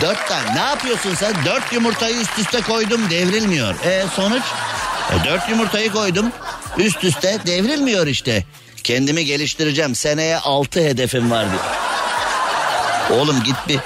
Dört 0.00 0.28
tane 0.28 0.54
ne 0.54 0.60
yapıyorsun 0.60 1.14
sen? 1.14 1.34
Dört 1.44 1.72
yumurtayı 1.72 2.16
üst 2.16 2.38
üste 2.38 2.60
koydum 2.60 3.10
devrilmiyor. 3.10 3.74
E 3.84 4.04
sonuç? 4.16 4.42
E, 5.10 5.24
dört 5.24 5.48
yumurtayı 5.48 5.92
koydum 5.92 6.32
üst 6.78 7.04
üste 7.04 7.38
devrilmiyor 7.46 8.06
işte. 8.06 8.44
Kendimi 8.84 9.24
geliştireceğim 9.24 9.94
seneye 9.94 10.38
altı 10.38 10.80
hedefim 10.80 11.30
var 11.30 11.46
diye. 11.50 11.60
Oğlum 13.20 13.42
git 13.42 13.56
bir 13.68 13.78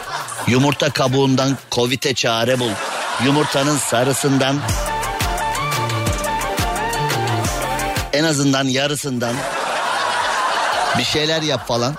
yumurta 0.46 0.90
kabuğundan 0.90 1.58
Covid'e 1.72 2.14
çare 2.14 2.60
bul. 2.60 2.70
Yumurtanın 3.24 3.76
sarısından 3.76 4.56
en 8.12 8.24
azından 8.24 8.64
yarısından 8.64 9.34
bir 10.98 11.04
şeyler 11.04 11.42
yap 11.42 11.68
falan. 11.68 11.94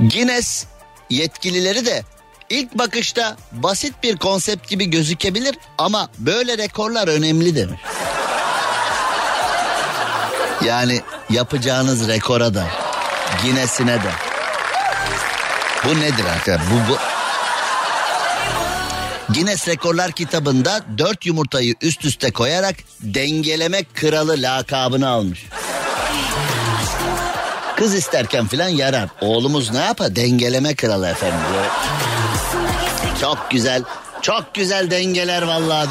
Guinness 0.00 0.64
yetkilileri 1.10 1.86
de 1.86 2.02
ilk 2.50 2.74
bakışta 2.74 3.36
basit 3.52 3.94
bir 4.02 4.16
konsept 4.16 4.68
gibi 4.68 4.90
gözükebilir 4.90 5.54
ama 5.78 6.08
böyle 6.18 6.58
rekorlar 6.58 7.08
önemli 7.08 7.56
demiş. 7.56 7.80
Yani 10.64 11.00
yapacağınız 11.30 12.08
rekora 12.08 12.54
da 12.54 12.66
Guinness'ine 13.42 13.94
de. 14.02 14.31
Bu 15.84 16.00
nedir 16.00 16.24
arkadaşlar? 16.24 16.60
Bu, 16.70 16.92
bu... 16.92 16.96
Guinness 19.34 19.68
Rekorlar 19.68 20.12
kitabında 20.12 20.80
dört 20.98 21.26
yumurtayı 21.26 21.74
üst 21.82 22.04
üste 22.04 22.30
koyarak 22.32 22.74
dengeleme 23.00 23.84
kralı 23.84 24.34
lakabını 24.38 25.08
almış. 25.08 25.46
Kız 27.76 27.94
isterken 27.94 28.46
filan 28.46 28.68
yarar. 28.68 29.08
Oğlumuz 29.20 29.70
ne 29.70 29.78
yapar? 29.80 30.16
Dengeleme 30.16 30.74
kralı 30.74 31.08
efendim. 31.08 31.38
Çok 33.20 33.50
güzel. 33.50 33.82
Çok 34.22 34.54
güzel 34.54 34.90
dengeler 34.90 35.42
vallahi. 35.42 35.88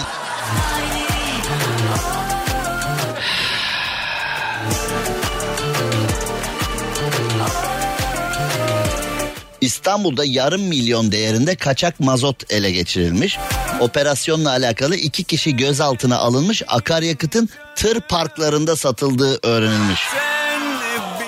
İstanbul'da 9.62 10.26
yarım 10.26 10.62
milyon 10.62 11.12
değerinde 11.12 11.55
kaçak 11.55 11.99
mazot 11.99 12.51
ele 12.53 12.72
geçirilmiş. 12.72 13.38
Operasyonla 13.80 14.49
alakalı 14.49 14.95
iki 14.95 15.24
kişi 15.24 15.55
gözaltına 15.57 16.18
alınmış 16.18 16.64
akaryakıtın 16.68 17.49
tır 17.76 18.01
parklarında 18.01 18.76
satıldığı 18.76 19.39
öğrenilmiş. 19.43 20.01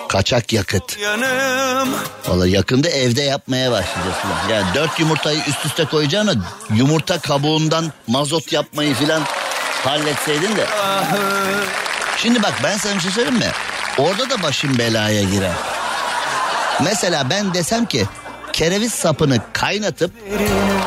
Kaçak 0.09 0.53
yakıt. 0.53 0.97
Valla 2.27 2.47
yakında 2.47 2.89
evde 2.89 3.21
yapmaya 3.21 3.71
başlayacağız. 3.71 4.15
Yani 4.51 4.65
dört 4.73 4.99
yumurtayı 4.99 5.39
üst 5.47 5.65
üste 5.65 5.85
koyacağına 5.85 6.33
yumurta 6.75 7.19
kabuğundan 7.19 7.91
mazot 8.07 8.51
yapmayı 8.53 8.93
filan 8.93 9.23
halletseydin 9.83 10.55
de. 10.55 10.65
Şimdi 12.17 12.43
bak 12.43 12.53
ben 12.63 12.77
sana 12.77 12.95
bir 12.95 12.99
şey 12.99 13.11
söyleyeyim 13.11 13.39
mi? 13.39 13.51
Orada 13.97 14.29
da 14.29 14.43
başım 14.43 14.77
belaya 14.77 15.23
girer. 15.23 15.51
Mesela 16.83 17.29
ben 17.29 17.53
desem 17.53 17.85
ki 17.85 18.05
kereviz 18.53 18.93
sapını 18.93 19.37
kaynatıp 19.53 20.11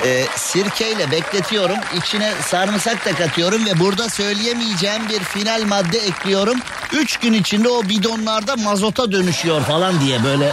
e, 0.05 0.25
sirkeyle 0.37 1.11
bekletiyorum. 1.11 1.77
içine 1.99 2.33
sarımsak 2.47 3.05
da 3.07 3.15
katıyorum 3.15 3.67
ve 3.67 3.81
burada 3.81 4.09
söyleyemeyeceğim 4.09 5.09
bir 5.09 5.21
final 5.21 5.63
madde 5.63 5.99
ekliyorum. 5.99 6.59
Üç 6.93 7.17
gün 7.17 7.33
içinde 7.33 7.69
o 7.69 7.83
bidonlarda 7.83 8.57
mazota 8.57 9.13
dönüşüyor 9.13 9.61
falan 9.63 10.01
diye 10.01 10.25
böyle 10.25 10.53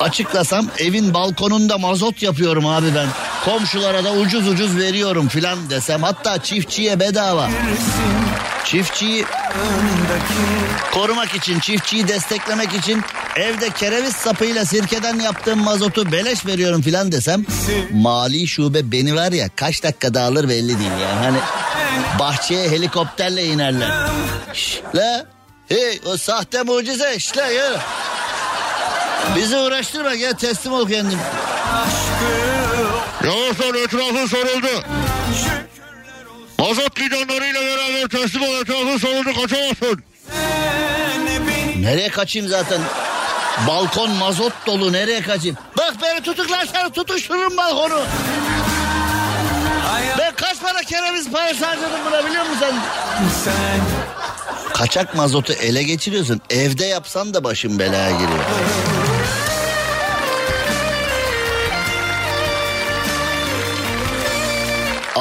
açıklasam 0.00 0.66
evin 0.78 1.14
balkonunda 1.14 1.78
mazot 1.78 2.22
yapıyorum 2.22 2.66
abi 2.66 2.86
ben. 2.94 3.06
Komşulara 3.44 4.04
da 4.04 4.12
ucuz 4.12 4.48
ucuz 4.48 4.76
veriyorum 4.76 5.28
filan 5.28 5.70
desem 5.70 6.02
hatta 6.02 6.42
çiftçiye 6.42 7.00
bedava. 7.00 7.50
Çiftçiyi 8.64 9.24
korumak 10.94 11.34
için, 11.34 11.60
çiftçiyi 11.60 12.08
desteklemek 12.08 12.74
için 12.74 13.02
evde 13.36 13.70
kereviz 13.70 14.16
sapıyla 14.16 14.64
sirkeden 14.64 15.18
yaptığım 15.18 15.58
mazotu 15.58 16.12
beleş 16.12 16.46
veriyorum 16.46 16.82
filan 16.82 17.12
desem 17.12 17.44
mali 17.92 18.48
şube 18.48 18.92
beni 18.92 19.14
var 19.16 19.32
ya 19.32 19.48
kaç 19.56 19.82
dakikada 19.82 20.22
alır 20.22 20.48
belli 20.48 20.78
değil 20.78 20.90
yani. 21.02 21.20
Hani 21.24 21.38
bahçeye 22.18 22.70
helikopterle 22.70 23.44
inerler. 23.44 23.90
Şş, 24.52 24.80
la 24.94 25.26
hey 25.68 26.00
o 26.04 26.16
sahte 26.16 26.62
mucize 26.62 27.18
şş 27.18 27.36
la 27.36 27.46
ya. 27.46 27.80
Bizi 29.36 29.56
uğraştırma 29.56 30.14
gel 30.14 30.32
teslim 30.32 30.72
ol 30.72 30.88
kendin. 30.88 31.18
Yavuzlar 33.24 33.74
etrafın 33.74 34.26
soruldu. 34.26 34.84
Mazot 36.58 36.96
bidonlarıyla 36.96 37.60
beraber 37.60 38.08
teslim 38.08 38.42
ol 38.42 38.60
etrafın 38.60 38.98
soruldu 38.98 39.40
kaçamazsın. 39.40 40.02
Nereye 41.82 42.08
kaçayım 42.08 42.48
zaten? 42.48 42.80
Balkon 43.66 44.10
mazot 44.10 44.52
dolu 44.66 44.92
nereye 44.92 45.22
kaçayım? 45.22 45.56
Bak 45.78 45.94
beni 46.02 46.22
tutuklarsan 46.22 46.92
tutuştururum 46.92 47.56
balkonu. 47.56 48.00
Ben 50.18 50.34
kaç 50.34 50.60
para 50.62 50.80
kereviz 50.80 51.30
parası 51.32 51.66
harcadım 51.66 52.00
buna 52.06 52.26
biliyor 52.26 52.44
musun 52.44 52.66
sen? 53.44 53.54
Kaçak 54.74 55.14
mazotu 55.14 55.52
ele 55.52 55.82
geçiriyorsun. 55.82 56.40
Evde 56.50 56.84
yapsan 56.84 57.34
da 57.34 57.44
başın 57.44 57.78
belaya 57.78 58.10
giriyor. 58.10 58.44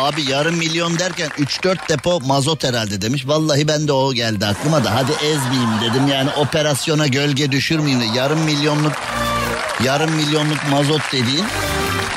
Abi 0.02 0.22
yarım 0.32 0.56
milyon 0.56 0.99
derken 0.99 1.30
3-4 1.30 1.89
depo 1.89 2.20
mazot 2.20 2.64
herhalde 2.64 3.02
demiş. 3.02 3.28
Vallahi 3.28 3.68
ben 3.68 3.88
de 3.88 3.93
o 3.93 4.14
geldi 4.14 4.45
aklıma 4.45 4.84
da 4.84 4.95
hadi 4.95 5.12
ezmeyeyim 5.12 5.82
dedim. 5.82 6.08
Yani 6.08 6.30
operasyona 6.38 7.08
gölge 7.08 7.52
düşürmeyeyim 7.52 8.14
yarım 8.14 8.39
milyonluk 8.39 8.93
yarım 9.84 10.12
milyonluk 10.12 10.70
mazot 10.70 11.02
dediğin 11.12 11.45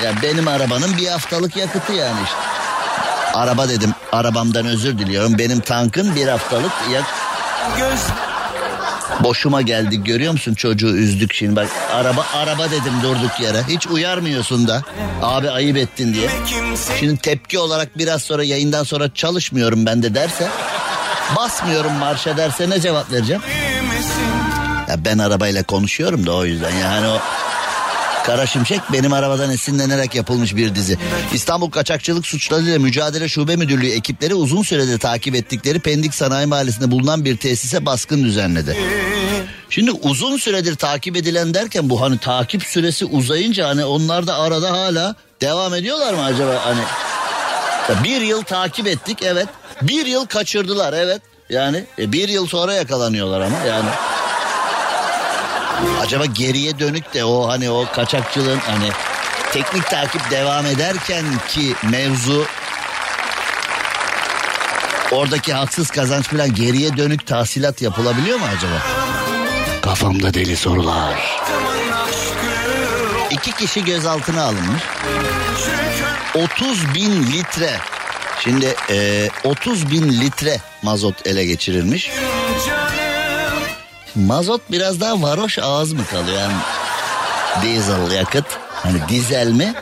ya 0.05 0.13
benim 0.23 0.49
arabanın 0.49 0.97
bir 0.97 1.07
haftalık 1.07 1.57
yakıtı 1.57 1.93
yani 1.93 2.19
işte. 2.25 2.37
Araba 3.35 3.69
dedim 3.69 3.95
arabamdan 4.13 4.67
özür 4.67 4.99
diliyorum. 4.99 5.39
Benim 5.39 5.61
tankın 5.61 6.17
bir 6.17 6.29
haftalık 6.29 6.73
yak... 6.93 7.05
Boşuma 9.23 9.63
geldi 9.63 10.05
görüyor 10.05 10.33
musun? 10.33 10.55
Çocuğu 10.55 10.97
üzdük 10.97 11.35
şimdi. 11.35 11.57
Bak 11.57 11.69
araba 11.93 12.27
araba 12.35 12.71
dedim 12.71 12.93
durduk 13.03 13.41
yere. 13.41 13.63
Hiç 13.69 13.87
uyarmıyorsun 13.87 14.69
da. 14.69 14.83
Abi 15.23 15.51
ayıp 15.51 15.77
ettin 15.77 16.15
diye. 16.15 16.29
Şimdi 17.01 17.17
tepki 17.17 17.59
olarak 17.59 17.99
biraz 17.99 18.23
sonra 18.23 18.45
yayından 18.45 18.83
sonra 18.83 19.15
çalışmıyorum 19.15 19.87
ben 19.87 20.03
de 20.03 20.15
derse 20.15 20.49
Basmıyorum 21.37 21.93
marşa 21.93 22.37
derse 22.37 22.71
ne 22.71 22.81
cevap 22.81 23.13
vereceğim? 23.13 23.43
Ya 24.89 25.05
ben 25.05 25.19
arabayla 25.19 25.63
konuşuyorum 25.63 26.27
da 26.27 26.33
o 26.33 26.45
yüzden. 26.45 26.71
Yani 26.71 27.09
o 27.09 27.19
Kara 28.25 28.47
Şimşek 28.47 28.81
benim 28.93 29.13
arabadan 29.13 29.51
esinlenerek 29.51 30.15
yapılmış 30.15 30.57
bir 30.57 30.75
dizi. 30.75 30.99
İstanbul 31.33 31.71
Kaçakçılık 31.71 32.27
Suçlarıyla 32.27 32.79
Mücadele 32.79 33.29
Şube 33.29 33.57
Müdürlüğü 33.57 33.91
ekipleri 33.91 34.35
uzun 34.35 34.63
süredir 34.63 34.99
takip 34.99 35.35
ettikleri 35.35 35.79
Pendik 35.79 36.15
Sanayi 36.15 36.47
Mahallesi'nde 36.47 36.91
bulunan 36.91 37.25
bir 37.25 37.37
tesise 37.37 37.87
baskın 37.87 38.25
düzenledi. 38.25 38.77
Şimdi 39.71 39.91
uzun 39.91 40.37
süredir 40.37 40.77
takip 40.77 41.17
edilen 41.17 41.55
derken 41.55 41.91
bu 41.91 42.01
hani 42.01 42.19
takip 42.19 42.63
süresi 42.63 43.05
uzayınca 43.05 43.69
hani 43.69 43.85
onlar 43.85 44.27
da 44.27 44.39
arada 44.39 44.71
hala 44.71 45.15
devam 45.41 45.75
ediyorlar 45.75 46.15
mı 46.15 46.25
acaba 46.25 46.61
hani? 46.65 46.81
Bir 48.05 48.21
yıl 48.21 48.43
takip 48.43 48.87
ettik 48.87 49.19
evet. 49.23 49.49
Bir 49.83 50.07
yıl 50.07 50.27
kaçırdılar 50.27 50.93
evet. 50.93 51.23
Yani 51.51 51.85
e, 51.99 52.13
bir 52.13 52.29
yıl 52.29 52.47
sonra 52.47 52.75
yakalanıyorlar 52.75 53.41
ama 53.41 53.59
yani. 53.59 53.89
Acaba 56.01 56.25
geriye 56.25 56.79
dönük 56.79 57.15
de 57.15 57.25
o 57.25 57.49
hani 57.49 57.71
o 57.71 57.87
kaçakçılığın 57.93 58.59
hani 58.59 58.91
teknik 59.53 59.91
takip 59.91 60.31
devam 60.31 60.67
ederken 60.67 61.25
ki 61.49 61.75
mevzu 61.83 62.45
oradaki 65.13 65.53
haksız 65.55 65.91
kazanç 65.91 66.29
falan 66.29 66.55
geriye 66.55 66.97
dönük 66.97 67.27
tahsilat 67.27 67.83
yapılabiliyor 67.83 68.39
mu 68.39 68.47
acaba? 68.57 68.83
Kafamda 69.83 70.35
deli 70.35 70.57
sorular. 70.57 71.41
İki 73.31 73.53
kişi 73.53 73.85
gözaltına 73.85 74.43
alınmış. 74.43 74.83
30 76.35 76.95
bin 76.95 77.23
litre. 77.23 77.71
Şimdi 78.45 78.75
e, 78.91 79.29
30 79.45 79.91
bin 79.91 80.21
litre 80.21 80.57
mazot 80.83 81.27
ele 81.27 81.45
geçirilmiş. 81.45 82.11
Mazot 84.15 84.61
biraz 84.71 85.01
daha 85.01 85.23
varoş 85.23 85.59
ağız 85.59 85.93
mı 85.93 86.07
kalıyor? 86.11 86.39
Yani 86.41 86.55
diesel 87.63 88.11
yakıt. 88.11 88.45
Hani 88.83 88.99
dizel 89.09 89.47
mi? 89.47 89.75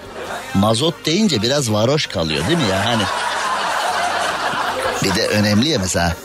Mazot 0.54 1.06
deyince 1.06 1.42
biraz 1.42 1.72
varoş 1.72 2.06
kalıyor 2.06 2.46
değil 2.46 2.58
mi 2.58 2.68
ya? 2.70 2.86
Hani 2.86 3.02
bir 5.02 5.14
de 5.14 5.28
önemli 5.28 5.68
ya 5.68 5.78
mesela 5.78 6.16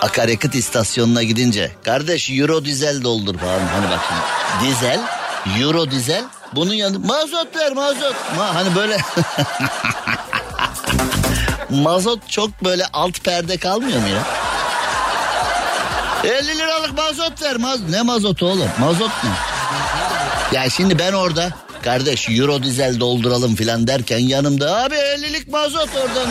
akaryakıt 0.00 0.54
istasyonuna 0.54 1.22
gidince 1.22 1.72
kardeş 1.84 2.30
euro 2.30 2.64
dizel 2.64 3.02
doldur 3.02 3.38
falan 3.38 3.58
hani 3.58 3.90
bak 3.90 4.00
şimdi 4.08 4.70
dizel 4.70 5.00
euro 5.60 5.90
dizel 5.90 6.24
bunun 6.54 6.74
yanı 6.74 6.98
mazot 6.98 7.56
ver 7.56 7.72
mazot 7.72 8.14
Ma, 8.36 8.54
hani 8.54 8.74
böyle 8.74 8.98
mazot 11.70 12.28
çok 12.28 12.64
böyle 12.64 12.86
alt 12.92 13.24
perde 13.24 13.56
kalmıyor 13.56 14.00
mu 14.00 14.08
ya? 14.08 14.22
50 16.24 16.58
liralık 16.90 17.18
mazot 17.18 17.42
ver. 17.42 17.56
Maz 17.56 17.80
ne 17.88 18.02
mazotu 18.02 18.46
oğlum? 18.46 18.68
Mazot 18.80 19.10
ne? 19.24 19.30
Ya 20.58 20.70
şimdi 20.70 20.98
ben 20.98 21.12
orada 21.12 21.50
kardeş 21.82 22.28
euro 22.30 22.62
dizel 22.62 23.00
dolduralım 23.00 23.54
filan 23.54 23.86
derken 23.86 24.18
yanımda 24.18 24.84
abi 24.84 24.94
50'lik 24.94 25.48
mazot 25.48 25.88
oradan. 25.96 26.28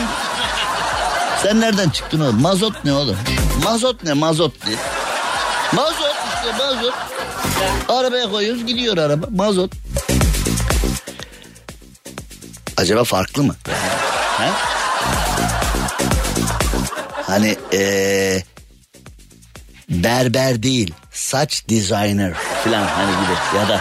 Sen 1.42 1.60
nereden 1.60 1.90
çıktın 1.90 2.20
oğlum? 2.20 2.40
Mazot 2.40 2.84
ne 2.84 2.92
oğlum? 2.92 3.16
Mazot 3.64 4.04
ne 4.04 4.12
mazot 4.12 4.66
diye. 4.66 4.76
Mazot 5.72 6.16
işte 6.34 6.64
mazot. 6.64 6.94
Arabaya 7.88 8.30
koyuyoruz 8.30 8.66
gidiyor 8.66 8.98
araba 8.98 9.26
mazot. 9.36 9.72
Acaba 12.76 13.04
farklı 13.04 13.42
mı? 13.42 13.54
Ha? 14.38 14.50
Hani 17.26 17.56
ee, 17.72 18.42
berber 19.90 20.62
değil 20.62 20.94
saç 21.12 21.62
designer 21.68 22.32
falan 22.64 22.86
hani 22.86 23.10
gibi 23.10 23.58
ya 23.58 23.68
da 23.68 23.80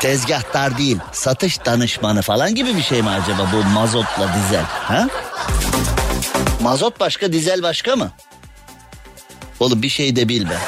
tezgahtar 0.00 0.78
değil 0.78 0.98
satış 1.12 1.64
danışmanı 1.64 2.22
falan 2.22 2.54
gibi 2.54 2.76
bir 2.76 2.82
şey 2.82 3.02
mi 3.02 3.10
acaba 3.10 3.48
bu 3.52 3.64
mazotla 3.68 4.28
dizel 4.34 4.64
ha? 4.64 5.08
Mazot 6.60 7.00
başka 7.00 7.32
dizel 7.32 7.62
başka 7.62 7.96
mı? 7.96 8.10
Oğlum 9.60 9.82
bir 9.82 9.88
şey 9.88 10.16
de 10.16 10.28
bil 10.28 10.50
be. 10.50 10.58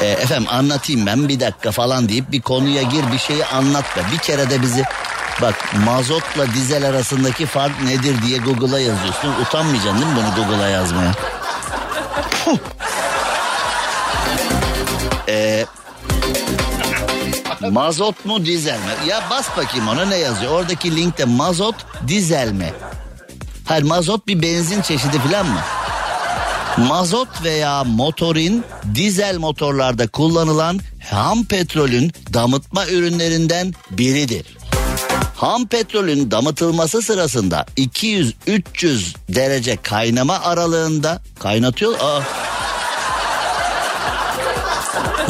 Ee, 0.00 0.06
efendim 0.06 0.46
anlatayım 0.50 1.06
ben 1.06 1.28
bir 1.28 1.40
dakika 1.40 1.72
falan 1.72 2.08
deyip 2.08 2.32
bir 2.32 2.40
konuya 2.40 2.82
gir 2.82 3.12
bir 3.12 3.18
şeyi 3.18 3.44
anlat 3.44 3.84
be. 3.96 4.00
Bir 4.12 4.18
kere 4.18 4.50
de 4.50 4.62
bizi 4.62 4.84
bak 5.42 5.54
mazotla 5.84 6.46
dizel 6.54 6.88
arasındaki 6.88 7.46
fark 7.46 7.82
nedir 7.82 8.22
diye 8.26 8.38
Google'a 8.38 8.78
yazıyorsun. 8.80 9.34
Utanmayacaksın 9.42 10.02
değil 10.02 10.12
mi 10.12 10.16
bunu 10.16 10.34
Google'a 10.44 10.68
yazmaya? 10.68 11.12
Puh. 12.44 12.58
Ee, 15.30 15.66
mazot 17.70 18.24
mu 18.24 18.46
dizel 18.46 18.78
mi? 18.78 19.08
Ya 19.08 19.22
bas 19.30 19.46
bakayım 19.56 19.88
ona 19.88 20.04
ne 20.04 20.16
yazıyor? 20.16 20.52
Oradaki 20.52 20.96
linkte 20.96 21.24
mazot 21.24 21.74
dizel 22.08 22.52
mi? 22.52 22.72
Hayır 23.64 23.82
mazot 23.82 24.26
bir 24.26 24.42
benzin 24.42 24.82
çeşidi 24.82 25.18
falan 25.18 25.46
mı? 25.46 25.60
Mazot 26.78 27.42
veya 27.44 27.84
motorin 27.84 28.64
dizel 28.94 29.38
motorlarda 29.38 30.06
kullanılan 30.08 30.80
ham 31.10 31.44
petrolün 31.44 32.12
damıtma 32.34 32.86
ürünlerinden 32.86 33.74
biridir. 33.90 34.46
Ham 35.36 35.66
petrolün 35.66 36.30
damıtılması 36.30 37.02
sırasında 37.02 37.66
200-300 37.76 39.14
derece 39.28 39.76
kaynama 39.76 40.40
aralığında 40.40 41.22
kaynatıyor. 41.38 41.94
Aa, 42.00 42.20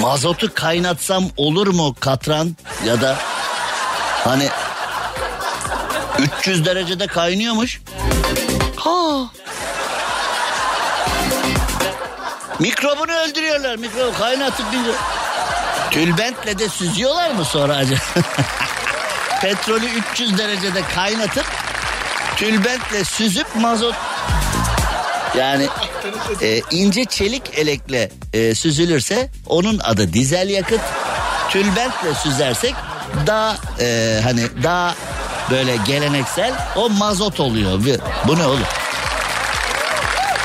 Mazotu 0.01 0.55
kaynatsam 0.55 1.25
olur 1.37 1.67
mu 1.67 1.95
katran 2.01 2.57
ya 2.87 3.01
da 3.01 3.17
hani 4.25 4.49
300 6.39 6.65
derecede 6.65 7.07
kaynıyormuş. 7.07 7.81
Ha. 8.77 8.91
Mikrobunu 12.59 13.13
öldürüyorlar. 13.13 13.77
Mikrobu 13.77 14.19
kaynatıp 14.19 14.67
bir 14.73 14.79
tülbentle 15.91 16.59
de 16.59 16.69
süzüyorlar 16.69 17.31
mı 17.31 17.45
sonra 17.45 17.77
acaba? 17.77 18.01
Petrolü 19.41 19.87
300 20.13 20.39
derecede 20.39 20.83
kaynatıp 20.95 21.47
tülbentle 22.37 23.05
süzüp 23.05 23.47
mazot 23.57 23.95
yani 25.39 25.67
e, 26.43 26.61
ince 26.71 27.05
çelik 27.05 27.59
elekle 27.59 28.11
e, 28.33 28.55
süzülürse 28.55 29.29
onun 29.47 29.79
adı 29.79 30.13
dizel 30.13 30.49
yakıt. 30.49 30.81
Tülbentle 31.51 32.15
süzersek 32.15 32.75
daha 33.27 33.57
e, 33.81 34.21
hani 34.25 34.43
daha 34.63 34.95
böyle 35.51 35.77
geleneksel 35.77 36.53
o 36.77 36.91
mazot 36.91 37.41
oluyor. 37.41 37.81
Bu 38.27 38.39
ne 38.39 38.47
oğlum? 38.47 38.67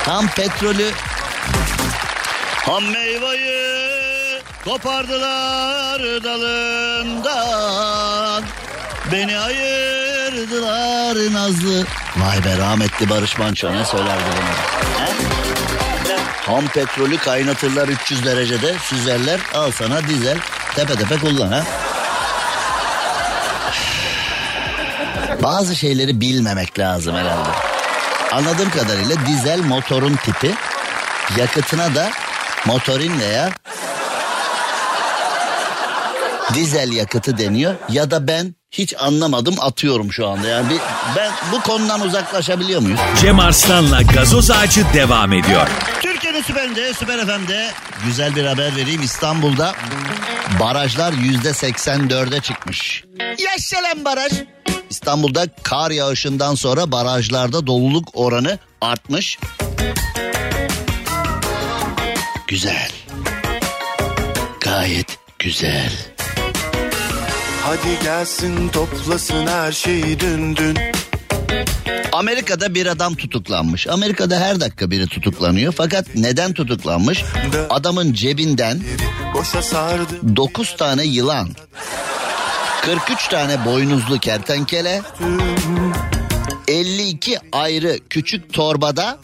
Tam 0.06 0.28
petrolü 0.28 0.92
ham 2.66 2.84
meyveyi 2.84 4.42
kopardılar 4.66 6.02
dalından. 6.24 7.56
Beni 9.12 9.40
ayırdılar 9.40 11.34
nazlı. 11.34 11.86
Vay 12.18 12.46
be 12.46 12.58
rahmetli 12.58 13.10
Barış 13.10 13.38
Manço 13.38 13.74
ne 13.74 13.86
söylerdi 13.86 14.24
bunu? 14.26 14.75
Ham 16.46 16.68
petrolü 16.68 17.18
kaynatırlar 17.18 17.88
300 17.88 18.26
derecede 18.26 18.76
süzerler 18.84 19.40
al 19.54 19.72
sana 19.72 20.08
dizel 20.08 20.38
tepe 20.76 20.96
tepe 20.96 21.18
kullan 21.18 21.52
ha. 21.52 21.64
Bazı 25.44 25.76
şeyleri 25.76 26.22
bilmemek 26.22 26.80
lazım 26.80 27.16
herhalde. 27.16 27.50
Anladığım 28.32 28.70
kadarıyla 28.70 29.16
dizel 29.28 29.60
motorun 29.60 30.16
tipi 30.16 30.54
yakıtına 31.38 31.96
da 31.96 32.10
motorin 32.66 33.20
veya 33.20 33.50
dizel 36.54 36.92
yakıtı 36.92 37.38
deniyor 37.38 37.76
ya 37.90 38.12
da 38.12 38.28
ben 38.28 38.56
hiç 38.72 38.94
anlamadım 39.00 39.56
atıyorum 39.62 40.12
şu 40.14 40.28
anda. 40.28 40.48
Yani 40.48 40.70
bir, 40.70 40.80
ben 41.16 41.32
bu 41.52 41.62
konudan 41.62 42.02
uzaklaşabiliyor 42.02 42.82
muyuz? 42.82 43.00
Cem 43.22 43.40
Arslan'la 43.40 44.02
gazoz 44.02 44.52
ağacı 44.52 44.86
devam 44.94 45.34
ediyor. 45.34 45.68
Türkiye'nin 46.36 46.74
süperinde, 46.74 46.94
süper 46.94 47.20
FM'de 47.20 47.72
güzel 48.06 48.36
bir 48.36 48.46
haber 48.46 48.76
vereyim. 48.76 49.02
İstanbul'da 49.02 49.76
barajlar 50.60 51.14
yüzde 51.14 51.50
84'e 51.50 52.42
çıkmış. 52.42 53.04
Yaşa 53.20 53.84
lan 53.84 54.06
baraj. 54.06 54.32
İstanbul'da 54.90 55.46
kar 55.64 55.92
yağışından 55.92 56.56
sonra 56.56 56.92
barajlarda 56.92 57.68
doluluk 57.68 58.10
oranı 58.14 58.60
artmış. 58.82 59.40
Güzel. 62.48 62.92
Gayet 64.62 65.18
güzel. 65.40 65.92
Hadi 67.64 68.04
gelsin 68.04 68.70
toplasın 68.70 69.48
her 69.48 69.72
şeyi 69.72 70.20
dün 70.20 70.56
dün 70.56 70.78
Amerika'da 72.12 72.76
bir 72.76 72.86
adam 72.86 73.16
tutuklanmış. 73.16 73.88
Amerika'da 73.88 74.40
her 74.40 74.60
dakika 74.60 74.92
biri 74.92 75.08
tutuklanıyor. 75.08 75.74
Fakat 75.78 76.06
neden 76.16 76.54
tutuklanmış? 76.54 77.24
Adamın 77.70 78.14
cebinden 78.14 78.82
9 80.36 80.76
tane 80.78 81.04
yılan, 81.04 81.50
43 82.82 83.28
tane 83.28 83.66
boynuzlu 83.66 84.20
kertenkele, 84.20 85.02
52 86.68 87.40
ayrı 87.52 88.00
küçük 88.10 88.54
torbada 88.54 89.18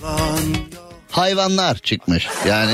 hayvanlar 1.12 1.78
çıkmış. 1.78 2.28
Yani 2.48 2.74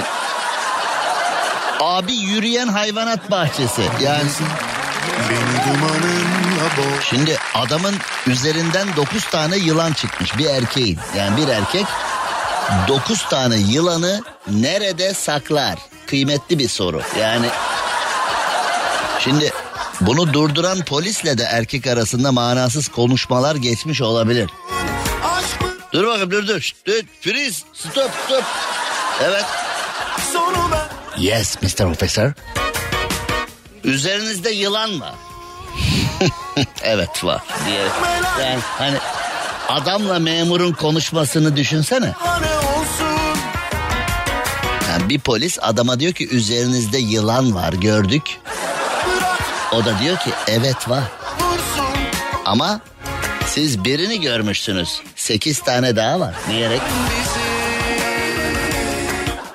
abi 1.80 2.14
yürüyen 2.14 2.68
hayvanat 2.68 3.32
bahçesi. 3.32 3.82
Yani 4.04 4.30
Şimdi 7.10 7.38
adamın 7.54 7.96
üzerinden 8.28 8.96
9 8.96 9.26
tane 9.26 9.58
yılan 9.58 9.94
çıkmış 9.94 10.38
bir 10.38 10.46
erkeğin. 10.46 11.00
Yani 11.18 11.38
bir 11.38 11.48
erkek 11.48 11.86
9 12.88 13.26
tane 13.30 13.58
yılanı 13.58 14.22
nerede 14.48 15.14
saklar? 15.14 15.80
Kıymetli 16.08 16.60
bir 16.60 16.70
soru. 16.70 17.02
Yani 17.20 17.48
şimdi 19.20 19.52
bunu 20.02 20.34
durduran 20.34 20.86
polisle 20.86 21.38
de 21.38 21.44
erkek 21.44 21.88
arasında 21.88 22.32
manasız 22.32 22.88
konuşmalar 22.88 23.56
geçmiş 23.56 24.02
olabilir. 24.02 24.50
Dur 25.94 26.08
bakayım 26.08 26.32
dur 26.32 26.48
dur. 26.48 26.72
Dur 26.86 27.02
freeze 27.22 27.62
stop 27.74 28.12
stop. 28.26 28.44
Evet. 29.24 29.46
Yes 31.18 31.62
Mr. 31.62 31.86
Officer. 31.86 32.34
Üzerinizde 33.84 34.50
yılan 34.50 35.02
var. 35.02 35.14
evet 36.84 37.24
var 37.24 37.42
diye. 37.66 37.82
Yani 38.46 38.60
hani 38.62 38.98
adamla 39.70 40.20
memurun 40.20 40.74
konuşmasını 40.74 41.56
düşünsene. 41.58 42.14
Yani 44.90 45.10
bir 45.10 45.20
polis 45.20 45.58
adama 45.62 46.00
diyor 46.00 46.14
ki 46.14 46.30
üzerinizde 46.30 46.98
yılan 46.98 47.56
var 47.56 47.74
gördük. 47.74 48.40
O 49.72 49.86
da 49.86 50.00
diyor 50.00 50.18
ki 50.18 50.30
evet 50.48 50.90
var. 50.90 51.04
Ama 52.46 52.80
siz 53.46 53.84
birini 53.84 54.22
görmüşsünüz. 54.22 55.02
Sekiz 55.16 55.60
tane 55.60 55.96
daha 55.96 56.20
var 56.20 56.36
diyerek. 56.50 56.82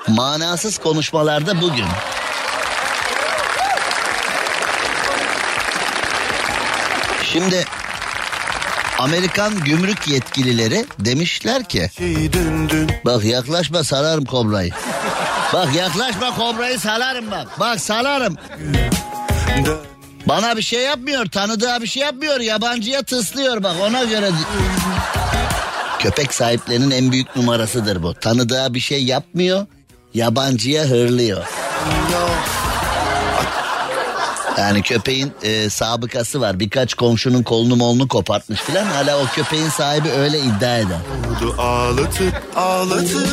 Manasız 0.09 0.79
konuşmalarda 0.79 1.61
bugün. 1.61 1.87
Şimdi 7.33 7.65
Amerikan 8.99 9.61
gümrük 9.65 10.09
yetkilileri 10.09 10.87
demişler 10.99 11.65
ki 11.65 11.91
bak 13.05 13.25
yaklaşma 13.25 13.85
salarım 13.85 14.25
kobrayı. 14.25 14.73
Bak 15.53 15.75
yaklaşma 15.75 16.37
kobrayı 16.37 16.79
salarım 16.79 17.31
bak. 17.31 17.61
Bak 17.61 17.81
salarım. 17.81 18.37
Bana 20.29 20.57
bir 20.57 20.63
şey 20.63 20.81
yapmıyor 20.81 21.27
tanıdığı 21.27 21.83
bir 21.83 21.87
şey 21.87 22.03
yapmıyor 22.03 22.41
yabancıya 22.41 23.03
tıslıyor 23.03 23.63
bak 23.63 23.77
ona 23.81 24.05
göre. 24.05 24.31
Köpek 25.99 26.35
sahiplerinin 26.35 26.91
en 26.91 27.13
büyük 27.13 27.37
numarasıdır 27.37 28.03
bu. 28.03 28.15
Tanıdığı 28.15 28.75
bir 28.75 28.81
şey 28.81 29.05
yapmıyor 29.05 29.67
yabancıya 30.15 30.85
hırlıyor. 30.85 31.47
Yani 34.63 34.83
köpeğin 34.83 35.33
e, 35.43 35.71
sabıkası 35.71 36.41
var. 36.41 36.61
Birkaç 36.61 36.95
komşunun 36.95 37.43
kolunu 37.43 37.77
molunu 37.77 38.09
kopartmış 38.09 38.61
filan. 38.61 38.85
Hala 38.85 39.23
o 39.23 39.27
köpeğin 39.27 39.69
sahibi 39.69 40.09
öyle 40.09 40.39
iddia 40.41 40.79
eder. 40.79 40.99
Ağlatıp 41.59 42.43
ağlatıp 42.57 43.29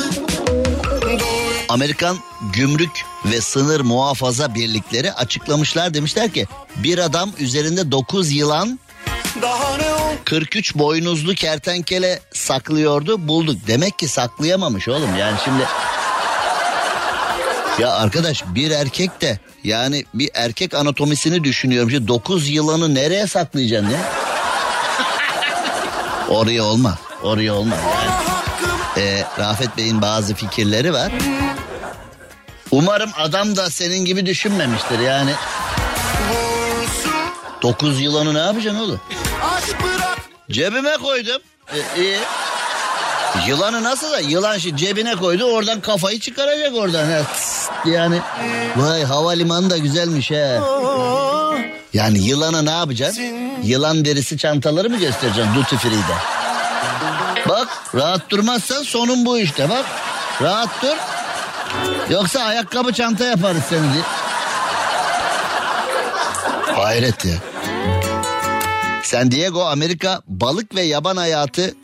Amerikan 1.70 2.18
Gümrük 2.54 3.06
ve 3.26 3.42
Sınır 3.42 3.82
Muhafaza 3.82 4.56
Birlikleri 4.56 5.14
açıklamışlar 5.14 5.94
demişler 5.94 6.32
ki 6.32 6.48
bir 6.76 6.98
adam 6.98 7.32
üzerinde 7.40 7.92
9 7.92 8.32
yılan 8.32 8.80
daha 9.42 9.78
ne 9.78 9.94
ol 9.94 10.16
43 10.26 10.76
boynuzlu 10.76 11.36
kertenkele 11.36 12.20
saklıyordu 12.34 13.28
bulduk. 13.28 13.58
Demek 13.68 14.00
ki 14.00 14.08
saklayamamış 14.08 14.88
oğlum 14.88 15.18
yani 15.18 15.38
şimdi 15.46 15.64
ya 17.80 17.92
arkadaş 17.92 18.44
bir 18.56 18.72
erkek 18.72 19.22
de 19.22 19.40
yani 19.64 20.06
bir 20.14 20.30
erkek 20.34 20.74
anatomisini 20.74 21.44
düşünüyorum. 21.44 21.92
Şimdi 21.92 22.08
9 22.08 22.50
yılanı 22.50 22.96
nereye 22.96 23.28
saklayacaksın 23.28 23.90
ya? 23.90 24.00
Oraya 26.30 26.64
olmaz. 26.64 26.96
Oraya 27.24 27.54
olmaz. 27.54 27.80
Yani, 28.98 29.08
e, 29.08 29.24
Rafet 29.40 29.78
Bey'in 29.78 30.02
bazı 30.02 30.36
fikirleri 30.36 30.94
var. 30.94 31.12
Umarım 32.72 33.10
adam 33.18 33.56
da 33.56 33.70
senin 33.70 34.06
gibi 34.06 34.26
düşünmemiştir 34.26 35.00
yani. 35.00 35.32
9 37.62 38.02
yılanı 38.02 38.34
ne 38.34 38.40
yapacaksın 38.40 38.80
oğlum? 38.80 39.02
Cebime 40.52 40.98
koydum. 40.98 41.42
E, 41.74 42.02
iyi. 42.02 42.18
Yılanı 43.48 43.84
nasıl 43.84 44.12
da 44.12 44.20
yılan 44.20 44.58
şimdi 44.58 44.78
cebine 44.78 45.16
koydu 45.16 45.44
oradan 45.44 45.82
kafayı 45.82 46.20
çıkaracak 46.20 46.76
oradan. 46.76 47.06
Yani 47.86 48.20
vay 48.76 49.04
havalimanı 49.04 49.70
da 49.70 49.78
güzelmiş 49.78 50.32
he. 50.32 50.60
Yani 51.94 52.20
yılana 52.20 52.62
ne 52.62 52.72
yapacaksın? 52.72 53.24
Yılan 53.64 54.06
derisi 54.06 54.38
çantaları 54.38 54.90
mı 54.90 54.98
göstereceksin 54.98 55.56
duty 55.56 55.76
free'de? 55.76 56.16
Bak 57.50 57.68
rahat 57.96 58.30
durmazsan 58.30 58.84
sonun 58.84 59.26
bu 59.26 59.40
işte 59.40 59.70
bak. 59.70 59.86
Rahat 60.42 60.70
dur. 60.82 60.98
Yoksa 62.10 62.42
ayakkabı 62.44 62.94
çanta 62.94 63.26
yaparız 63.26 63.64
seni 63.70 63.94
diye. 63.94 64.04
Hayret 66.76 67.26
ya. 67.26 67.36
San 69.04 69.32
Diego 69.32 69.66
Amerika 69.66 70.22
balık 70.28 70.76
ve 70.76 70.82
yaban 70.82 71.18
hayatı 71.18 71.76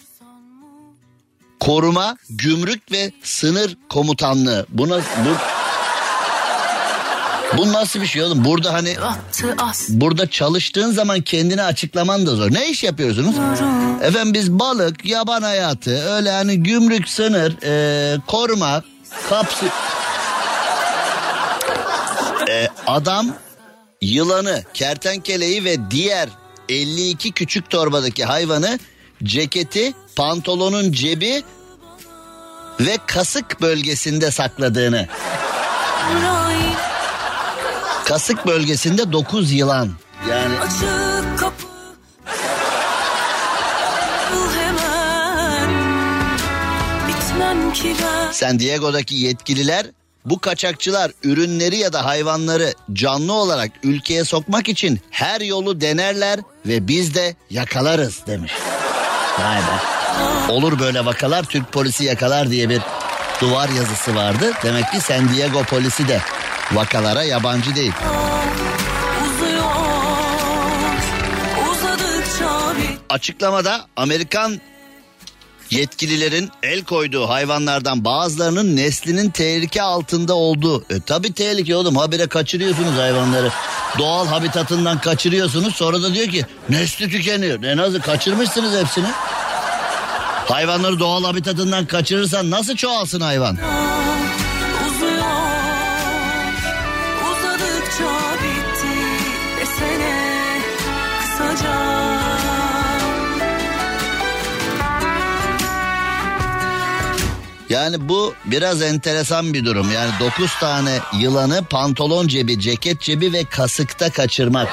koruma, 1.66 2.18
gümrük 2.30 2.91
ve 2.91 3.11
sınır 3.24 3.78
komutanlığı. 3.89 4.66
Buna 4.70 4.97
bu 4.97 5.30
bu 7.57 7.74
nasıl 7.74 8.01
bir 8.01 8.07
şey 8.07 8.24
oğlum? 8.24 8.45
Burada 8.45 8.74
hani 8.74 8.95
burada 9.89 10.30
çalıştığın 10.30 10.91
zaman 10.91 11.22
kendini 11.22 11.63
açıklaman 11.63 12.28
da 12.28 12.36
zor. 12.36 12.53
Ne 12.53 12.70
iş 12.70 12.84
yapıyorsunuz? 12.84 13.36
Efendim 14.01 14.34
biz 14.34 14.51
balık, 14.51 15.05
yaban 15.05 15.41
hayatı, 15.41 16.13
öyle 16.16 16.32
hani 16.32 16.63
gümrük, 16.63 17.09
sınır, 17.09 17.55
e, 17.63 18.18
koruma, 18.28 18.84
kapsı... 19.30 19.66
E, 22.49 22.68
adam 22.88 23.36
yılanı, 24.01 24.63
kertenkeleyi 24.74 25.63
ve 25.63 25.91
diğer 25.91 26.30
52 26.70 27.32
küçük 27.32 27.70
torbadaki 27.70 28.26
hayvanı 28.26 28.80
ceketi, 29.24 29.93
pantolonun 30.16 30.91
cebi 30.91 31.43
ve 32.80 32.97
kasık 33.07 33.61
bölgesinde 33.61 34.32
sakladığını. 34.32 35.07
Kasık 38.05 38.47
bölgesinde 38.47 39.11
9 39.11 39.51
yılan. 39.51 39.91
Yani 40.30 40.55
San 48.32 48.59
Diego'daki 48.59 49.16
yetkililer 49.16 49.86
bu 50.26 50.39
kaçakçılar 50.39 51.11
ürünleri 51.24 51.78
ya 51.78 51.93
da 51.93 52.05
hayvanları 52.05 52.74
canlı 52.93 53.34
olarak 53.34 53.72
ülkeye 53.84 54.24
sokmak 54.24 54.70
için 54.70 54.99
her 55.11 55.41
yolu 55.41 55.82
denerler 55.82 56.39
ve 56.66 56.88
biz 56.88 57.16
de 57.16 57.36
yakalarız 57.49 58.28
demiş. 58.28 58.51
Vay 59.39 59.57
be. 59.57 59.95
Olur 60.49 60.80
böyle 60.80 61.05
vakalar 61.05 61.43
Türk 61.43 61.72
polisi 61.72 62.03
yakalar 62.03 62.49
diye 62.51 62.70
bir 62.70 62.82
duvar 63.41 63.70
yazısı 63.70 64.16
vardı. 64.16 64.51
Demek 64.63 64.91
ki 64.91 65.01
San 65.01 65.30
Diego 65.30 65.63
polisi 65.63 66.07
de 66.07 66.22
vakalara 66.72 67.24
yabancı 67.24 67.76
değil. 67.76 67.93
Açıklamada 73.09 73.86
Amerikan 73.95 74.61
yetkililerin 75.70 76.49
el 76.63 76.84
koyduğu 76.84 77.30
hayvanlardan 77.30 78.05
bazılarının 78.05 78.76
neslinin 78.76 79.30
tehlike 79.30 79.82
altında 79.82 80.34
olduğu. 80.34 80.86
E 80.89 80.99
tabi 81.05 81.34
tehlike 81.34 81.76
oğlum 81.76 81.95
habire 81.95 82.28
kaçırıyorsunuz 82.28 82.97
hayvanları. 82.97 83.49
Doğal 83.97 84.28
habitatından 84.28 85.01
kaçırıyorsunuz 85.01 85.76
sonra 85.76 86.03
da 86.03 86.13
diyor 86.13 86.28
ki 86.28 86.45
nesli 86.70 87.09
tükeniyor. 87.09 87.63
E 87.63 87.78
nasıl 87.78 87.99
kaçırmışsınız 88.01 88.80
hepsini? 88.80 89.07
Hayvanları 90.48 91.00
doğal 91.00 91.24
habitatından 91.24 91.86
kaçırırsan 91.86 92.52
nasıl 92.52 92.76
çoğalsın 92.76 93.22
hayvan? 93.22 93.58
Yani 107.70 108.10
bu 108.10 108.34
biraz 108.46 108.82
enteresan 108.82 109.54
bir 109.54 109.66
durum. 109.66 109.91
Yani 109.91 110.12
9 110.20 110.60
tane 110.60 111.00
yılanı 111.20 111.64
pantolon 111.64 112.28
cebi, 112.28 112.60
ceket 112.60 113.02
cebi 113.02 113.34
ve 113.34 113.46
kasıkta 113.46 114.10
kaçırmak. 114.10 114.68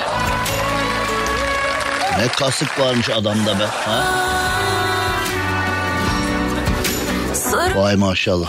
Ne 2.18 2.28
kasık 2.28 2.80
varmış 2.80 3.10
adamda 3.10 3.58
be. 3.58 3.64
Ha? 3.64 4.31
Vay 7.76 7.96
maşallah. 7.96 8.48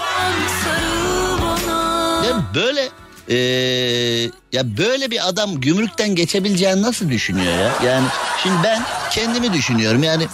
Ya 2.26 2.34
böyle 2.56 2.90
eee, 3.28 4.32
ya 4.52 4.78
böyle 4.78 5.12
bir 5.12 5.28
adam 5.30 5.62
gümrükten 5.62 6.16
geçebileceğini 6.16 6.82
nasıl 6.82 7.10
düşünüyor 7.10 7.54
ya? 7.58 7.72
Yani 7.92 8.06
şimdi 8.44 8.56
ben 8.64 8.84
kendimi 9.12 9.54
düşünüyorum 9.54 10.04
yani 10.04 10.28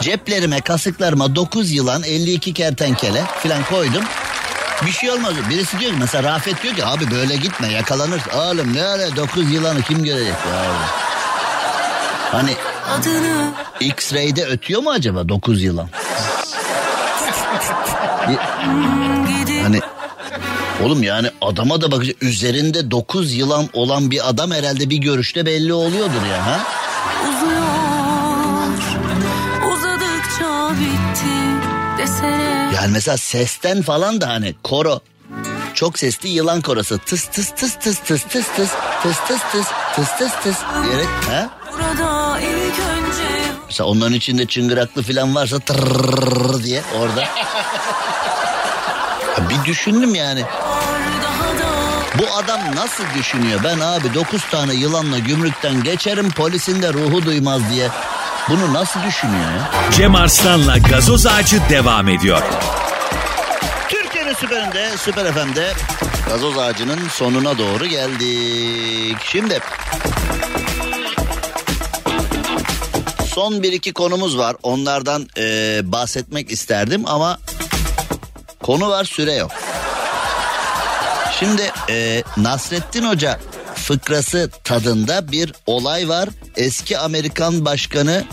ceplerime 0.00 0.60
kasıklarıma 0.60 1.34
9 1.36 1.70
yılan 1.72 2.02
52 2.02 2.54
kertenkele 2.54 3.22
falan 3.42 3.64
koydum. 3.64 4.04
Bir 4.86 4.92
şey 4.92 5.10
olmaz. 5.10 5.32
Birisi 5.50 5.78
diyor 5.80 5.92
ki 5.92 5.96
mesela 6.00 6.32
Rafet 6.34 6.62
diyor 6.62 6.74
ki 6.74 6.84
abi 6.86 7.10
böyle 7.10 7.36
gitme 7.36 7.72
yakalanır. 7.72 8.20
Oğlum 8.36 8.74
ne 8.74 8.82
öyle 8.84 9.16
9 9.16 9.50
yılanı 9.52 9.82
kim 9.82 10.04
görecek 10.04 10.34
ya? 10.52 10.64
Hani 12.32 12.56
X-ray'de 13.80 14.44
ötüyor 14.46 14.82
mu 14.82 14.90
acaba 14.90 15.28
9 15.28 15.62
yılan? 15.62 15.88
Hani 19.62 19.80
oğlum 20.84 21.02
yani 21.02 21.30
adama 21.40 21.80
da 21.80 21.92
bakacak 21.92 22.22
üzerinde 22.22 22.90
9 22.90 23.34
yılan 23.34 23.68
olan 23.72 24.10
bir 24.10 24.28
adam 24.28 24.50
herhalde 24.50 24.90
bir 24.90 24.96
görüşte 24.96 25.46
belli 25.46 25.72
oluyordur 25.72 26.26
ya 26.30 26.46
ha? 26.46 26.60
uzuyor. 27.28 27.68
Yani 32.74 32.92
mesela 32.92 33.16
sesten 33.16 33.82
falan 33.82 34.20
da 34.20 34.28
hani 34.28 34.54
koro 34.64 35.00
çok 35.74 35.98
sesli 35.98 36.28
yılan 36.28 36.60
korosu 36.60 36.98
tıs 36.98 37.24
tıs 37.26 37.50
tıs 37.50 37.74
tıs 37.74 37.98
tıs 37.98 38.22
tıs 38.22 38.46
tıs 38.56 38.70
tıs 39.02 39.18
tıs 39.26 39.40
tıs 39.52 39.66
tıs 39.96 40.18
tıs 40.18 40.32
tıs 40.42 40.56
diyerek 40.84 41.08
ha? 41.30 41.50
Mesela 43.68 43.88
onların 43.88 44.12
içinde 44.14 44.46
çıngıraklı 44.46 45.02
falan 45.02 45.34
varsa 45.34 45.58
tırrrr 45.58 46.62
diye 46.64 46.82
orada. 47.00 47.24
Bir 49.50 49.64
düşündüm 49.64 50.14
yani. 50.14 50.44
Bu 52.18 52.36
adam 52.36 52.60
nasıl 52.76 53.04
düşünüyor? 53.18 53.60
Ben 53.64 53.80
abi 53.80 54.14
9 54.14 54.44
tane 54.50 54.74
yılanla 54.74 55.18
gümrükten 55.18 55.82
geçerim 55.82 56.30
polisin 56.30 56.82
de 56.82 56.92
ruhu 56.92 57.24
duymaz 57.24 57.70
diye. 57.70 57.88
Bunu 58.48 58.74
nasıl 58.74 59.02
düşünüyor 59.02 59.44
ya? 59.52 59.70
Cem 59.92 60.14
Arslan'la 60.14 60.78
gazoz 60.78 61.26
ağacı 61.26 61.60
devam 61.70 62.08
ediyor. 62.08 62.42
Türkiye'nin 63.88 64.34
süperinde, 64.34 64.90
süper 64.96 65.32
FM'de 65.32 65.72
gazoz 66.28 66.58
ağacının 66.58 67.08
sonuna 67.08 67.58
doğru 67.58 67.86
geldik. 67.86 69.16
Şimdi 69.24 69.60
son 73.38 73.62
bir 73.62 73.72
iki 73.72 73.92
konumuz 73.92 74.38
var. 74.38 74.56
Onlardan 74.62 75.28
eee, 75.36 75.80
bahsetmek 75.84 76.50
isterdim 76.50 77.02
ama 77.06 77.38
konu 78.62 78.88
var 78.88 79.04
süre 79.04 79.32
yok. 79.32 79.50
Şimdi 81.38 81.62
eee, 81.88 82.22
Nasrettin 82.36 83.04
Hoca 83.04 83.40
fıkrası 83.74 84.50
tadında 84.64 85.32
bir 85.32 85.52
olay 85.66 86.08
var. 86.08 86.28
Eski 86.56 86.98
Amerikan 86.98 87.64
Başkanı 87.64 88.24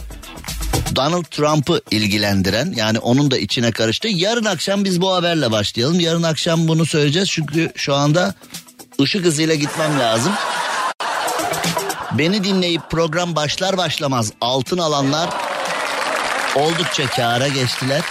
Donald 0.96 1.26
Trump'ı 1.26 1.82
ilgilendiren 1.92 2.74
yani 2.76 3.00
onun 3.00 3.32
da 3.32 3.38
içine 3.38 3.72
karıştı. 3.72 4.08
Yarın 4.08 4.46
akşam 4.46 4.84
biz 4.84 5.02
bu 5.02 5.14
haberle 5.14 5.52
başlayalım. 5.52 6.00
Yarın 6.00 6.24
akşam 6.24 6.68
bunu 6.68 6.86
söyleyeceğiz 6.86 7.30
çünkü 7.30 7.72
şu 7.76 7.96
anda 7.96 8.34
ışık 9.02 9.26
hızıyla 9.26 9.56
gitmem 9.56 10.00
lazım. 10.00 10.34
Beni 12.18 12.44
dinleyip 12.44 12.82
program 12.90 13.36
başlar 13.36 13.78
başlamaz 13.78 14.32
altın 14.42 14.78
alanlar 14.78 15.30
oldukça 16.56 17.08
kâra 17.08 17.48
geçtiler. 17.48 18.02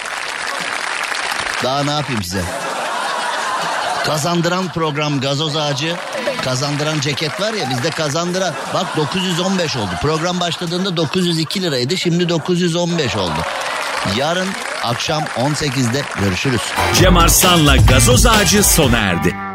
Daha 1.63 1.83
ne 1.83 1.91
yapayım 1.91 2.23
size? 2.23 2.41
Kazandıran 4.05 4.67
program 4.73 5.21
gazoz 5.21 5.55
ağacı. 5.55 5.95
Kazandıran 6.43 6.99
ceket 6.99 7.41
var 7.41 7.53
ya 7.53 7.69
bizde 7.69 7.89
kazandıran. 7.89 8.53
Bak 8.73 8.97
915 8.97 9.75
oldu. 9.77 9.91
Program 10.01 10.39
başladığında 10.39 10.97
902 10.97 11.61
liraydı. 11.61 11.97
Şimdi 11.97 12.29
915 12.29 13.15
oldu. 13.15 13.39
Yarın 14.17 14.47
akşam 14.83 15.23
18'de 15.23 16.01
görüşürüz. 16.19 16.61
Cem 16.99 17.17
Arslan'la 17.17 17.77
gazoz 17.77 18.25
ağacı 18.25 18.63
sona 18.63 18.97
erdi. 18.97 19.54